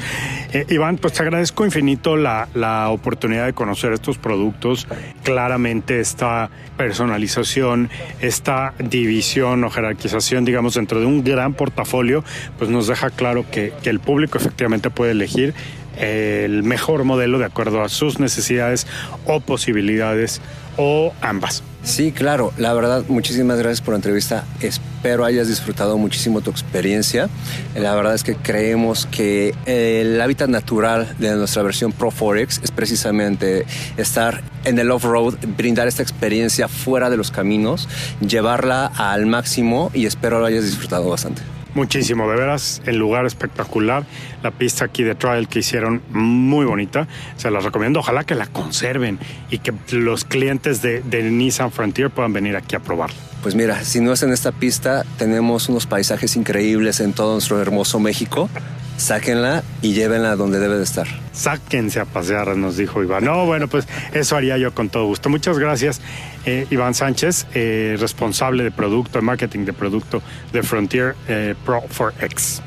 Eh, 0.52 0.66
Iván, 0.68 0.96
pues 0.96 1.14
te 1.14 1.22
agradezco 1.22 1.64
infinito 1.64 2.16
la, 2.16 2.48
la 2.54 2.90
oportunidad 2.90 3.46
de 3.46 3.52
conocer 3.52 3.92
estos 3.92 4.18
productos, 4.18 4.86
claramente 5.22 6.00
esta 6.00 6.50
personalización, 6.76 7.90
esta 8.20 8.74
división 8.78 9.64
o 9.64 9.70
jerarquización, 9.70 10.44
digamos, 10.44 10.74
dentro 10.74 11.00
de 11.00 11.06
un 11.06 11.22
gran 11.24 11.54
portafolio, 11.54 12.24
pues 12.58 12.70
nos 12.70 12.86
deja 12.86 13.10
claro 13.10 13.44
que, 13.50 13.72
el 13.84 14.00
público 14.00 14.38
efectivamente 14.38 14.90
puede 14.90 15.12
elegir 15.12 15.54
el 15.98 16.62
mejor 16.62 17.04
modelo 17.04 17.38
de 17.38 17.44
acuerdo 17.44 17.82
a 17.82 17.88
sus 17.88 18.18
necesidades 18.18 18.86
o 19.26 19.40
posibilidades 19.40 20.40
o 20.76 21.12
ambas. 21.20 21.62
Sí, 21.84 22.12
claro. 22.12 22.52
La 22.56 22.72
verdad, 22.72 23.04
muchísimas 23.08 23.58
gracias 23.58 23.82
por 23.82 23.92
la 23.92 23.96
entrevista. 23.96 24.44
Espero 24.60 25.24
hayas 25.26 25.48
disfrutado 25.48 25.98
muchísimo 25.98 26.40
tu 26.40 26.50
experiencia. 26.50 27.28
La 27.76 27.94
verdad 27.94 28.14
es 28.14 28.24
que 28.24 28.36
creemos 28.36 29.06
que 29.06 29.54
el 29.66 30.18
hábitat 30.18 30.48
natural 30.48 31.14
de 31.18 31.36
nuestra 31.36 31.62
versión 31.62 31.92
Pro 31.92 32.10
Forex 32.10 32.60
es 32.64 32.70
precisamente 32.70 33.66
estar 33.98 34.42
en 34.64 34.78
el 34.78 34.90
off-road, 34.90 35.34
brindar 35.58 35.86
esta 35.86 36.02
experiencia 36.02 36.68
fuera 36.68 37.10
de 37.10 37.18
los 37.18 37.30
caminos, 37.30 37.86
llevarla 38.26 38.86
al 38.86 39.26
máximo 39.26 39.90
y 39.92 40.06
espero 40.06 40.40
lo 40.40 40.46
hayas 40.46 40.64
disfrutado 40.64 41.10
bastante. 41.10 41.42
Muchísimo, 41.74 42.30
de 42.30 42.36
veras, 42.36 42.80
el 42.86 42.96
lugar 42.96 43.26
espectacular. 43.26 44.04
La 44.42 44.52
pista 44.52 44.84
aquí 44.84 45.02
de 45.02 45.14
trial 45.14 45.48
que 45.48 45.58
hicieron 45.58 46.02
muy 46.10 46.64
bonita. 46.64 47.08
Se 47.36 47.50
las 47.50 47.64
recomiendo. 47.64 48.00
Ojalá 48.00 48.24
que 48.24 48.34
la 48.34 48.46
conserven 48.46 49.18
y 49.50 49.58
que 49.58 49.72
los 49.90 50.24
clientes 50.24 50.82
de, 50.82 51.02
de 51.02 51.22
Nissan 51.24 51.72
Frontier 51.72 52.10
puedan 52.10 52.32
venir 52.32 52.56
aquí 52.56 52.76
a 52.76 52.80
probarla. 52.80 53.16
Pues 53.42 53.54
mira, 53.54 53.84
si 53.84 54.00
no 54.00 54.12
es 54.12 54.22
en 54.22 54.32
esta 54.32 54.52
pista, 54.52 55.04
tenemos 55.18 55.68
unos 55.68 55.86
paisajes 55.86 56.36
increíbles 56.36 57.00
en 57.00 57.12
todo 57.12 57.32
nuestro 57.32 57.60
hermoso 57.60 57.98
México 57.98 58.48
sáquenla 58.96 59.62
y 59.82 59.92
llévenla 59.92 60.36
donde 60.36 60.60
debe 60.60 60.76
de 60.76 60.84
estar. 60.84 61.06
Sáquense 61.32 62.00
a 62.00 62.04
pasear, 62.04 62.56
nos 62.56 62.76
dijo 62.76 63.02
Iván. 63.02 63.24
No, 63.24 63.44
bueno, 63.46 63.68
pues 63.68 63.86
eso 64.12 64.36
haría 64.36 64.56
yo 64.56 64.74
con 64.74 64.88
todo 64.88 65.06
gusto. 65.06 65.28
Muchas 65.28 65.58
gracias, 65.58 66.00
eh, 66.46 66.66
Iván 66.70 66.94
Sánchez, 66.94 67.46
eh, 67.54 67.96
responsable 67.98 68.64
de 68.64 68.70
producto, 68.70 69.18
de 69.18 69.22
marketing 69.24 69.64
de 69.64 69.72
producto 69.72 70.22
de 70.52 70.62
Frontier 70.62 71.14
eh, 71.28 71.54
Pro 71.64 71.82
4X 71.82 72.60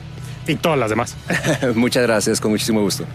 y 0.48 0.56
todas 0.56 0.80
las 0.80 0.90
demás. 0.90 1.16
Muchas 1.76 2.04
gracias, 2.04 2.40
con 2.40 2.52
muchísimo 2.52 2.82
gusto. 2.82 3.06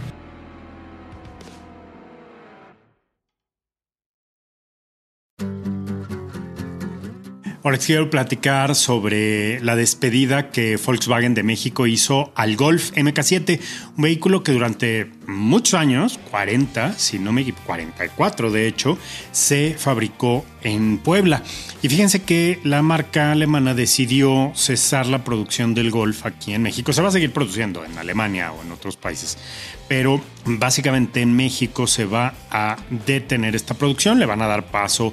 Ahora 7.65 7.79
quiero 7.79 8.11
platicar 8.11 8.75
sobre 8.75 9.61
la 9.61 9.77
despedida 9.77 10.51
que 10.51 10.77
Volkswagen 10.85 11.33
de 11.33 11.45
México 11.45 11.87
hizo 11.87 12.33
al 12.35 12.57
Golf 12.57 12.91
MK7, 12.95 13.61
un 13.97 14.03
vehículo 14.03 14.43
que 14.43 14.51
durante 14.51 15.13
muchos 15.29 15.75
años, 15.75 16.19
40, 16.33 16.95
si 16.99 17.21
no 17.21 17.31
me 17.31 17.43
equivoco, 17.43 17.63
44 17.67 18.51
de 18.51 18.67
hecho, 18.67 18.99
se 19.31 19.77
fabricó 19.79 20.45
en 20.63 20.99
Puebla. 20.99 21.45
Y 21.83 21.89
fíjense 21.89 22.23
que 22.23 22.59
la 22.65 22.83
marca 22.83 23.31
alemana 23.31 23.75
decidió 23.75 24.51
cesar 24.57 25.07
la 25.07 25.23
producción 25.23 25.73
del 25.73 25.93
Golf 25.93 26.27
aquí 26.27 26.55
en 26.55 26.63
México. 26.63 26.93
Se 26.93 27.01
va 27.01 27.09
a 27.09 27.13
seguir 27.13 27.33
produciendo 27.33 27.85
en 27.85 27.97
Alemania 27.97 28.51
o 28.51 28.63
en 28.63 28.73
otros 28.73 28.97
países, 28.97 29.39
pero 29.87 30.21
básicamente 30.45 31.21
en 31.21 31.37
México 31.37 31.87
se 31.87 32.07
va 32.07 32.35
a 32.51 32.77
detener 33.07 33.55
esta 33.55 33.75
producción, 33.75 34.19
le 34.19 34.27
van 34.27 34.43
a 34.43 34.49
dar 34.49 34.67
paso 34.67 35.13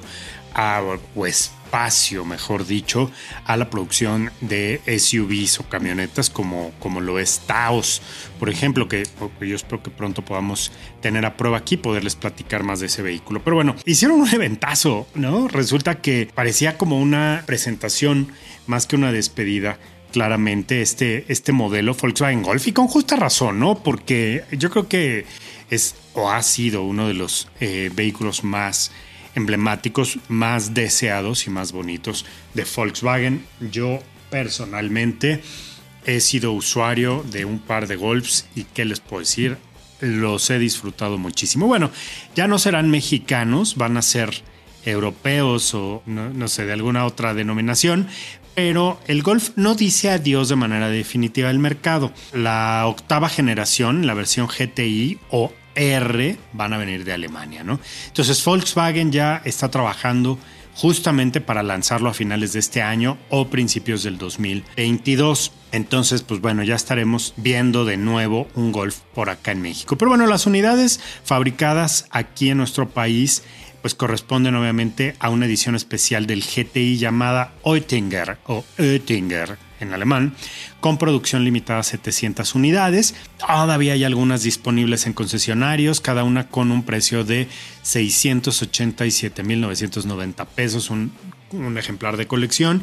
a 0.54 0.82
pues 1.14 1.52
espacio, 1.70 2.24
mejor 2.24 2.66
dicho, 2.66 3.12
a 3.44 3.56
la 3.56 3.70
producción 3.70 4.32
de 4.40 4.80
SUVs 4.86 5.60
o 5.60 5.68
camionetas 5.68 6.28
como, 6.28 6.72
como 6.80 7.00
lo 7.00 7.20
es 7.20 7.42
Taos, 7.46 8.02
por 8.40 8.50
ejemplo, 8.50 8.88
que 8.88 9.04
yo 9.40 9.54
espero 9.54 9.80
que 9.80 9.90
pronto 9.90 10.24
podamos 10.24 10.72
tener 11.00 11.24
a 11.24 11.36
prueba 11.36 11.58
aquí, 11.58 11.76
poderles 11.76 12.16
platicar 12.16 12.64
más 12.64 12.80
de 12.80 12.86
ese 12.86 13.02
vehículo. 13.02 13.44
Pero 13.44 13.54
bueno, 13.54 13.76
hicieron 13.84 14.20
un 14.20 14.28
eventazo, 14.34 15.06
¿no? 15.14 15.46
Resulta 15.46 16.00
que 16.00 16.28
parecía 16.34 16.76
como 16.76 17.00
una 17.00 17.44
presentación 17.46 18.32
más 18.66 18.88
que 18.88 18.96
una 18.96 19.12
despedida 19.12 19.78
claramente 20.10 20.82
este, 20.82 21.24
este 21.28 21.52
modelo 21.52 21.94
Volkswagen 21.94 22.42
Golf 22.42 22.66
y 22.66 22.72
con 22.72 22.88
justa 22.88 23.14
razón, 23.14 23.60
¿no? 23.60 23.80
Porque 23.80 24.42
yo 24.50 24.70
creo 24.70 24.88
que 24.88 25.24
es 25.70 25.94
o 26.14 26.32
ha 26.32 26.42
sido 26.42 26.82
uno 26.82 27.06
de 27.06 27.14
los 27.14 27.46
eh, 27.60 27.92
vehículos 27.94 28.42
más 28.42 28.90
emblemáticos 29.34 30.18
más 30.28 30.74
deseados 30.74 31.46
y 31.46 31.50
más 31.50 31.72
bonitos 31.72 32.26
de 32.54 32.66
Volkswagen. 32.76 33.44
Yo 33.70 34.00
personalmente 34.30 35.42
he 36.06 36.20
sido 36.20 36.52
usuario 36.52 37.24
de 37.30 37.44
un 37.44 37.58
par 37.58 37.86
de 37.86 37.96
golfs 37.96 38.46
y 38.54 38.64
qué 38.64 38.84
les 38.84 39.00
puedo 39.00 39.20
decir, 39.20 39.58
los 40.00 40.48
he 40.50 40.58
disfrutado 40.58 41.18
muchísimo. 41.18 41.66
Bueno, 41.66 41.90
ya 42.34 42.48
no 42.48 42.58
serán 42.58 42.90
mexicanos, 42.90 43.76
van 43.76 43.96
a 43.96 44.02
ser 44.02 44.42
europeos 44.84 45.74
o 45.74 46.02
no, 46.06 46.30
no 46.30 46.48
sé, 46.48 46.64
de 46.64 46.72
alguna 46.72 47.04
otra 47.04 47.34
denominación, 47.34 48.08
pero 48.54 49.00
el 49.06 49.22
Golf 49.22 49.50
no 49.56 49.74
dice 49.74 50.10
adiós 50.10 50.48
de 50.48 50.56
manera 50.56 50.88
definitiva 50.88 51.50
al 51.50 51.58
mercado. 51.58 52.12
La 52.32 52.84
octava 52.86 53.28
generación, 53.28 54.06
la 54.06 54.14
versión 54.14 54.48
GTI 54.48 55.18
o 55.30 55.52
R, 55.80 56.36
van 56.52 56.72
a 56.72 56.78
venir 56.78 57.04
de 57.04 57.12
Alemania, 57.12 57.64
¿no? 57.64 57.80
Entonces 58.08 58.44
Volkswagen 58.44 59.10
ya 59.12 59.40
está 59.44 59.70
trabajando 59.70 60.38
justamente 60.74 61.40
para 61.40 61.62
lanzarlo 61.62 62.08
a 62.08 62.14
finales 62.14 62.52
de 62.52 62.60
este 62.60 62.82
año 62.82 63.18
o 63.28 63.48
principios 63.48 64.02
del 64.02 64.18
2022. 64.18 65.52
Entonces, 65.72 66.22
pues 66.22 66.40
bueno, 66.40 66.62
ya 66.62 66.74
estaremos 66.74 67.34
viendo 67.36 67.84
de 67.84 67.96
nuevo 67.96 68.48
un 68.54 68.72
Golf 68.72 68.98
por 69.14 69.30
acá 69.30 69.52
en 69.52 69.62
México. 69.62 69.96
Pero 69.96 70.10
bueno, 70.10 70.26
las 70.26 70.46
unidades 70.46 71.00
fabricadas 71.24 72.06
aquí 72.10 72.50
en 72.50 72.58
nuestro 72.58 72.88
país 72.88 73.42
pues 73.82 73.94
corresponden 73.94 74.54
obviamente 74.56 75.16
a 75.20 75.30
una 75.30 75.46
edición 75.46 75.74
especial 75.74 76.26
del 76.26 76.42
GTI 76.42 76.98
llamada 76.98 77.54
Oettinger 77.62 78.36
o 78.46 78.62
Oettinger 78.78 79.69
en 79.80 79.92
alemán, 79.92 80.34
con 80.80 80.98
producción 80.98 81.44
limitada 81.44 81.80
a 81.80 81.82
700 81.82 82.54
unidades. 82.54 83.16
Todavía 83.38 83.94
hay 83.94 84.04
algunas 84.04 84.42
disponibles 84.42 85.06
en 85.06 85.14
concesionarios, 85.14 86.00
cada 86.00 86.24
una 86.24 86.48
con 86.48 86.70
un 86.70 86.84
precio 86.84 87.24
de 87.24 87.48
687.990 87.84 90.46
pesos, 90.46 90.90
un, 90.90 91.12
un 91.52 91.78
ejemplar 91.78 92.16
de 92.16 92.26
colección. 92.26 92.82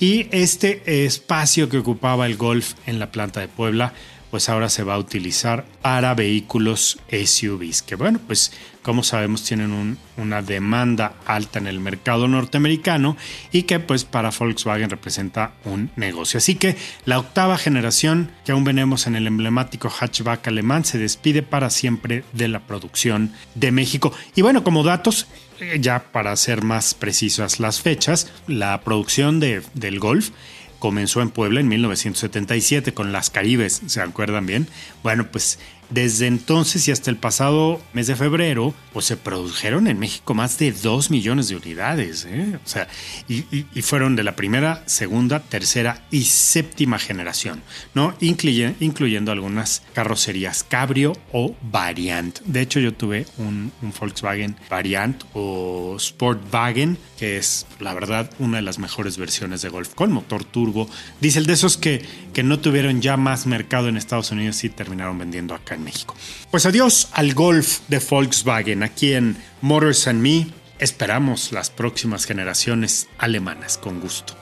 Y 0.00 0.28
este 0.30 1.04
espacio 1.04 1.68
que 1.68 1.78
ocupaba 1.78 2.26
el 2.26 2.36
Golf 2.36 2.74
en 2.86 2.98
la 2.98 3.10
planta 3.10 3.40
de 3.40 3.48
Puebla, 3.48 3.92
pues 4.30 4.48
ahora 4.48 4.68
se 4.68 4.82
va 4.82 4.94
a 4.94 4.98
utilizar 4.98 5.64
para 5.82 6.14
vehículos 6.14 6.98
SUVs, 7.10 7.82
que 7.82 7.94
bueno, 7.94 8.20
pues 8.26 8.52
como 8.86 9.02
sabemos 9.02 9.42
tienen 9.42 9.98
una 10.16 10.42
demanda 10.42 11.14
alta 11.26 11.58
en 11.58 11.66
el 11.66 11.80
mercado 11.80 12.28
norteamericano 12.28 13.16
y 13.50 13.64
que 13.64 13.80
pues 13.80 14.04
para 14.04 14.30
Volkswagen 14.30 14.90
representa 14.90 15.54
un 15.64 15.90
negocio. 15.96 16.38
Así 16.38 16.54
que 16.54 16.76
la 17.04 17.18
octava 17.18 17.58
generación 17.58 18.30
que 18.44 18.52
aún 18.52 18.62
venemos 18.62 19.08
en 19.08 19.16
el 19.16 19.26
emblemático 19.26 19.90
hatchback 19.90 20.46
alemán 20.46 20.84
se 20.84 20.98
despide 20.98 21.42
para 21.42 21.70
siempre 21.70 22.22
de 22.32 22.46
la 22.46 22.60
producción 22.60 23.32
de 23.56 23.72
México. 23.72 24.12
Y 24.36 24.42
bueno, 24.42 24.62
como 24.62 24.84
datos, 24.84 25.26
eh, 25.58 25.78
ya 25.80 26.04
para 26.12 26.36
ser 26.36 26.62
más 26.62 26.94
precisas 26.94 27.58
las 27.58 27.80
fechas, 27.80 28.30
la 28.46 28.82
producción 28.82 29.40
de, 29.40 29.62
del 29.74 29.98
Golf 29.98 30.30
comenzó 30.78 31.22
en 31.22 31.30
Puebla 31.30 31.60
en 31.60 31.68
1977 31.68 32.94
con 32.94 33.12
las 33.12 33.30
Caribes, 33.30 33.82
¿se 33.86 34.00
acuerdan 34.00 34.46
bien? 34.46 34.68
Bueno, 35.02 35.28
pues 35.30 35.58
desde 35.90 36.26
entonces 36.26 36.86
y 36.88 36.92
hasta 36.92 37.10
el 37.10 37.16
pasado 37.16 37.80
mes 37.92 38.06
de 38.06 38.16
febrero, 38.16 38.74
pues 38.92 39.06
se 39.06 39.16
produjeron 39.16 39.86
en 39.86 39.98
México 39.98 40.34
más 40.34 40.58
de 40.58 40.72
2 40.72 41.10
millones 41.10 41.48
de 41.48 41.56
unidades. 41.56 42.26
¿eh? 42.28 42.58
O 42.64 42.68
sea, 42.68 42.88
y, 43.28 43.42
fueron 43.82 44.16
de 44.16 44.24
la 44.24 44.34
primera, 44.34 44.82
segunda, 44.86 45.40
tercera 45.40 46.02
y 46.10 46.24
séptima 46.24 46.98
generación, 46.98 47.62
¿no? 47.94 48.14
incluyendo 48.20 49.30
algunas 49.30 49.82
carrocerías 49.92 50.64
Cabrio 50.64 51.12
o 51.32 51.54
Variant. 51.62 52.40
De 52.40 52.60
hecho, 52.62 52.80
yo 52.80 52.92
tuve 52.92 53.26
un, 53.38 53.72
Volkswagen 54.00 54.56
Variant 54.68 55.22
o 55.34 55.96
Sportwagen, 55.98 56.98
que 57.18 57.38
es, 57.38 57.66
la 57.80 57.94
verdad, 57.94 58.30
una 58.38 58.58
de 58.58 58.62
las 58.62 58.78
mejores 58.78 59.16
versiones 59.18 59.62
de 59.62 59.68
Golf 59.68 59.94
con 59.94 60.12
motor 60.12 60.44
turbo, 60.44 60.88
diésel 61.20 61.46
de 61.46 61.52
esos 61.52 61.76
que, 61.76 62.04
que 62.36 62.42
no 62.42 62.60
tuvieron 62.60 63.00
ya 63.00 63.16
más 63.16 63.46
mercado 63.46 63.88
en 63.88 63.96
Estados 63.96 64.30
Unidos 64.30 64.62
y 64.62 64.68
terminaron 64.68 65.18
vendiendo 65.18 65.54
acá 65.54 65.74
en 65.74 65.84
México. 65.84 66.14
Pues 66.50 66.66
adiós 66.66 67.08
al 67.14 67.32
Golf 67.32 67.78
de 67.88 67.98
Volkswagen 67.98 68.82
aquí 68.82 69.14
en 69.14 69.38
Motors 69.62 70.06
and 70.06 70.20
Me. 70.20 70.46
Esperamos 70.78 71.50
las 71.52 71.70
próximas 71.70 72.26
generaciones 72.26 73.08
alemanas 73.16 73.78
con 73.78 74.00
gusto. 74.00 74.34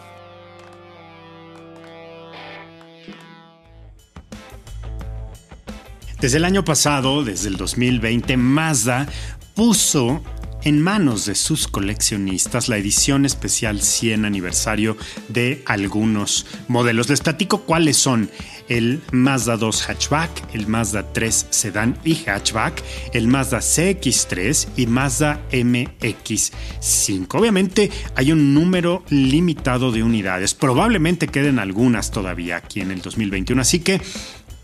Desde 6.20 6.38
el 6.38 6.44
año 6.46 6.64
pasado, 6.64 7.22
desde 7.22 7.46
el 7.46 7.56
2020, 7.56 8.36
Mazda 8.36 9.06
puso 9.54 10.20
en 10.64 10.80
manos 10.82 11.26
de 11.26 11.34
sus 11.34 11.68
coleccionistas 11.68 12.68
la 12.68 12.78
edición 12.78 13.24
especial 13.24 13.80
100 13.80 14.24
aniversario 14.24 14.96
de 15.28 15.62
algunos 15.66 16.46
modelos. 16.68 17.08
Les 17.08 17.20
platico 17.20 17.62
cuáles 17.62 17.96
son 17.96 18.30
el 18.68 19.02
Mazda 19.12 19.56
2 19.56 19.82
hatchback, 19.82 20.54
el 20.54 20.66
Mazda 20.66 21.12
3 21.12 21.46
sedán 21.50 21.98
y 22.04 22.14
hatchback, 22.14 22.82
el 23.12 23.28
Mazda 23.28 23.58
CX3 23.58 24.68
y 24.76 24.86
Mazda 24.86 25.40
MX5. 25.52 27.26
Obviamente 27.38 27.90
hay 28.16 28.32
un 28.32 28.54
número 28.54 29.04
limitado 29.10 29.92
de 29.92 30.02
unidades, 30.02 30.54
probablemente 30.54 31.28
queden 31.28 31.58
algunas 31.58 32.10
todavía 32.10 32.56
aquí 32.56 32.80
en 32.80 32.90
el 32.90 33.02
2021, 33.02 33.60
así 33.60 33.80
que 33.80 34.00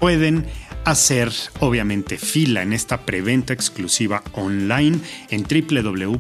pueden 0.01 0.47
hacer 0.85 1.31
obviamente 1.61 2.19
fila 2.19 2.63
en 2.63 2.73
esta 2.73 3.05
preventa 3.07 3.53
exclusiva 3.53 4.25
online 4.33 4.99
en 5.29 5.45
www.mazda.mx. 5.45 6.17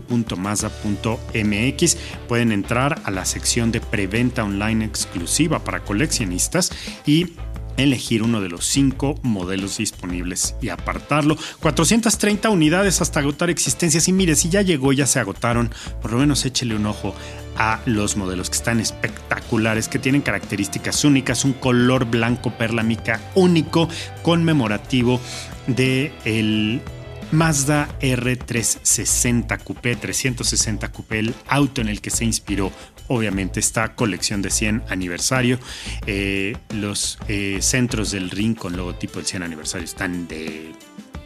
Pueden 2.29 2.53
entrar 2.53 3.01
a 3.05 3.11
la 3.11 3.25
sección 3.25 3.73
de 3.73 3.81
preventa 3.81 4.45
online 4.45 4.85
exclusiva 4.85 5.65
para 5.65 5.83
coleccionistas 5.83 6.71
y 7.07 7.35
elegir 7.83 8.23
uno 8.23 8.41
de 8.41 8.49
los 8.49 8.67
cinco 8.67 9.19
modelos 9.23 9.79
disponibles 9.79 10.55
y 10.61 10.69
apartarlo. 10.69 11.37
430 11.61 12.51
unidades 12.51 13.01
hasta 13.01 13.21
agotar 13.21 13.51
existencias. 13.51 14.09
Y 14.09 14.13
mire, 14.13 14.37
si 14.37 14.49
ya 14.49 14.63
llegó, 14.63 14.93
ya 14.93 15.07
se 15.07 15.21
agotaron, 15.21 15.71
por 16.01 16.13
lo 16.13 16.19
menos 16.19 16.45
échele 16.45 16.77
un 16.77 16.87
ojo 16.87 17.15
a 17.57 17.81
los 17.85 18.17
modelos 18.17 18.49
que 18.49 18.57
están 18.57 18.81
espectaculares, 18.81 19.89
que 19.89 19.99
tienen 19.99 20.23
características 20.23 21.05
únicas, 21.05 21.45
un 21.45 21.53
color 21.53 22.07
blanco 22.07 22.53
perla 22.53 22.83
mica 22.83 23.21
único, 23.35 23.89
conmemorativo 24.23 25.21
de 25.67 26.13
el 26.25 26.81
Mazda 27.33 27.89
R360 28.01 29.63
Coupé, 29.63 29.97
360 29.97 30.91
Coupé, 30.91 31.21
el 31.21 31.35
auto 31.47 31.81
en 31.81 31.89
el 31.89 32.01
que 32.01 32.11
se 32.11 32.25
inspiró 32.25 32.73
obviamente 33.07 33.61
esta 33.61 33.95
colección 33.95 34.43
de 34.43 34.51
100 34.51 34.85
aniversario. 34.89 35.59
Eh, 36.07 36.57
los 36.75 37.19
eh, 37.29 37.59
centros 37.61 38.11
del 38.11 38.31
ring 38.31 38.57
con 38.57 38.77
logotipo 38.77 39.19
del 39.19 39.27
100 39.27 39.43
aniversario 39.43 39.85
están 39.85 40.27
de 40.29 40.73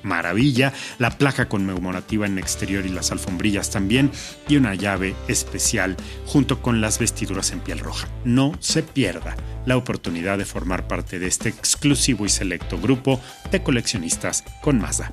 maravilla, 0.03 0.73
la 0.99 1.17
placa 1.17 1.49
conmemorativa 1.49 2.27
en 2.27 2.39
exterior 2.39 2.85
y 2.85 2.91
las 2.91 3.11
alfombrillas 3.11 3.71
también, 3.71 4.11
y 4.49 4.57
una 4.57 4.75
llave 4.75 5.15
especial 5.29 5.97
junto 6.27 6.61
con 6.61 6.81
las 6.81 6.99
vestiduras 6.99 7.51
en 7.53 7.61
piel 7.61 7.79
roja. 7.79 8.09
No 8.25 8.53
se 8.61 8.83
pierda 8.83 9.37
la 9.67 9.77
oportunidad 9.77 10.39
de 10.39 10.45
formar 10.45 10.87
parte 10.87 11.19
de 11.19 11.27
este 11.27 11.49
exclusivo 11.49 12.27
y 12.27 12.29
selecto 12.29 12.79
grupo 12.79 13.21
de 13.51 13.63
coleccionistas 13.63 14.45
con 14.61 14.79
Mazda. 14.79 15.11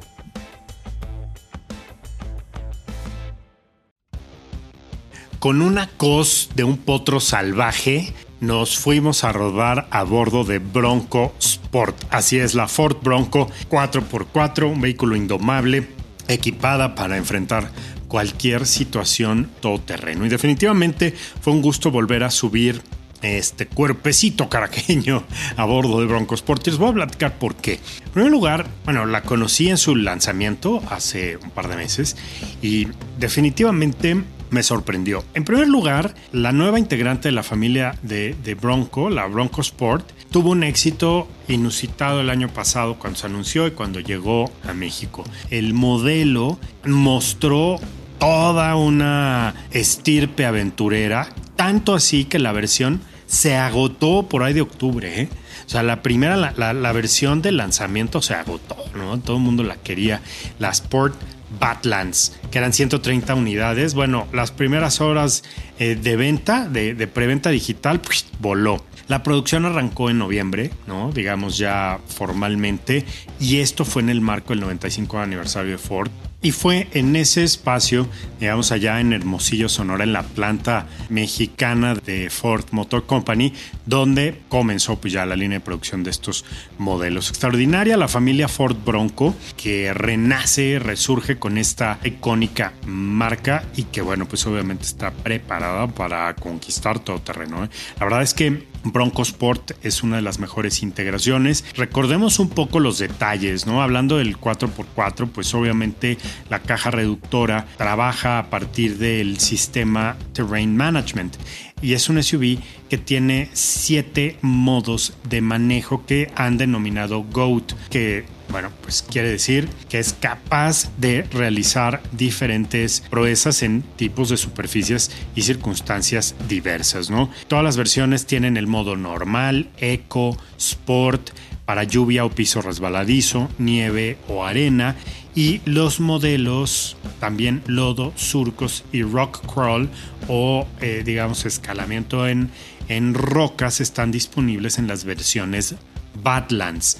Con 5.41 5.63
una 5.63 5.87
cos 5.97 6.51
de 6.53 6.63
un 6.63 6.77
potro 6.77 7.19
salvaje, 7.19 8.13
nos 8.41 8.77
fuimos 8.77 9.23
a 9.23 9.31
rodar 9.31 9.87
a 9.89 10.03
bordo 10.03 10.43
de 10.43 10.59
Bronco 10.59 11.33
Sport. 11.39 11.95
Así 12.11 12.37
es, 12.37 12.53
la 12.53 12.67
Ford 12.67 12.97
Bronco 13.01 13.49
4x4, 13.67 14.71
un 14.71 14.81
vehículo 14.81 15.15
indomable, 15.15 15.87
equipada 16.27 16.93
para 16.93 17.17
enfrentar 17.17 17.71
cualquier 18.07 18.67
situación 18.67 19.49
todoterreno. 19.61 20.27
Y 20.27 20.29
definitivamente 20.29 21.11
fue 21.41 21.53
un 21.53 21.63
gusto 21.63 21.89
volver 21.89 22.23
a 22.23 22.29
subir 22.29 22.79
este 23.23 23.65
cuerpecito 23.65 24.47
caraqueño 24.47 25.23
a 25.57 25.65
bordo 25.65 26.01
de 26.01 26.05
Bronco 26.05 26.35
Sport. 26.35 26.67
Les 26.67 26.77
voy 26.77 26.91
a 26.91 26.93
platicar 26.93 27.39
por 27.39 27.55
qué. 27.55 27.79
En 28.05 28.11
primer 28.11 28.31
lugar, 28.31 28.67
bueno, 28.85 29.07
la 29.07 29.23
conocí 29.23 29.69
en 29.69 29.77
su 29.77 29.95
lanzamiento 29.95 30.83
hace 30.91 31.37
un 31.37 31.49
par 31.49 31.67
de 31.67 31.77
meses 31.77 32.15
y 32.61 32.89
definitivamente 33.17 34.23
me 34.51 34.61
sorprendió. 34.63 35.23
En 35.33 35.43
primer 35.43 35.67
lugar, 35.67 36.13
la 36.31 36.51
nueva 36.51 36.77
integrante 36.77 37.29
de 37.29 37.31
la 37.31 37.41
familia 37.41 37.95
de, 38.03 38.57
Bronco, 38.61 39.09
la 39.09 39.25
Bronco 39.25 39.61
Sport, 39.61 40.11
tuvo 40.29 40.51
un 40.51 40.63
éxito 40.63 41.27
inusitado 41.47 42.21
el 42.21 42.29
año 42.29 42.49
pasado 42.49 42.99
cuando 42.99 43.17
se 43.17 43.25
anunció 43.25 43.65
y 43.65 43.71
cuando 43.71 43.99
llegó 43.99 44.51
a 44.67 44.73
México. 44.73 45.23
El 45.49 45.73
modelo 45.73 46.59
mostró 46.85 47.79
toda 48.19 48.75
una 48.75 49.55
estirpe 49.71 50.45
aventurera, 50.45 51.29
tanto 51.55 51.95
así 51.95 52.25
que 52.25 52.37
la 52.37 52.51
versión 52.51 53.01
se 53.25 53.55
agotó 53.55 54.27
por 54.27 54.43
ahí 54.43 54.53
de 54.53 54.61
octubre. 54.61 55.21
¿eh? 55.21 55.29
O 55.65 55.69
sea, 55.69 55.83
la 55.83 56.01
primera, 56.03 56.35
la, 56.35 56.73
la, 56.73 56.91
versión 56.91 57.41
del 57.41 57.57
lanzamiento 57.57 58.21
se 58.21 58.33
agotó, 58.33 58.75
¿no? 58.93 59.17
Todo 59.19 59.37
el 59.37 59.43
mundo 59.43 59.63
la 59.63 59.77
quería. 59.77 60.21
La 60.59 60.69
Sport 60.69 61.15
Badlands, 61.59 62.39
que 62.51 62.57
eran 62.57 62.73
130 62.73 63.35
unidades. 63.35 63.93
Bueno, 63.93 64.27
las 64.33 64.51
primeras 64.51 65.01
horas 65.01 65.43
eh, 65.79 65.95
de 65.95 66.15
venta, 66.15 66.67
de, 66.67 66.93
de 66.93 67.07
preventa 67.07 67.49
digital, 67.49 67.99
pues, 68.01 68.25
voló. 68.39 68.83
La 69.07 69.23
producción 69.23 69.65
arrancó 69.65 70.09
en 70.09 70.19
noviembre, 70.19 70.71
¿no? 70.87 71.11
Digamos 71.11 71.57
ya 71.57 71.99
formalmente, 72.07 73.05
y 73.39 73.57
esto 73.57 73.83
fue 73.83 74.01
en 74.01 74.09
el 74.09 74.21
marco 74.21 74.53
del 74.53 74.61
95 74.61 75.19
aniversario 75.19 75.71
de 75.71 75.77
Ford. 75.77 76.09
Y 76.43 76.51
fue 76.51 76.87
en 76.93 77.15
ese 77.15 77.43
espacio, 77.43 78.07
digamos 78.39 78.71
allá 78.71 78.99
en 78.99 79.13
Hermosillo, 79.13 79.69
Sonora, 79.69 80.03
en 80.03 80.13
la 80.13 80.23
planta 80.23 80.87
mexicana 81.09 81.93
de 81.93 82.31
Ford 82.31 82.65
Motor 82.71 83.05
Company, 83.05 83.53
donde 83.85 84.41
comenzó 84.49 84.99
pues 84.99 85.13
ya 85.13 85.25
la 85.27 85.35
línea 85.35 85.59
de 85.59 85.65
producción 85.65 86.03
de 86.03 86.09
estos 86.09 86.43
modelos. 86.79 87.29
Extraordinaria 87.29 87.95
la 87.95 88.07
familia 88.07 88.47
Ford 88.47 88.75
Bronco, 88.83 89.35
que 89.55 89.93
renace, 89.93 90.79
resurge 90.79 91.37
con 91.37 91.59
esta 91.59 91.99
icónica 92.03 92.73
marca 92.87 93.63
y 93.75 93.83
que 93.83 94.01
bueno, 94.01 94.27
pues 94.27 94.47
obviamente 94.47 94.85
está 94.85 95.11
preparada 95.11 95.85
para 95.87 96.35
conquistar 96.35 96.97
todo 96.99 97.19
terreno. 97.19 97.65
¿eh? 97.65 97.69
La 97.99 98.05
verdad 98.05 98.23
es 98.23 98.33
que 98.33 98.70
Bronco 98.83 99.21
Sport 99.21 99.71
es 99.83 100.03
una 100.03 100.17
de 100.17 100.21
las 100.21 100.39
mejores 100.39 100.83
integraciones. 100.83 101.63
Recordemos 101.75 102.39
un 102.39 102.49
poco 102.49 102.79
los 102.79 102.99
detalles, 102.99 103.65
¿no? 103.65 103.81
Hablando 103.81 104.17
del 104.17 104.37
4x4, 104.37 105.29
pues 105.29 105.53
obviamente 105.53 106.17
la 106.49 106.59
caja 106.59 106.91
reductora 106.91 107.65
trabaja 107.77 108.39
a 108.39 108.49
partir 108.49 108.97
del 108.97 109.39
sistema 109.39 110.17
Terrain 110.33 110.75
Management 110.75 111.37
y 111.81 111.93
es 111.93 112.09
un 112.09 112.21
SUV 112.21 112.59
que 112.89 112.97
tiene 112.97 113.49
siete 113.53 114.37
modos 114.41 115.13
de 115.27 115.41
manejo 115.41 116.05
que 116.05 116.31
han 116.35 116.57
denominado 116.57 117.23
GOAT, 117.23 117.73
que 117.89 118.25
bueno, 118.51 118.71
pues 118.81 119.03
quiere 119.09 119.29
decir 119.29 119.69
que 119.89 119.99
es 119.99 120.13
capaz 120.13 120.89
de 120.97 121.23
realizar 121.23 122.01
diferentes 122.11 123.01
proezas 123.09 123.63
en 123.63 123.81
tipos 123.95 124.29
de 124.29 124.37
superficies 124.37 125.11
y 125.35 125.43
circunstancias 125.43 126.35
diversas, 126.47 127.09
¿no? 127.09 127.29
Todas 127.47 127.63
las 127.63 127.77
versiones 127.77 128.25
tienen 128.25 128.57
el 128.57 128.67
modo 128.67 128.95
normal, 128.95 129.69
eco, 129.77 130.37
sport, 130.57 131.31
para 131.65 131.83
lluvia 131.83 132.25
o 132.25 132.29
piso 132.29 132.61
resbaladizo, 132.61 133.49
nieve 133.57 134.17
o 134.27 134.43
arena 134.43 134.95
y 135.35 135.61
los 135.65 135.99
modelos 135.99 136.97
también 137.19 137.63
lodo, 137.65 138.11
surcos 138.15 138.83
y 138.91 139.03
rock 139.03 139.41
crawl 139.53 139.89
o 140.27 140.67
eh, 140.81 141.03
digamos 141.05 141.45
escalamiento 141.45 142.27
en, 142.27 142.51
en 142.89 143.13
rocas 143.13 143.79
están 143.79 144.11
disponibles 144.11 144.79
en 144.79 144.87
las 144.87 145.05
versiones 145.05 145.75
Badlands. 146.21 146.97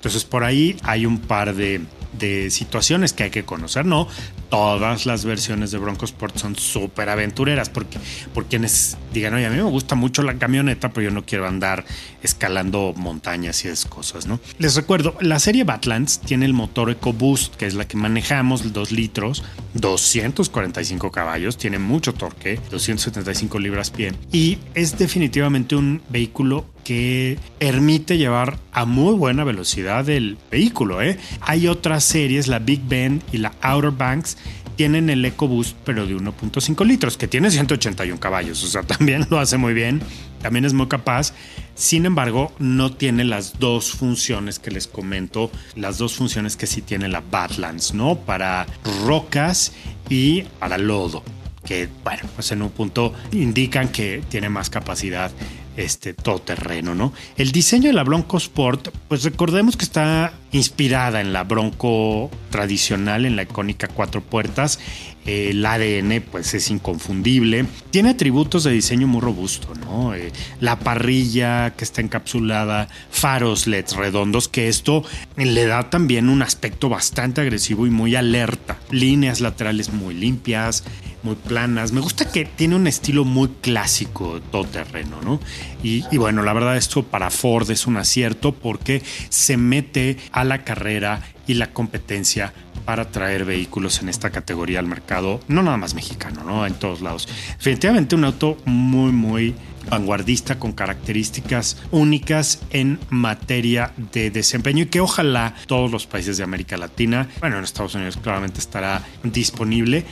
Entonces 0.00 0.24
por 0.24 0.44
ahí 0.44 0.76
hay 0.82 1.04
un 1.04 1.18
par 1.18 1.54
de, 1.54 1.82
de 2.18 2.50
situaciones 2.50 3.12
que 3.12 3.24
hay 3.24 3.30
que 3.30 3.44
conocer, 3.44 3.84
¿no? 3.84 4.08
Todas 4.48 5.06
las 5.06 5.24
versiones 5.24 5.70
de 5.70 5.78
Bronco 5.78 6.04
Sport 6.04 6.36
son 6.38 6.56
súper 6.56 7.08
aventureras, 7.08 7.68
porque 7.68 7.98
por 8.34 8.46
quienes 8.46 8.96
digan, 9.12 9.34
oye, 9.34 9.46
a 9.46 9.50
mí 9.50 9.56
me 9.56 9.62
gusta 9.62 9.94
mucho 9.94 10.22
la 10.22 10.38
camioneta, 10.38 10.90
pero 10.90 11.08
yo 11.08 11.10
no 11.10 11.24
quiero 11.24 11.46
andar 11.46 11.84
escalando 12.22 12.94
montañas 12.96 13.64
y 13.64 13.68
esas 13.68 13.84
cosas, 13.84 14.26
¿no? 14.26 14.40
Les 14.58 14.74
recuerdo, 14.74 15.16
la 15.20 15.38
serie 15.38 15.64
Badlands 15.64 16.20
tiene 16.20 16.46
el 16.46 16.52
motor 16.52 16.90
EcoBoost, 16.90 17.56
que 17.56 17.66
es 17.66 17.74
la 17.74 17.86
que 17.86 17.96
manejamos, 17.96 18.72
2 18.72 18.92
litros, 18.92 19.44
245 19.74 21.10
caballos, 21.12 21.56
tiene 21.56 21.78
mucho 21.78 22.14
torque, 22.14 22.58
275 22.70 23.58
libras 23.58 23.90
pie, 23.90 24.14
y 24.32 24.58
es 24.74 24.98
definitivamente 24.98 25.76
un 25.76 26.02
vehículo 26.08 26.66
que 26.84 27.38
permite 27.58 28.18
llevar 28.18 28.58
a 28.72 28.84
muy 28.84 29.14
buena 29.14 29.44
velocidad 29.44 30.08
el 30.08 30.38
vehículo. 30.50 31.02
¿eh? 31.02 31.18
Hay 31.40 31.68
otras 31.68 32.04
series, 32.04 32.48
la 32.48 32.58
Big 32.58 32.82
Bend 32.82 33.22
y 33.32 33.38
la 33.38 33.52
Outer 33.62 33.90
Banks, 33.90 34.36
tienen 34.76 35.10
el 35.10 35.22
EcoBoost, 35.24 35.76
pero 35.84 36.06
de 36.06 36.16
1.5 36.16 36.86
litros, 36.86 37.18
que 37.18 37.28
tiene 37.28 37.50
181 37.50 38.18
caballos. 38.18 38.64
O 38.64 38.66
sea, 38.66 38.82
también 38.84 39.26
lo 39.28 39.38
hace 39.38 39.58
muy 39.58 39.74
bien, 39.74 40.00
también 40.40 40.64
es 40.64 40.72
muy 40.72 40.86
capaz. 40.86 41.34
Sin 41.74 42.06
embargo, 42.06 42.52
no 42.58 42.92
tiene 42.92 43.24
las 43.24 43.58
dos 43.58 43.90
funciones 43.90 44.58
que 44.58 44.70
les 44.70 44.86
comento, 44.86 45.50
las 45.76 45.98
dos 45.98 46.14
funciones 46.14 46.56
que 46.56 46.66
sí 46.66 46.80
tiene 46.80 47.08
la 47.08 47.20
Badlands, 47.20 47.92
¿no? 47.92 48.16
Para 48.16 48.66
rocas 49.04 49.72
y 50.08 50.42
para 50.58 50.78
lodo 50.78 51.22
que, 51.64 51.88
bueno, 52.02 52.22
pues 52.34 52.50
en 52.52 52.62
un 52.62 52.70
punto 52.70 53.12
indican 53.32 53.88
que 53.88 54.22
tiene 54.28 54.48
más 54.48 54.70
capacidad 54.70 55.30
este 55.76 56.14
todoterreno, 56.14 56.94
¿no? 56.94 57.12
El 57.36 57.52
diseño 57.52 57.88
de 57.88 57.92
la 57.92 58.04
Bronco 58.04 58.36
Sport, 58.36 58.88
pues 59.08 59.22
recordemos 59.24 59.76
que 59.76 59.84
está 59.84 60.32
inspirada 60.52 61.20
en 61.20 61.32
la 61.32 61.44
Bronco 61.44 62.30
tradicional, 62.50 63.24
en 63.24 63.36
la 63.36 63.42
icónica 63.42 63.88
cuatro 63.88 64.20
puertas. 64.20 64.78
El 65.26 65.64
ADN, 65.64 66.22
pues 66.30 66.54
es 66.54 66.70
inconfundible. 66.70 67.66
Tiene 67.90 68.10
atributos 68.10 68.64
de 68.64 68.72
diseño 68.72 69.06
muy 69.06 69.20
robusto, 69.20 69.74
¿no? 69.74 70.14
Eh, 70.14 70.32
la 70.60 70.78
parrilla 70.78 71.70
que 71.70 71.84
está 71.84 72.00
encapsulada, 72.00 72.88
faros 73.10 73.66
LEDs 73.66 73.96
redondos, 73.96 74.48
que 74.48 74.68
esto 74.68 75.04
le 75.36 75.66
da 75.66 75.90
también 75.90 76.28
un 76.28 76.42
aspecto 76.42 76.88
bastante 76.88 77.42
agresivo 77.42 77.86
y 77.86 77.90
muy 77.90 78.14
alerta. 78.14 78.78
Líneas 78.90 79.40
laterales 79.40 79.92
muy 79.92 80.14
limpias, 80.14 80.84
muy 81.22 81.34
planas. 81.34 81.92
Me 81.92 82.00
gusta 82.00 82.30
que 82.30 82.44
tiene 82.44 82.76
un 82.76 82.86
estilo 82.86 83.24
muy 83.24 83.48
clásico 83.60 84.40
todoterreno, 84.50 85.20
¿no? 85.22 85.40
Y, 85.82 86.04
y, 86.10 86.16
bueno, 86.16 86.42
la 86.42 86.52
verdad 86.52 86.76
esto 86.76 87.02
para 87.02 87.30
Ford 87.30 87.70
es 87.70 87.86
un 87.86 87.96
acierto 87.96 88.52
porque 88.52 89.02
se 89.28 89.56
mete 89.56 90.16
a 90.32 90.44
la 90.44 90.64
carrera 90.64 91.22
y 91.46 91.54
la 91.54 91.72
competencia 91.72 92.52
para 92.84 93.10
traer 93.10 93.44
vehículos 93.44 94.00
en 94.02 94.08
esta 94.08 94.30
categoría 94.30 94.78
al 94.78 94.86
mercado, 94.86 95.40
no 95.48 95.62
nada 95.62 95.76
más 95.76 95.94
mexicano, 95.94 96.42
¿no? 96.44 96.66
En 96.66 96.74
todos 96.74 97.00
lados. 97.00 97.28
Definitivamente 97.56 98.14
un 98.14 98.24
auto 98.24 98.56
muy, 98.64 99.12
muy 99.12 99.54
vanguardista 99.88 100.58
con 100.58 100.72
características 100.72 101.78
únicas 101.90 102.62
en 102.70 102.98
materia 103.08 103.92
de 104.12 104.30
desempeño 104.30 104.84
y 104.84 104.86
que 104.86 105.00
ojalá 105.00 105.54
todos 105.66 105.90
los 105.90 106.06
países 106.06 106.36
de 106.36 106.44
América 106.44 106.76
Latina, 106.76 107.28
bueno, 107.40 107.58
en 107.58 107.64
Estados 107.64 107.94
Unidos 107.94 108.16
claramente 108.16 108.60
estará 108.60 109.02
disponible, 109.22 110.04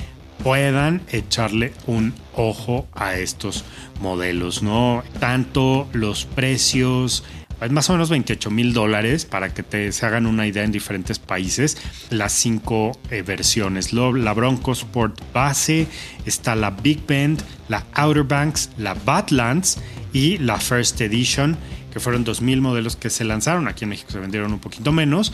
puedan 0.43 1.03
echarle 1.11 1.73
un 1.87 2.15
ojo 2.35 2.87
a 2.95 3.17
estos 3.17 3.65
modelos, 4.01 4.63
¿no? 4.63 5.03
Tanto 5.19 5.89
los 5.93 6.25
precios, 6.25 7.25
es 7.61 7.73
más 7.73 7.91
o 7.91 7.93
menos 7.93 8.11
28 8.11 8.51
mil 8.51 8.73
dólares 8.73 9.25
para 9.25 9.53
que 9.53 9.63
te, 9.63 9.91
se 9.93 10.07
hagan 10.07 10.27
una 10.27 10.47
idea 10.47 10.65
en 10.65 10.73
diferentes 10.73 11.19
países. 11.19 11.77
Las 12.11 12.33
cinco 12.33 12.99
eh, 13.11 13.23
versiones: 13.23 13.93
la 13.93 14.33
Bronco 14.33 14.73
Sport 14.73 15.21
base, 15.33 15.87
está 16.25 16.55
la 16.55 16.71
Big 16.71 17.07
Bend, 17.07 17.43
la 17.69 17.85
Outer 17.95 18.25
Banks, 18.25 18.71
la 18.79 18.95
Badlands 18.95 19.79
y 20.13 20.39
la 20.39 20.59
First 20.59 21.01
Edition, 21.01 21.57
que 21.93 22.01
fueron 22.01 22.25
2.000 22.25 22.61
modelos 22.61 22.97
que 22.97 23.11
se 23.11 23.25
lanzaron. 23.25 23.69
Aquí 23.69 23.85
en 23.85 23.91
México 23.91 24.11
se 24.13 24.21
vendieron 24.21 24.53
un 24.53 24.61
poquito 24.61 24.93
menos 24.93 25.33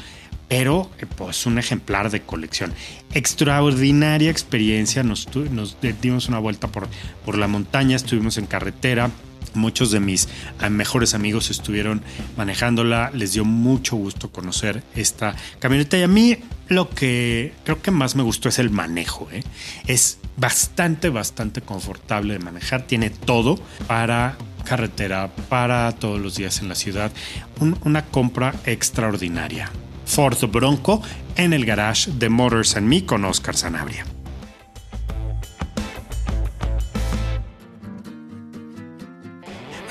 pero 0.49 0.91
eh, 0.99 1.07
pues 1.07 1.47
un 1.47 1.59
ejemplar 1.59 2.11
de 2.11 2.21
colección. 2.21 2.73
Extraordinaria 3.13 4.31
experiencia, 4.31 5.03
nos, 5.03 5.29
dimos 6.03 6.29
una 6.29 6.39
vuelta 6.39 6.69
por, 6.69 6.89
por 7.25 7.39
la 7.39 7.49
montaña, 7.49 7.97
estuvimos 7.97 8.39
en 8.39 8.47
carretera, 8.47 9.11
muchos 9.55 9.91
de 9.91 10.01
mis 10.01 10.29
eh, 10.61 10.71
mejores 10.71 11.15
amigos 11.15 11.51
estuvieron 11.51 12.03
manejándola, 12.37 13.11
les 13.13 13.33
dio 13.33 13.45
mucho 13.45 13.97
gusto 13.97 14.31
conocer 14.31 14.83
esta 14.95 15.35
camioneta 15.59 15.99
y 15.99 16.03
a 16.03 16.09
mí 16.09 16.39
lo 16.69 16.91
que 16.91 17.53
creo 17.65 17.83
que 17.83 17.91
más 17.91 18.17
me 18.17 18.23
gustó 18.23 18.49
es 18.49 18.59
el 18.59 18.71
manejo, 18.71 19.29
¿eh? 19.33 19.43
es 19.87 20.19
bastante, 20.37 21.11
bastante 21.11 21.61
confortable 21.61 22.35
de 22.35 22.39
manejar, 22.39 22.87
tiene 22.87 23.11
todo 23.11 23.59
para 23.87 24.37
carretera, 24.65 25.31
para 25.49 25.93
todos 25.93 26.21
los 26.21 26.37
días 26.37 26.61
en 26.61 26.69
la 26.69 26.75
ciudad, 26.75 27.13
una 27.85 28.05
compra 28.07 28.55
extraordinaria. 28.65 29.71
Ford 30.07 30.39
Bronco 30.51 31.03
en 31.37 31.53
el 31.53 31.65
garage 31.65 32.11
de 32.13 32.29
Motors 32.29 32.77
and 32.77 32.87
Me 32.87 33.05
con 33.05 33.25
Oscar 33.25 33.57
Sanabria. 33.57 34.05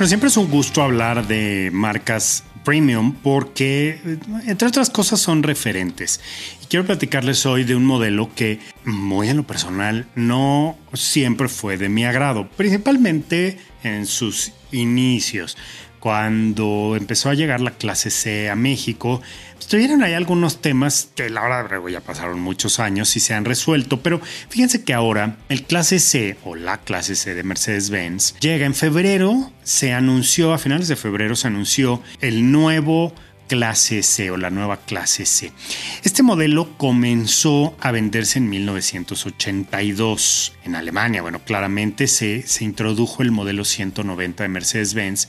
Siempre 0.06 0.28
es 0.28 0.36
un 0.36 0.50
gusto 0.50 0.82
hablar 0.82 1.28
de 1.28 1.70
marcas 1.72 2.44
premium 2.66 3.14
porque, 3.14 4.00
entre 4.46 4.68
otras 4.68 4.90
cosas, 4.90 5.22
son 5.22 5.44
referentes. 5.44 6.20
Y 6.62 6.66
quiero 6.66 6.86
platicarles 6.86 7.46
hoy 7.46 7.64
de 7.64 7.76
un 7.76 7.86
modelo 7.86 8.30
que, 8.36 8.60
muy 8.84 9.30
en 9.30 9.38
lo 9.38 9.44
personal, 9.44 10.06
no 10.16 10.78
siempre 10.94 11.48
fue 11.48 11.78
de 11.78 11.88
mi 11.88 12.04
agrado, 12.04 12.50
principalmente 12.50 13.58
en 13.84 14.06
sus 14.06 14.52
inicios 14.74 15.58
cuando 16.04 16.98
empezó 16.98 17.30
a 17.30 17.34
llegar 17.34 17.62
la 17.62 17.72
clase 17.72 18.10
C 18.10 18.50
a 18.50 18.56
México, 18.56 19.22
estuvieron 19.64 20.04
ahí 20.04 20.14
algunos 20.14 20.62
temas 20.62 21.10
que 21.16 21.30
la 21.30 21.42
verdad 21.42 21.82
ya 21.90 22.02
pasaron 22.02 22.40
muchos 22.40 22.80
años 22.80 23.16
y 23.16 23.20
se 23.20 23.34
han 23.34 23.46
resuelto, 23.46 24.02
pero 24.02 24.22
fíjense 24.50 24.84
que 24.84 24.94
ahora 24.94 25.38
el 25.50 25.64
clase 25.64 26.00
C 26.00 26.38
o 26.44 26.56
la 26.56 26.80
clase 26.80 27.16
C 27.16 27.34
de 27.34 27.44
Mercedes-Benz 27.44 28.36
llega 28.40 28.66
en 28.66 28.76
febrero, 28.76 29.52
se 29.64 29.94
anunció, 29.94 30.54
a 30.54 30.58
finales 30.58 30.90
de 30.90 30.96
febrero 30.96 31.36
se 31.36 31.48
anunció 31.48 32.02
el 32.20 32.52
nuevo 32.52 33.14
clase 33.48 34.04
C 34.04 34.32
o 34.32 34.38
la 34.38 34.50
nueva 34.50 34.78
clase 34.78 35.26
C. 35.26 35.52
Este 36.04 36.24
modelo 36.24 36.78
comenzó 36.78 37.76
a 37.80 37.92
venderse 37.92 38.40
en 38.40 38.50
1982 38.50 40.54
en 40.66 40.76
Alemania. 40.76 41.22
Bueno, 41.22 41.40
claramente 41.40 42.08
se, 42.08 42.46
se 42.48 42.66
introdujo 42.66 43.22
el 43.22 43.32
modelo 43.32 43.64
190 43.64 44.44
de 44.44 44.50
Mercedes-Benz 44.50 45.28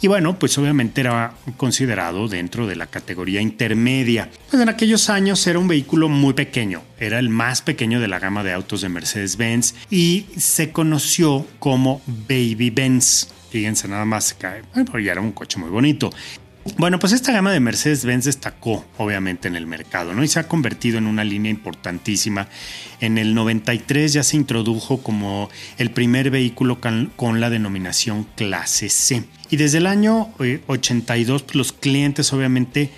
y 0.00 0.08
bueno, 0.08 0.38
pues 0.38 0.56
obviamente 0.58 1.00
era 1.02 1.34
considerado 1.56 2.28
dentro 2.28 2.66
de 2.66 2.76
la 2.76 2.86
categoría 2.86 3.40
intermedia. 3.40 4.30
Pues 4.50 4.62
en 4.62 4.68
aquellos 4.68 5.10
años 5.10 5.46
era 5.46 5.58
un 5.58 5.68
vehículo 5.68 6.08
muy 6.08 6.34
pequeño, 6.34 6.82
era 6.98 7.18
el 7.18 7.28
más 7.28 7.62
pequeño 7.62 8.00
de 8.00 8.08
la 8.08 8.18
gama 8.18 8.42
de 8.42 8.52
autos 8.52 8.80
de 8.80 8.88
Mercedes-Benz 8.88 9.74
y 9.90 10.26
se 10.36 10.72
conoció 10.72 11.46
como 11.58 12.00
Baby 12.06 12.70
Benz. 12.70 13.28
Fíjense 13.50 13.88
nada 13.88 14.04
más, 14.04 14.36
bueno, 14.74 14.98
ya 15.00 15.12
era 15.12 15.20
un 15.20 15.32
coche 15.32 15.58
muy 15.58 15.70
bonito. 15.70 16.10
Bueno, 16.76 16.98
pues 16.98 17.12
esta 17.12 17.32
gama 17.32 17.52
de 17.52 17.60
Mercedes-Benz 17.60 18.24
destacó 18.24 18.84
obviamente 18.96 19.48
en 19.48 19.56
el 19.56 19.66
mercado, 19.66 20.14
¿no? 20.14 20.24
Y 20.24 20.28
se 20.28 20.40
ha 20.40 20.48
convertido 20.48 20.98
en 20.98 21.06
una 21.06 21.24
línea 21.24 21.50
importantísima. 21.50 22.48
En 23.00 23.18
el 23.18 23.34
93 23.34 24.12
ya 24.12 24.22
se 24.22 24.36
introdujo 24.36 25.02
como 25.02 25.50
el 25.78 25.90
primer 25.90 26.30
vehículo 26.30 26.78
con 26.80 27.40
la 27.40 27.50
denominación 27.50 28.26
clase 28.34 28.88
C. 28.88 29.24
Y 29.50 29.56
desde 29.56 29.78
el 29.78 29.86
año 29.86 30.30
82, 30.68 31.42
eh, 31.42 31.44
pues 31.44 31.56
los 31.56 31.72
clientes 31.72 32.32
obviamente 32.32 32.90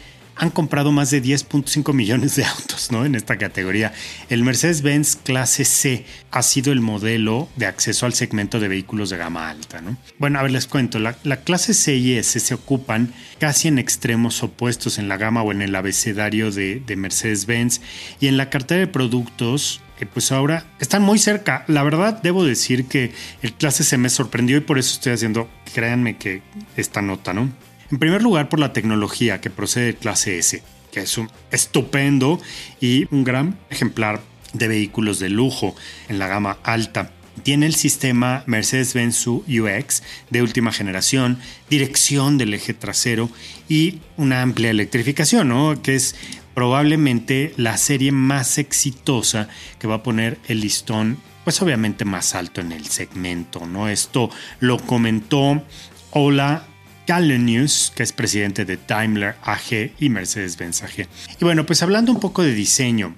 han 0.42 0.50
comprado 0.50 0.90
más 0.90 1.12
de 1.12 1.22
10.5 1.22 1.94
millones 1.94 2.34
de 2.34 2.44
autos 2.44 2.90
¿no? 2.90 3.04
en 3.04 3.14
esta 3.14 3.38
categoría. 3.38 3.92
El 4.28 4.42
Mercedes-Benz 4.42 5.14
clase 5.14 5.64
C 5.64 6.04
ha 6.32 6.42
sido 6.42 6.72
el 6.72 6.80
modelo 6.80 7.48
de 7.54 7.66
acceso 7.66 8.06
al 8.06 8.12
segmento 8.12 8.58
de 8.58 8.66
vehículos 8.66 9.08
de 9.10 9.18
gama 9.18 9.48
alta. 9.48 9.80
¿no? 9.80 9.96
Bueno, 10.18 10.40
a 10.40 10.42
ver, 10.42 10.50
les 10.50 10.66
cuento, 10.66 10.98
la, 10.98 11.14
clase 11.44 11.74
C 11.74 11.94
y 11.94 12.14
S 12.14 12.40
se 12.40 12.54
ocupan 12.54 13.14
casi 13.38 13.68
en 13.68 13.78
extremos 13.78 14.42
opuestos 14.42 14.98
en 14.98 15.08
la 15.08 15.16
gama 15.16 15.42
o 15.42 15.52
en 15.52 15.62
el 15.62 15.76
abecedario 15.76 16.50
de, 16.50 16.82
de 16.84 16.96
Mercedes-Benz 16.96 17.80
y 18.18 18.26
en 18.26 18.36
la 18.36 18.50
cartera 18.50 18.80
de 18.80 18.88
productos 18.88 19.80
pues 20.12 20.32
ahora 20.32 20.64
están 20.80 21.02
muy 21.02 21.20
cerca. 21.20 21.64
La 21.68 21.84
verdad, 21.84 22.20
debo 22.20 22.44
decir 22.44 22.86
que 22.86 23.12
el 23.42 23.52
clase 23.52 23.84
C 23.84 23.96
me 23.98 24.10
sorprendió 24.10 24.56
y 24.56 24.60
por 24.60 24.76
eso 24.80 24.94
estoy 24.94 25.12
haciendo, 25.12 25.48
créanme 25.72 26.16
que 26.16 26.42
esta 26.76 27.00
nota, 27.02 27.32
¿no? 27.32 27.48
En 27.92 27.98
primer 27.98 28.22
lugar, 28.22 28.48
por 28.48 28.58
la 28.58 28.72
tecnología 28.72 29.42
que 29.42 29.50
procede 29.50 29.84
de 29.84 29.94
clase 29.96 30.38
S, 30.38 30.62
que 30.90 31.00
es 31.00 31.18
un 31.18 31.30
estupendo 31.50 32.40
y 32.80 33.06
un 33.14 33.22
gran 33.22 33.58
ejemplar 33.68 34.22
de 34.54 34.66
vehículos 34.66 35.18
de 35.18 35.28
lujo 35.28 35.76
en 36.08 36.18
la 36.18 36.26
gama 36.26 36.56
alta. 36.62 37.12
Tiene 37.42 37.66
el 37.66 37.74
sistema 37.74 38.44
Mercedes-Benz 38.46 39.26
UX 39.26 40.02
de 40.30 40.40
última 40.40 40.72
generación, 40.72 41.38
dirección 41.68 42.38
del 42.38 42.54
eje 42.54 42.72
trasero 42.72 43.28
y 43.68 44.00
una 44.16 44.40
amplia 44.40 44.70
electrificación, 44.70 45.48
¿no? 45.48 45.82
que 45.82 45.94
es 45.94 46.14
probablemente 46.54 47.52
la 47.58 47.76
serie 47.76 48.10
más 48.10 48.56
exitosa 48.56 49.48
que 49.78 49.86
va 49.86 49.96
a 49.96 50.02
poner 50.02 50.38
el 50.48 50.60
listón, 50.60 51.18
pues 51.44 51.60
obviamente 51.60 52.06
más 52.06 52.34
alto 52.34 52.62
en 52.62 52.72
el 52.72 52.86
segmento, 52.86 53.66
¿no? 53.66 53.88
Esto 53.88 54.30
lo 54.60 54.78
comentó 54.78 55.62
Ola 56.10 56.68
Kalenius, 57.06 57.92
que 57.94 58.02
es 58.02 58.12
presidente 58.12 58.64
de 58.64 58.78
Daimler 58.86 59.34
AG 59.42 59.92
y 59.98 60.08
Mercedes-Benz 60.08 60.82
AG. 60.82 61.08
Y 61.40 61.44
bueno, 61.44 61.66
pues 61.66 61.82
hablando 61.82 62.12
un 62.12 62.20
poco 62.20 62.42
de 62.42 62.54
diseño, 62.54 63.14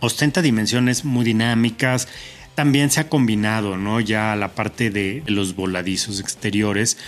ostenta 0.00 0.42
dimensiones 0.42 1.04
muy 1.04 1.24
dinámicas, 1.24 2.08
también 2.54 2.90
se 2.90 2.98
ha 2.98 3.08
combinado, 3.08 3.76
¿no? 3.76 4.00
Ya 4.00 4.34
la 4.34 4.48
parte 4.48 4.90
de 4.90 5.22
los 5.26 5.54
voladizos 5.54 6.18
exteriores 6.18 6.98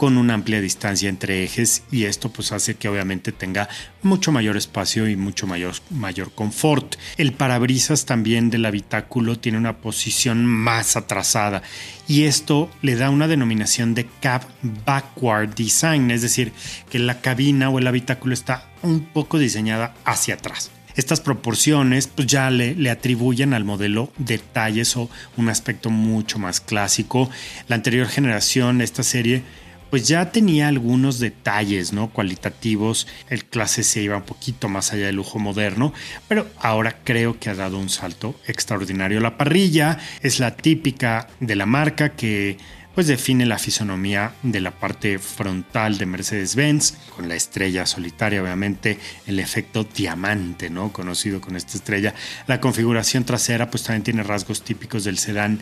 con 0.00 0.16
una 0.16 0.32
amplia 0.32 0.62
distancia 0.62 1.10
entre 1.10 1.44
ejes 1.44 1.82
y 1.92 2.04
esto 2.04 2.32
pues 2.32 2.52
hace 2.52 2.74
que 2.74 2.88
obviamente 2.88 3.32
tenga 3.32 3.68
mucho 4.00 4.32
mayor 4.32 4.56
espacio 4.56 5.06
y 5.06 5.14
mucho 5.14 5.46
mayor, 5.46 5.74
mayor 5.90 6.32
confort. 6.32 6.96
El 7.18 7.34
parabrisas 7.34 8.06
también 8.06 8.48
del 8.48 8.64
habitáculo 8.64 9.38
tiene 9.38 9.58
una 9.58 9.76
posición 9.76 10.46
más 10.46 10.96
atrasada 10.96 11.60
y 12.08 12.22
esto 12.22 12.70
le 12.80 12.96
da 12.96 13.10
una 13.10 13.28
denominación 13.28 13.92
de 13.92 14.08
cab 14.22 14.40
backward 14.86 15.54
design, 15.54 16.10
es 16.10 16.22
decir, 16.22 16.54
que 16.88 16.98
la 16.98 17.20
cabina 17.20 17.68
o 17.68 17.78
el 17.78 17.86
habitáculo 17.86 18.32
está 18.32 18.70
un 18.80 19.00
poco 19.00 19.38
diseñada 19.38 19.94
hacia 20.06 20.36
atrás. 20.36 20.70
Estas 20.96 21.20
proporciones 21.20 22.06
pues 22.06 22.26
ya 22.26 22.48
le, 22.48 22.74
le, 22.74 22.88
atribuyen 22.88 23.52
al 23.52 23.64
modelo 23.64 24.10
detalles 24.16 24.96
o 24.96 25.10
un 25.36 25.50
aspecto 25.50 25.90
mucho 25.90 26.38
más 26.38 26.62
clásico. 26.62 27.28
La 27.68 27.76
anterior 27.76 28.08
generación, 28.08 28.80
esta 28.80 29.02
serie, 29.02 29.42
pues 29.90 30.08
ya 30.08 30.30
tenía 30.32 30.68
algunos 30.68 31.18
detalles 31.18 31.92
¿no? 31.92 32.10
cualitativos. 32.10 33.06
El 33.28 33.44
clase 33.44 33.82
C 33.82 34.02
iba 34.02 34.16
un 34.16 34.22
poquito 34.22 34.68
más 34.68 34.92
allá 34.92 35.06
del 35.06 35.16
lujo 35.16 35.38
moderno, 35.38 35.92
pero 36.28 36.48
ahora 36.58 36.98
creo 37.04 37.38
que 37.38 37.50
ha 37.50 37.54
dado 37.54 37.78
un 37.78 37.90
salto 37.90 38.34
extraordinario. 38.46 39.20
La 39.20 39.36
parrilla 39.36 39.98
es 40.22 40.40
la 40.40 40.56
típica 40.56 41.28
de 41.40 41.56
la 41.56 41.66
marca 41.66 42.10
que 42.10 42.56
pues 42.94 43.06
define 43.06 43.46
la 43.46 43.58
fisonomía 43.58 44.34
de 44.42 44.60
la 44.60 44.72
parte 44.72 45.18
frontal 45.18 45.96
de 45.96 46.06
Mercedes-Benz, 46.06 46.94
con 47.14 47.28
la 47.28 47.36
estrella 47.36 47.86
solitaria, 47.86 48.42
obviamente 48.42 48.98
el 49.26 49.38
efecto 49.38 49.84
diamante, 49.84 50.70
¿no? 50.70 50.92
Conocido 50.92 51.40
con 51.40 51.56
esta 51.56 51.76
estrella. 51.76 52.14
La 52.46 52.60
configuración 52.60 53.24
trasera 53.24 53.70
pues 53.70 53.84
también 53.84 54.02
tiene 54.02 54.22
rasgos 54.22 54.62
típicos 54.62 55.04
del 55.04 55.18
sedán 55.18 55.60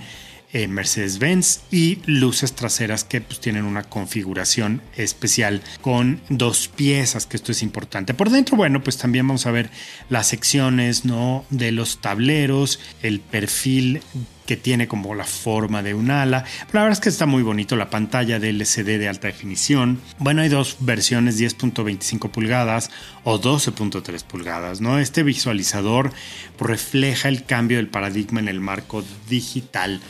eh, 0.52 0.66
Mercedes-Benz 0.66 1.60
y 1.70 1.98
luces 2.06 2.54
traseras 2.54 3.04
que 3.04 3.20
pues, 3.20 3.40
tienen 3.40 3.64
una 3.64 3.84
configuración 3.84 4.82
especial 4.96 5.62
con 5.80 6.20
dos 6.30 6.68
piezas, 6.68 7.26
que 7.26 7.36
esto 7.36 7.52
es 7.52 7.62
importante. 7.62 8.14
Por 8.14 8.30
dentro, 8.30 8.56
bueno, 8.56 8.82
pues 8.82 8.96
también 8.96 9.26
vamos 9.26 9.46
a 9.46 9.50
ver 9.50 9.70
las 10.08 10.28
secciones 10.28 11.04
¿no? 11.04 11.44
de 11.50 11.72
los 11.72 12.00
tableros, 12.00 12.80
el 13.02 13.20
perfil 13.20 14.00
que 14.46 14.56
tiene 14.56 14.88
como 14.88 15.14
la 15.14 15.24
forma 15.24 15.82
de 15.82 15.92
un 15.92 16.10
ala. 16.10 16.46
La 16.72 16.80
verdad 16.80 16.92
es 16.92 17.00
que 17.00 17.10
está 17.10 17.26
muy 17.26 17.42
bonito 17.42 17.76
la 17.76 17.90
pantalla 17.90 18.38
de 18.38 18.48
LCD 18.48 18.98
de 18.98 19.06
alta 19.06 19.28
definición. 19.28 20.00
Bueno, 20.18 20.40
hay 20.40 20.48
dos 20.48 20.78
versiones 20.80 21.38
10.25 21.38 22.30
pulgadas 22.30 22.90
o 23.24 23.38
12.3 23.38 24.24
pulgadas, 24.24 24.80
¿no? 24.80 24.98
Este 24.98 25.22
visualizador 25.22 26.12
refleja 26.58 27.28
el 27.28 27.44
cambio 27.44 27.76
del 27.76 27.88
paradigma 27.88 28.40
en 28.40 28.48
el 28.48 28.60
marco 28.60 29.04
digital 29.28 30.00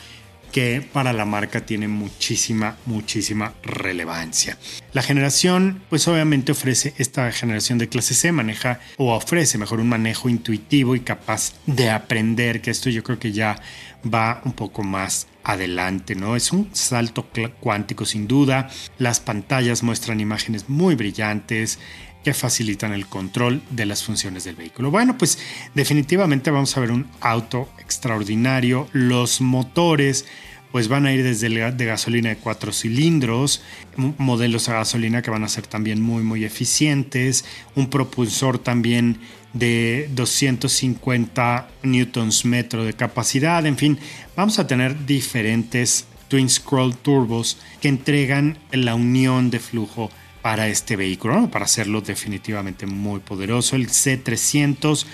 que 0.51 0.81
para 0.81 1.13
la 1.13 1.25
marca 1.25 1.65
tiene 1.65 1.87
muchísima, 1.87 2.77
muchísima 2.85 3.53
relevancia. 3.63 4.57
La 4.93 5.01
generación, 5.01 5.81
pues 5.89 6.07
obviamente 6.07 6.51
ofrece, 6.51 6.93
esta 6.97 7.31
generación 7.31 7.77
de 7.77 7.89
clase 7.89 8.13
C 8.13 8.31
maneja 8.31 8.79
o 8.97 9.13
ofrece 9.13 9.57
mejor 9.57 9.79
un 9.79 9.89
manejo 9.89 10.29
intuitivo 10.29 10.95
y 10.95 11.01
capaz 11.01 11.53
de 11.65 11.89
aprender, 11.89 12.61
que 12.61 12.71
esto 12.71 12.89
yo 12.89 13.03
creo 13.03 13.19
que 13.19 13.31
ya 13.31 13.61
va 14.03 14.41
un 14.45 14.53
poco 14.53 14.83
más 14.83 15.27
adelante, 15.43 16.15
¿no? 16.15 16.35
Es 16.35 16.51
un 16.51 16.69
salto 16.73 17.27
cuántico 17.59 18.05
sin 18.05 18.27
duda. 18.27 18.69
Las 18.97 19.19
pantallas 19.19 19.83
muestran 19.83 20.19
imágenes 20.19 20.69
muy 20.69 20.95
brillantes, 20.95 21.79
que 22.23 22.33
facilitan 22.33 22.93
el 22.93 23.07
control 23.07 23.61
de 23.69 23.85
las 23.85 24.03
funciones 24.03 24.43
del 24.43 24.55
vehículo. 24.55 24.91
Bueno, 24.91 25.17
pues 25.17 25.39
definitivamente 25.73 26.51
vamos 26.51 26.75
a 26.75 26.79
ver 26.81 26.91
un 26.91 27.07
auto 27.21 27.69
extraordinario. 27.79 28.87
Los 28.91 29.41
motores 29.41 30.25
pues 30.71 30.87
van 30.87 31.05
a 31.05 31.13
ir 31.13 31.23
desde 31.23 31.47
el 31.47 31.77
de 31.77 31.85
gasolina 31.85 32.29
de 32.29 32.37
cuatro 32.37 32.71
cilindros, 32.71 33.63
modelos 33.95 34.69
a 34.69 34.73
gasolina 34.73 35.21
que 35.21 35.31
van 35.31 35.43
a 35.43 35.49
ser 35.49 35.65
también 35.65 36.01
muy 36.01 36.21
muy 36.21 36.45
eficientes, 36.45 37.43
un 37.75 37.89
propulsor 37.89 38.59
también 38.59 39.17
de 39.53 40.09
250 40.13 41.67
newtons 41.81 42.45
metro 42.45 42.85
de 42.85 42.93
capacidad, 42.93 43.65
en 43.65 43.77
fin, 43.77 43.97
vamos 44.35 44.59
a 44.59 44.67
tener 44.67 45.07
diferentes 45.07 46.05
twin 46.27 46.49
scroll 46.49 46.95
turbos 46.95 47.57
que 47.81 47.87
entregan 47.87 48.59
la 48.71 48.93
unión 48.93 49.49
de 49.49 49.59
flujo 49.59 50.11
para 50.41 50.67
este 50.67 50.95
vehículo, 50.95 51.49
para 51.49 51.65
hacerlo 51.65 52.01
definitivamente 52.01 52.85
muy 52.85 53.19
poderoso. 53.19 53.75
El 53.75 53.87
C300 53.87 55.05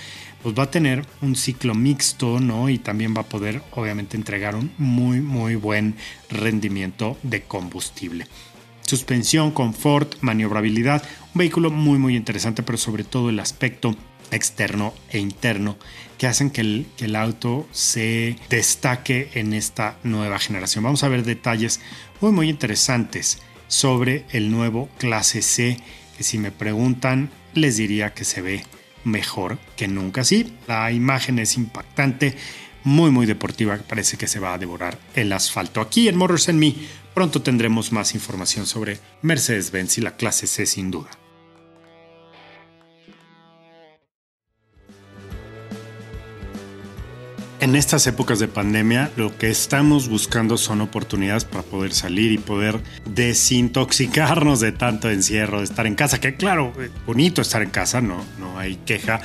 pues 0.42 0.56
va 0.56 0.64
a 0.64 0.70
tener 0.70 1.04
un 1.22 1.34
ciclo 1.34 1.74
mixto, 1.74 2.38
¿no? 2.38 2.68
Y 2.68 2.78
también 2.78 3.14
va 3.16 3.22
a 3.22 3.28
poder 3.28 3.62
obviamente 3.72 4.16
entregar 4.16 4.54
un 4.54 4.70
muy 4.78 5.20
muy 5.20 5.56
buen 5.56 5.96
rendimiento 6.30 7.16
de 7.22 7.42
combustible. 7.42 8.26
Suspensión, 8.82 9.50
confort, 9.50 10.14
maniobrabilidad, 10.20 11.02
un 11.34 11.38
vehículo 11.38 11.70
muy 11.70 11.98
muy 11.98 12.14
interesante, 12.14 12.62
pero 12.62 12.78
sobre 12.78 13.02
todo 13.02 13.30
el 13.30 13.40
aspecto 13.40 13.96
externo 14.30 14.94
e 15.10 15.18
interno 15.18 15.76
que 16.18 16.26
hacen 16.26 16.50
que 16.50 16.60
el, 16.60 16.86
que 16.96 17.06
el 17.06 17.16
auto 17.16 17.66
se 17.72 18.36
destaque 18.48 19.30
en 19.34 19.52
esta 19.52 19.98
nueva 20.04 20.38
generación. 20.38 20.84
Vamos 20.84 21.02
a 21.02 21.08
ver 21.08 21.24
detalles 21.24 21.80
muy 22.20 22.32
muy 22.32 22.48
interesantes 22.48 23.40
sobre 23.68 24.24
el 24.30 24.50
nuevo 24.50 24.88
clase 24.98 25.42
C, 25.42 25.78
que 26.16 26.22
si 26.22 26.38
me 26.38 26.50
preguntan 26.50 27.30
les 27.54 27.76
diría 27.76 28.14
que 28.14 28.24
se 28.24 28.42
ve 28.42 28.64
mejor 29.04 29.58
que 29.76 29.88
nunca. 29.88 30.24
Sí, 30.24 30.54
la 30.66 30.92
imagen 30.92 31.38
es 31.38 31.56
impactante, 31.56 32.36
muy 32.84 33.10
muy 33.10 33.26
deportiva, 33.26 33.78
parece 33.78 34.16
que 34.16 34.28
se 34.28 34.40
va 34.40 34.54
a 34.54 34.58
devorar 34.58 34.98
el 35.14 35.32
asfalto. 35.32 35.80
Aquí 35.80 36.08
en 36.08 36.16
Motors 36.16 36.48
en 36.48 36.58
Me 36.58 36.74
pronto 37.14 37.42
tendremos 37.42 37.92
más 37.92 38.14
información 38.14 38.66
sobre 38.66 38.98
Mercedes-Benz 39.22 39.98
y 39.98 40.00
la 40.02 40.16
clase 40.16 40.46
C 40.46 40.66
sin 40.66 40.90
duda. 40.90 41.10
En 47.66 47.74
estas 47.74 48.06
épocas 48.06 48.38
de 48.38 48.46
pandemia 48.46 49.10
lo 49.16 49.36
que 49.36 49.50
estamos 49.50 50.08
buscando 50.08 50.56
son 50.56 50.80
oportunidades 50.80 51.44
para 51.44 51.64
poder 51.64 51.92
salir 51.92 52.30
y 52.30 52.38
poder 52.38 52.80
desintoxicarnos 53.10 54.60
de 54.60 54.70
tanto 54.70 55.10
encierro, 55.10 55.58
de 55.58 55.64
estar 55.64 55.84
en 55.84 55.96
casa, 55.96 56.20
que 56.20 56.36
claro, 56.36 56.72
eh, 56.78 56.90
bonito 57.04 57.42
estar 57.42 57.62
en 57.62 57.70
casa, 57.70 58.00
no, 58.00 58.24
no 58.38 58.56
hay 58.56 58.76
queja, 58.86 59.20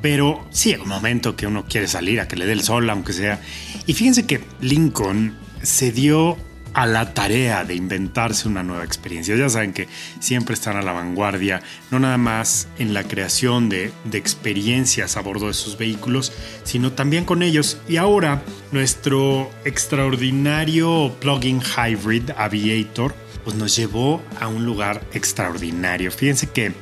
pero 0.00 0.42
sí 0.48 0.72
hay 0.72 0.80
un 0.80 0.88
momento 0.88 1.36
que 1.36 1.46
uno 1.46 1.66
quiere 1.66 1.86
salir 1.86 2.18
a 2.20 2.28
que 2.28 2.36
le 2.36 2.46
dé 2.46 2.52
el 2.52 2.62
sol, 2.62 2.88
aunque 2.88 3.12
sea. 3.12 3.42
Y 3.86 3.92
fíjense 3.92 4.24
que 4.24 4.40
Lincoln 4.62 5.36
se 5.62 5.92
dio 5.92 6.38
a 6.74 6.86
la 6.86 7.14
tarea 7.14 7.64
de 7.64 7.74
inventarse 7.74 8.48
una 8.48 8.62
nueva 8.62 8.84
experiencia. 8.84 9.36
Ya 9.36 9.48
saben 9.48 9.72
que 9.72 9.88
siempre 10.20 10.54
están 10.54 10.76
a 10.76 10.82
la 10.82 10.92
vanguardia, 10.92 11.62
no 11.90 11.98
nada 11.98 12.18
más 12.18 12.68
en 12.78 12.94
la 12.94 13.04
creación 13.04 13.68
de, 13.68 13.92
de, 14.04 14.18
experiencias 14.18 15.16
a 15.16 15.20
bordo 15.20 15.48
de 15.48 15.54
sus 15.54 15.76
vehículos, 15.76 16.32
sino 16.64 16.92
también 16.92 17.24
con 17.24 17.42
ellos. 17.42 17.78
Y 17.88 17.96
ahora 17.96 18.42
nuestro 18.70 19.50
extraordinario 19.64 21.14
plug-in 21.20 21.60
hybrid 21.60 22.30
Aviator 22.36 23.14
pues 23.44 23.56
nos 23.56 23.74
llevó 23.76 24.22
a 24.40 24.48
un 24.48 24.64
lugar 24.64 25.02
extraordinario. 25.12 26.10
Fíjense 26.10 26.48
que 26.50 26.72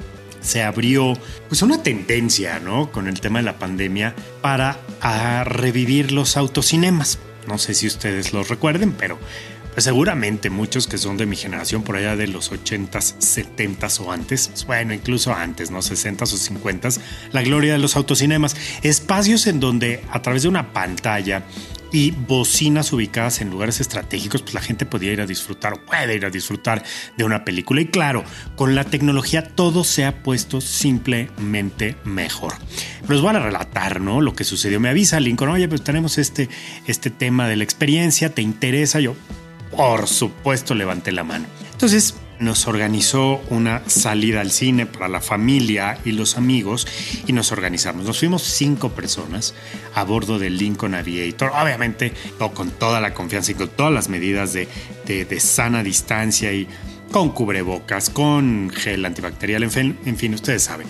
se 0.41 0.63
abrió 0.63 1.15
pues 1.49 1.63
una 1.63 1.83
tendencia, 1.83 2.59
¿no? 2.61 2.91
Con 2.91 3.09
el 3.09 3.21
tema 3.21 3.39
de 3.39 3.45
la 3.45 3.59
pandemia 3.59 4.15
para 4.41 4.79
a 5.01 5.45
revivir 5.45 6.13
los 6.13 6.37
autocinemas. 6.37 7.19
No 7.47 7.59
sé 7.59 7.75
si 7.75 7.87
ustedes 7.87 8.33
los 8.33 8.49
recuerden, 8.49 8.93
pero 8.93 9.19
pues 9.73 9.85
seguramente 9.85 10.51
muchos 10.51 10.87
que 10.87 10.99
son 10.99 11.17
de 11.17 11.27
mi 11.27 11.37
generación 11.37 11.83
por 11.83 11.97
allá 11.97 12.17
de 12.17 12.27
los 12.27 12.53
80s, 12.53 13.17
70s 13.19 14.01
o 14.01 14.13
antes, 14.13 14.65
bueno, 14.67 14.93
incluso 14.93 15.33
antes, 15.33 15.71
¿no? 15.71 15.79
60s 15.79 16.23
o 16.23 16.61
50s, 16.61 17.01
la 17.33 17.43
gloria 17.43 17.73
de 17.73 17.79
los 17.79 17.97
autocinemas, 17.97 18.57
espacios 18.83 19.47
en 19.47 19.61
donde 19.61 20.03
a 20.11 20.23
través 20.23 20.43
de 20.43 20.49
una 20.49 20.73
pantalla 20.73 21.45
y 21.93 22.13
bocinas 22.13 22.93
ubicadas 22.93 23.41
en 23.41 23.51
lugares 23.51 23.81
estratégicos, 23.81 24.43
pues 24.43 24.55
la 24.55 24.61
gente 24.61 24.87
podía 24.87 25.13
ir 25.13 25.21
a 25.21 25.27
disfrutar 25.27 25.75
o 25.75 25.85
puede 25.85 26.15
ir 26.15 26.25
a 26.25 26.31
disfrutar 26.31 26.85
de 27.17 27.25
una 27.25 27.45
película. 27.45 27.81
Y 27.81 27.87
claro, 27.87 28.25
con 28.57 28.75
la 28.75 28.85
tecnología 28.85 29.49
todo 29.49 29.85
se 29.85 30.05
ha 30.05 30.23
puesto 30.23 30.61
simplemente 30.61 31.97
mejor. 32.05 32.55
Les 33.09 33.21
voy 33.21 33.35
a 33.35 33.41
relatar, 33.41 34.01
¿no? 34.01 34.21
Lo 34.21 34.35
que 34.35 34.45
sucedió. 34.45 34.79
Me 34.81 34.89
avisa 34.89 35.21
Lincoln, 35.21 35.51
oye, 35.51 35.69
pues 35.69 35.83
tenemos 35.83 36.19
este, 36.19 36.49
este 36.87 37.11
tema 37.11 37.49
de 37.49 37.57
la 37.57 37.65
experiencia, 37.65 38.33
¿te 38.35 38.43
interesa? 38.43 39.01
Yo, 39.01 39.17
por 39.71 40.09
supuesto, 40.09 40.75
levanté 40.75 41.13
la 41.13 41.25
mano. 41.25 41.47
Entonces, 41.73 42.15
nos 42.41 42.67
organizó 42.67 43.43
una 43.51 43.83
salida 43.87 44.41
al 44.41 44.51
cine 44.51 44.87
para 44.87 45.09
la 45.09 45.21
familia 45.21 45.99
y 46.05 46.13
los 46.13 46.37
amigos 46.37 46.87
y 47.27 47.33
nos 47.33 47.53
organizamos. 47.53 48.05
Nos 48.07 48.19
fuimos 48.19 48.43
cinco 48.43 48.91
personas 48.91 49.55
a 49.95 50.05
bordo 50.05 50.39
del 50.39 50.57
Lincoln 50.57 50.95
Aviator, 50.95 51.53
obviamente 51.55 52.13
con 52.55 52.71
toda 52.71 53.01
la 53.01 53.15
confianza 53.15 53.53
y 53.53 53.55
con 53.55 53.69
todas 53.69 53.93
las 53.93 54.09
medidas 54.09 54.55
de, 54.55 54.69
de, 55.07 55.41
sana 55.41 55.83
distancia 55.83 56.53
y 56.53 56.67
con 57.13 57.31
cubrebocas, 57.31 58.09
con 58.09 58.71
gel 58.71 59.05
antibacterial, 59.05 59.63
en 59.63 59.71
fin, 59.71 59.99
en 60.07 60.17
fin, 60.17 60.33
ustedes 60.33 60.63
saben. 60.63 60.87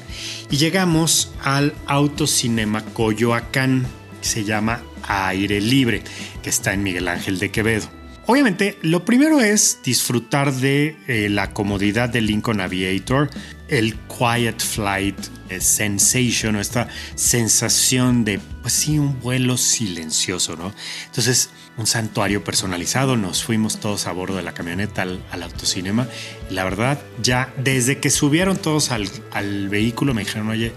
Y 0.50 0.56
llegamos 0.56 1.32
al 1.42 1.74
Autocinema 1.86 2.84
Coyoacán, 2.84 3.86
que 4.20 4.28
se 4.28 4.44
llama 4.44 4.82
Aire 5.08 5.60
Libre, 5.60 6.02
que 6.42 6.50
está 6.50 6.74
en 6.74 6.82
Miguel 6.82 7.08
Ángel 7.08 7.38
de 7.38 7.50
Quevedo. 7.50 7.99
Obviamente, 8.30 8.78
lo 8.82 9.04
primero 9.04 9.40
es 9.40 9.80
disfrutar 9.82 10.52
de 10.52 10.96
eh, 11.08 11.28
la 11.28 11.52
comodidad 11.52 12.08
del 12.08 12.26
Lincoln 12.26 12.60
Aviator, 12.60 13.28
el 13.66 13.96
Quiet 14.06 14.60
Flight 14.60 15.18
eh, 15.48 15.60
Sensation, 15.60 16.54
o 16.54 16.60
esta 16.60 16.86
sensación 17.16 18.24
de, 18.24 18.38
pues 18.62 18.72
sí, 18.72 19.00
un 19.00 19.18
vuelo 19.18 19.56
silencioso, 19.56 20.54
¿no? 20.54 20.72
Entonces, 21.06 21.50
un 21.76 21.88
santuario 21.88 22.44
personalizado, 22.44 23.16
nos 23.16 23.42
fuimos 23.42 23.80
todos 23.80 24.06
a 24.06 24.12
bordo 24.12 24.36
de 24.36 24.44
la 24.44 24.54
camioneta 24.54 25.02
al, 25.02 25.42
autocinema. 25.42 26.06
Y 26.48 26.54
la 26.54 26.62
verdad, 26.62 27.00
ya 27.20 27.52
desde 27.56 27.98
que 27.98 28.10
subieron 28.10 28.58
todos 28.58 28.92
al, 28.92 29.10
al 29.32 29.68
vehículo, 29.68 30.14
me 30.14 30.22
dijeron, 30.22 30.48
oye, 30.50 30.72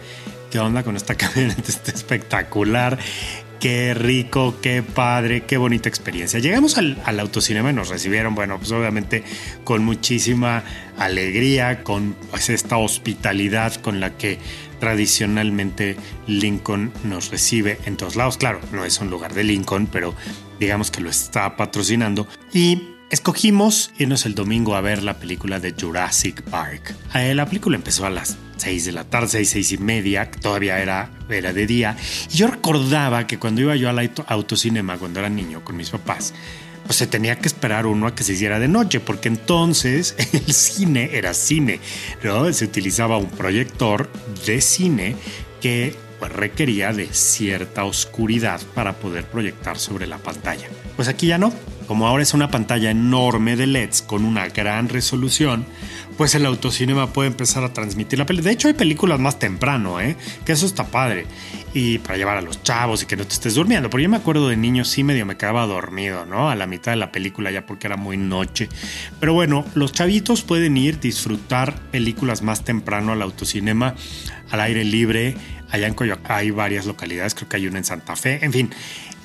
¿qué 0.49 0.57
onda 0.57 0.81
con 0.81 0.95
esta 0.95 1.13
camioneta? 1.17 1.69
Está 1.69 1.91
espectacular. 1.91 2.97
Qué 3.63 3.93
rico, 3.93 4.55
qué 4.61 4.83
padre, 4.83 5.43
qué 5.45 5.55
bonita 5.55 5.87
experiencia. 5.87 6.37
Llegamos 6.41 6.77
al, 6.77 6.97
autocinema 7.17 7.69
y 7.69 7.73
nos 7.73 7.87
recibieron, 7.87 8.35
bueno, 8.35 8.57
pues 8.57 8.73
obviamente 8.73 9.23
con 9.63 9.85
muchísima 9.85 10.65
alegría, 10.97 11.81
con 11.81 12.13
pues, 12.29 12.49
esta 12.49 12.75
hospitalidad 12.75 13.75
con 13.75 14.01
la 14.01 14.17
que 14.17 14.37
tradicionalmente 14.81 15.95
Lincoln 16.27 16.91
nos 17.05 17.31
recibe 17.31 17.79
en 17.85 17.95
todos 17.95 18.17
lados. 18.17 18.35
Claro, 18.35 18.59
no 18.73 18.83
es 18.83 18.99
un 18.99 19.09
lugar 19.09 19.33
de 19.33 19.45
Lincoln, 19.45 19.87
pero 19.87 20.13
digamos 20.59 20.91
que 20.91 20.99
lo 20.99 21.09
está 21.09 21.55
patrocinando. 21.55 22.27
Y 22.53 22.92
Escogimos 23.13 23.91
irnos 23.99 24.25
el 24.25 24.33
domingo 24.33 24.75
a 24.75 24.81
ver 24.81 25.03
la 25.03 25.19
película 25.19 25.59
de 25.59 25.75
Jurassic 25.79 26.41
Park. 26.41 26.95
Eh, 27.13 27.35
la 27.35 27.45
película 27.45 27.75
empezó 27.75 28.07
a 28.07 28.09
las 28.09 28.37
6 28.57 28.85
de 28.85 28.91
la 28.91 29.03
tarde, 29.03 29.27
6, 29.27 29.49
6 29.51 29.71
y 29.73 29.77
media, 29.77 30.31
todavía 30.31 30.79
era, 30.79 31.11
era 31.29 31.53
de 31.53 31.67
día. 31.67 31.95
Y 32.31 32.37
yo 32.37 32.47
recordaba 32.47 33.27
que 33.27 33.37
cuando 33.37 33.61
iba 33.61 33.75
yo 33.75 33.87
al 33.87 34.11
autocinema, 34.25 34.97
cuando 34.97 35.19
era 35.19 35.29
niño, 35.29 35.63
con 35.63 35.77
mis 35.77 35.91
papás, 35.91 36.33
pues 36.87 36.95
se 36.95 37.05
tenía 37.05 37.37
que 37.37 37.47
esperar 37.47 37.85
uno 37.85 38.07
a 38.07 38.15
que 38.15 38.23
se 38.23 38.33
hiciera 38.33 38.57
de 38.57 38.67
noche, 38.67 38.99
porque 38.99 39.27
entonces 39.27 40.15
el 40.33 40.51
cine 40.51 41.11
era 41.13 41.35
cine, 41.35 41.81
¿no? 42.23 42.51
Se 42.51 42.65
utilizaba 42.65 43.19
un 43.19 43.29
proyector 43.29 44.09
de 44.47 44.59
cine 44.59 45.15
que 45.61 45.95
pues, 46.17 46.31
requería 46.31 46.91
de 46.93 47.13
cierta 47.13 47.83
oscuridad 47.83 48.59
para 48.73 48.93
poder 48.93 49.25
proyectar 49.25 49.77
sobre 49.77 50.07
la 50.07 50.17
pantalla. 50.17 50.67
Pues 50.95 51.09
aquí 51.09 51.27
ya 51.27 51.37
no. 51.37 51.53
Como 51.93 52.07
ahora 52.07 52.23
es 52.23 52.33
una 52.33 52.49
pantalla 52.49 52.89
enorme 52.89 53.55
de 53.55 53.67
LEDs 53.67 54.01
con 54.01 54.25
una 54.25 54.47
gran 54.47 54.89
resolución, 54.89 55.63
pues 56.17 56.33
el 56.33 56.43
autocinema 56.43 57.13
puede 57.13 57.27
empezar 57.27 57.63
a 57.63 57.71
transmitir 57.71 58.17
la 58.17 58.25
película. 58.25 58.49
De 58.49 58.55
hecho, 58.55 58.67
hay 58.67 58.73
películas 58.73 59.19
más 59.19 59.37
temprano, 59.37 60.01
¿eh? 60.01 60.17
Que 60.43 60.53
eso 60.53 60.65
está 60.65 60.85
padre. 60.85 61.27
Y 61.75 61.99
para 61.99 62.17
llevar 62.17 62.37
a 62.37 62.41
los 62.41 62.63
chavos 62.63 63.03
y 63.03 63.05
que 63.05 63.15
no 63.15 63.27
te 63.27 63.33
estés 63.33 63.53
durmiendo. 63.53 63.91
Porque 63.91 64.05
yo 64.05 64.09
me 64.09 64.17
acuerdo 64.17 64.49
de 64.49 64.57
niño, 64.57 64.85
sí 64.85 65.03
medio 65.03 65.27
me 65.27 65.37
quedaba 65.37 65.67
dormido, 65.67 66.25
¿no? 66.25 66.49
A 66.49 66.55
la 66.55 66.65
mitad 66.65 66.93
de 66.93 66.95
la 66.95 67.11
película 67.11 67.51
ya 67.51 67.67
porque 67.67 67.85
era 67.85 67.95
muy 67.95 68.17
noche. 68.17 68.69
Pero 69.19 69.35
bueno, 69.35 69.63
los 69.75 69.91
chavitos 69.91 70.41
pueden 70.41 70.75
ir, 70.77 70.99
disfrutar 70.99 71.75
películas 71.91 72.41
más 72.41 72.63
temprano 72.63 73.11
al 73.11 73.21
autocinema, 73.21 73.93
al 74.49 74.61
aire 74.61 74.83
libre. 74.83 75.35
Allá 75.69 75.85
en 75.85 75.93
Coyoacán 75.93 76.37
hay 76.37 76.49
varias 76.49 76.87
localidades, 76.87 77.35
creo 77.35 77.49
que 77.49 77.57
hay 77.57 77.67
una 77.67 77.77
en 77.77 77.85
Santa 77.85 78.15
Fe. 78.15 78.43
En 78.43 78.51
fin, 78.51 78.71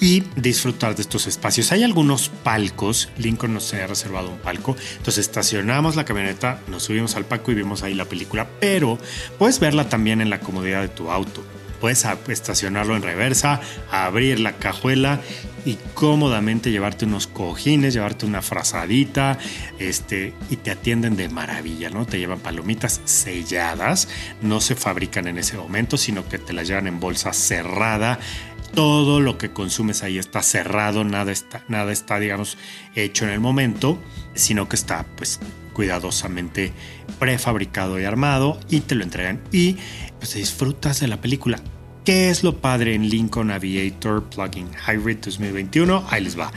y 0.01 0.25
disfrutar 0.37 0.95
de 0.95 1.03
estos 1.03 1.27
espacios. 1.27 1.73
Hay 1.73 1.83
algunos 1.83 2.29
palcos, 2.29 3.09
Lincoln 3.19 3.55
nos 3.55 3.73
ha 3.75 3.87
reservado 3.87 4.31
un 4.31 4.39
palco, 4.39 4.77
entonces 4.97 5.27
estacionamos 5.27 5.97
la 5.97 6.05
camioneta, 6.05 6.61
nos 6.69 6.85
subimos 6.85 7.17
al 7.17 7.25
palco 7.25 7.53
y 7.53 7.55
vimos 7.55 7.83
ahí 7.83 7.95
la 7.95 8.05
película, 8.05 8.49
pero 8.61 8.99
puedes 9.39 9.61
verla 9.61 9.89
también 9.89 10.21
en 10.21 10.31
la 10.31 10.41
comodidad 10.41 10.83
de 10.83 10.89
tu 10.89 11.11
auto. 11.11 11.45
Puedes 11.81 12.05
estacionarlo 12.29 12.97
en 12.97 13.03
reversa, 13.03 13.61
abrir 13.93 14.41
la 14.41 14.55
cajuela 14.55 15.21
y 15.65 15.79
cómodamente 15.95 16.73
llevarte 16.73 17.05
unos 17.05 17.29
cojines, 17.29 17.95
llevarte 17.95 18.27
una 18.27 18.43
frazadita, 18.43 19.39
este, 19.79 20.35
y 20.51 20.57
te 20.57 20.73
atienden 20.73 21.15
de 21.15 21.29
maravilla, 21.29 21.89
¿no? 21.89 22.05
Te 22.05 22.19
llevan 22.19 22.41
palomitas 22.41 23.01
selladas, 23.05 24.09
no 24.43 24.61
se 24.61 24.75
fabrican 24.75 25.29
en 25.29 25.39
ese 25.39 25.57
momento, 25.57 25.97
sino 25.97 26.29
que 26.29 26.39
te 26.39 26.53
las 26.53 26.67
llevan 26.67 26.89
en 26.89 26.99
bolsa 26.99 27.33
cerrada 27.33 28.19
todo 28.75 29.21
lo 29.21 29.39
que 29.39 29.51
consumes 29.51 30.03
ahí 30.03 30.19
está 30.19 30.43
cerrado, 30.43 31.05
nada 31.05 31.33
está, 31.33 31.65
nada 31.69 31.93
está, 31.93 32.19
digamos, 32.19 32.57
hecho 32.95 33.25
en 33.25 33.31
el 33.31 33.41
momento, 33.41 33.99
sino 34.35 34.69
que 34.69 34.77
está, 34.77 35.07
pues, 35.17 35.41
cuidadosamente 35.79 36.73
prefabricado 37.21 38.01
y 38.01 38.05
armado 38.05 38.59
y 38.69 38.81
te 38.81 38.97
lo 38.97 39.05
entregan 39.05 39.41
y 39.53 39.77
pues 40.19 40.35
disfrutas 40.35 40.99
de 40.99 41.07
la 41.07 41.21
película. 41.21 41.61
¿Qué 42.05 42.31
es 42.31 42.43
lo 42.43 42.61
padre 42.61 42.97
en 42.97 43.09
Lincoln 43.09 43.53
Aviator 43.53 44.25
Plugin 44.25 44.69
Hybrid 44.89 45.19
2021? 45.19 46.05
Ahí 46.11 46.25
les 46.25 46.37
va. 46.37 46.51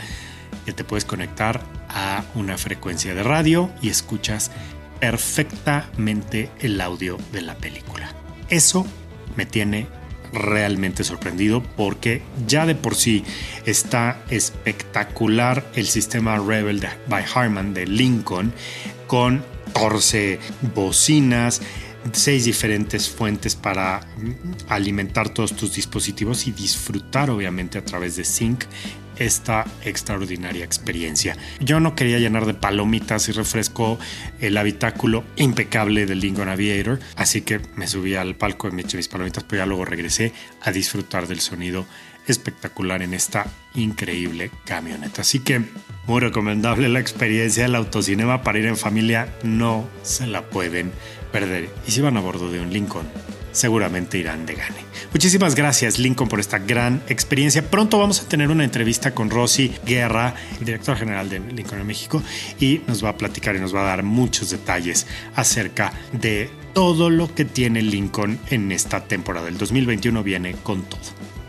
Que 0.66 0.74
te 0.74 0.84
puedes 0.84 1.06
conectar 1.06 1.62
a 1.88 2.24
una 2.34 2.58
frecuencia 2.58 3.14
de 3.14 3.22
radio 3.22 3.70
y 3.80 3.90
escuchas 3.90 4.50
perfectamente 5.00 6.50
el 6.60 6.82
audio 6.82 7.20
de 7.32 7.44
la 7.44 7.54
película. 7.56 8.16
Eso 8.50 8.88
me 9.36 9.46
tiene 9.46 9.88
realmente 10.34 11.04
sorprendido 11.04 11.64
porque 11.76 12.22
ya 12.48 12.66
de 12.66 12.76
por 12.76 12.96
sí 12.96 13.24
está 13.66 14.24
espectacular 14.30 15.70
el 15.76 15.88
sistema 15.88 16.38
Rebel 16.38 16.80
de, 16.80 16.90
by 17.08 17.26
Harman 17.34 17.74
de 17.74 17.86
Lincoln 17.86 18.54
con 19.08 19.44
14 19.74 20.40
bocinas, 20.76 21.62
seis 22.12 22.46
diferentes 22.46 23.10
fuentes 23.10 23.56
para 23.56 24.02
alimentar 24.68 25.30
todos 25.30 25.56
tus 25.56 25.74
dispositivos 25.74 26.48
y 26.48 26.52
disfrutar 26.52 27.30
obviamente 27.30 27.78
a 27.78 27.86
través 27.86 28.16
de 28.16 28.26
Sync 28.26 28.66
esta 29.22 29.66
extraordinaria 29.84 30.66
experiencia. 30.66 31.38
Yo 31.60 31.80
no 31.80 31.96
quería 31.96 32.20
llenar 32.20 32.46
de 32.46 32.54
palomitas 32.54 33.30
y 33.30 33.32
refresco 33.32 34.00
el 34.40 34.58
habitáculo 34.58 35.24
impecable 35.36 36.06
del 36.06 36.20
Lincoln 36.20 36.50
Aviator, 36.50 37.00
así 37.16 37.42
que 37.42 37.62
me 37.76 37.88
subí 37.88 38.16
al 38.16 38.36
palco 38.36 38.68
y 38.68 38.72
me 38.72 38.82
eché 38.82 38.98
mis 38.98 39.08
palomitas, 39.08 39.44
pero 39.44 39.62
ya 39.62 39.66
luego 39.66 39.86
regresé 39.86 40.34
a 40.62 40.72
disfrutar 40.72 41.28
del 41.28 41.40
sonido 41.42 41.86
espectacular 42.28 43.02
en 43.02 43.14
esta 43.14 43.46
increíble 43.74 44.52
camioneta. 44.66 45.22
Así 45.22 45.40
que 45.40 45.62
muy 46.08 46.20
recomendable 46.20 46.90
la 46.90 47.00
experiencia 47.00 47.64
del 47.64 47.76
autocinema 47.76 48.44
para 48.44 48.60
ir 48.60 48.66
en 48.66 48.78
familia, 48.78 49.34
no 49.44 49.88
se 50.04 50.28
la 50.28 50.50
pueden 50.50 50.92
perder. 51.32 51.70
Y 51.88 51.92
si 51.92 52.02
van 52.02 52.18
a 52.18 52.22
bordo 52.22 52.52
de 52.52 52.60
un 52.60 52.72
Lincoln, 52.72 53.08
seguramente 53.52 54.18
irán 54.18 54.46
de 54.46 54.56
gane. 54.56 54.86
Muchísimas 55.12 55.56
gracias 55.56 56.00
Lincoln 56.00 56.30
por 56.30 56.40
esta 56.40 56.60
gran 56.60 57.02
experiencia. 57.08 57.70
Pronto 57.70 57.98
vamos 58.00 58.22
a 58.22 58.28
tener 58.28 58.50
una 58.50 58.64
entrevista 58.64 59.14
con 59.14 59.30
Rosy 59.30 59.74
Guerra, 59.86 60.36
director 60.60 60.98
general 60.98 61.30
de 61.30 61.40
Lincoln 61.40 61.82
en 61.82 61.88
México, 61.88 62.24
y 62.60 62.82
nos 62.88 63.04
va 63.04 63.10
a 63.10 63.18
platicar 63.18 63.56
y 63.56 63.60
nos 63.60 63.76
va 63.76 63.82
a 63.82 63.86
dar 63.86 64.04
muchos 64.04 64.50
detalles 64.50 65.08
acerca 65.36 65.94
de 66.14 66.50
todo 66.74 67.10
lo 67.10 67.34
que 67.34 67.46
tiene 67.46 67.82
Lincoln 67.82 68.40
en 68.50 68.72
esta 68.72 69.04
temporada. 69.04 69.50
El 69.50 69.58
2021 69.58 70.24
viene 70.24 70.54
con 70.54 70.84
todo. 70.84 71.41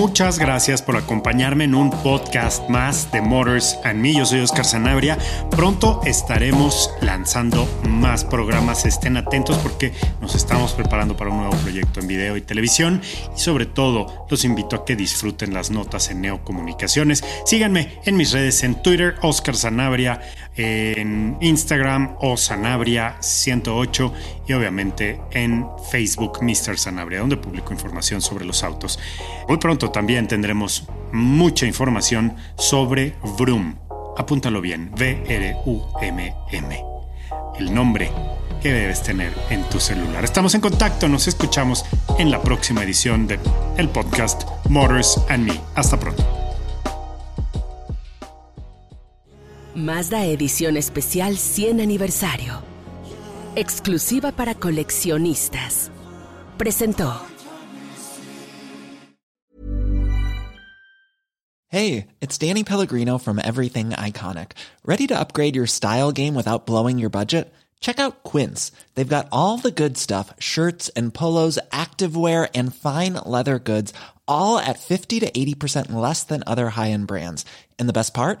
Muchas 0.00 0.38
gracias 0.38 0.80
por 0.80 0.96
acompañarme 0.96 1.64
en 1.64 1.74
un 1.74 1.90
podcast 1.90 2.66
más 2.70 3.12
de 3.12 3.20
Motors 3.20 3.78
and 3.84 4.00
Me. 4.00 4.14
Yo 4.14 4.24
soy 4.24 4.40
Oscar 4.40 4.64
Sanabria. 4.64 5.18
Pronto 5.50 6.00
estaremos 6.06 6.90
lanzando 7.02 7.68
más 7.86 8.24
programas. 8.24 8.86
Estén 8.86 9.18
atentos 9.18 9.58
porque 9.58 9.92
nos 10.22 10.34
estamos 10.34 10.72
preparando 10.72 11.18
para 11.18 11.28
un 11.28 11.40
nuevo 11.40 11.54
proyecto 11.58 12.00
en 12.00 12.06
video 12.06 12.38
y 12.38 12.40
televisión. 12.40 13.02
Y 13.36 13.38
sobre 13.38 13.66
todo, 13.66 14.24
los 14.30 14.42
invito 14.46 14.74
a 14.74 14.84
que 14.86 14.96
disfruten 14.96 15.52
las 15.52 15.70
notas 15.70 16.10
en 16.10 16.22
Neocomunicaciones. 16.22 17.22
Síganme 17.44 18.00
en 18.06 18.16
mis 18.16 18.32
redes 18.32 18.64
en 18.64 18.80
Twitter, 18.82 19.16
Oscar 19.20 19.54
Sanabria, 19.54 20.22
en 20.56 21.36
Instagram 21.40 22.16
o 22.20 22.36
Sanabria 22.36 23.16
108 23.20 24.12
y 24.48 24.52
obviamente 24.52 25.20
en 25.32 25.66
Facebook 25.90 26.42
Mr. 26.42 26.78
Sanabria, 26.78 27.20
donde 27.20 27.36
publico 27.36 27.72
información 27.72 28.20
sobre 28.20 28.44
los 28.44 28.62
autos. 28.62 28.98
Muy 29.48 29.58
pronto 29.58 29.90
también 29.90 30.28
tendremos 30.28 30.86
mucha 31.12 31.66
información 31.66 32.36
sobre 32.56 33.14
Vroom. 33.38 33.76
Apúntalo 34.16 34.60
bien, 34.60 34.90
V-R-U-M-M. 34.98 36.84
El 37.58 37.74
nombre 37.74 38.10
que 38.60 38.72
debes 38.72 39.02
tener 39.02 39.32
en 39.48 39.62
tu 39.64 39.80
celular. 39.80 40.24
Estamos 40.24 40.54
en 40.54 40.60
contacto, 40.60 41.08
nos 41.08 41.26
escuchamos 41.28 41.84
en 42.18 42.30
la 42.30 42.42
próxima 42.42 42.82
edición 42.82 43.26
de 43.26 43.38
el 43.76 43.88
podcast 43.88 44.42
Motors 44.68 45.20
and 45.28 45.46
Me. 45.46 45.60
Hasta 45.74 45.98
pronto. 45.98 46.49
Mazda 49.74 50.24
Edición 50.24 50.76
Especial 50.76 51.36
100 51.36 51.80
Aniversario. 51.80 52.60
Exclusiva 53.54 54.32
para 54.32 54.56
coleccionistas. 54.56 55.92
Presentó. 56.58 57.14
Hey, 61.68 62.08
it's 62.20 62.36
Danny 62.36 62.64
Pellegrino 62.64 63.16
from 63.18 63.38
Everything 63.38 63.90
Iconic. 63.90 64.52
Ready 64.84 65.06
to 65.06 65.16
upgrade 65.16 65.54
your 65.54 65.68
style 65.68 66.10
game 66.10 66.34
without 66.34 66.66
blowing 66.66 66.98
your 66.98 67.10
budget? 67.10 67.54
Check 67.78 68.00
out 68.00 68.24
Quince. 68.24 68.72
They've 68.96 69.08
got 69.08 69.28
all 69.30 69.56
the 69.56 69.70
good 69.70 69.96
stuff 69.96 70.34
shirts 70.40 70.88
and 70.96 71.14
polos, 71.14 71.60
activewear, 71.70 72.50
and 72.56 72.74
fine 72.74 73.20
leather 73.24 73.60
goods, 73.60 73.94
all 74.26 74.58
at 74.58 74.80
50 74.80 75.20
to 75.20 75.30
80% 75.30 75.92
less 75.92 76.24
than 76.24 76.42
other 76.44 76.70
high 76.70 76.90
end 76.90 77.06
brands. 77.06 77.44
And 77.78 77.88
the 77.88 77.94
best 77.94 78.14
part? 78.14 78.40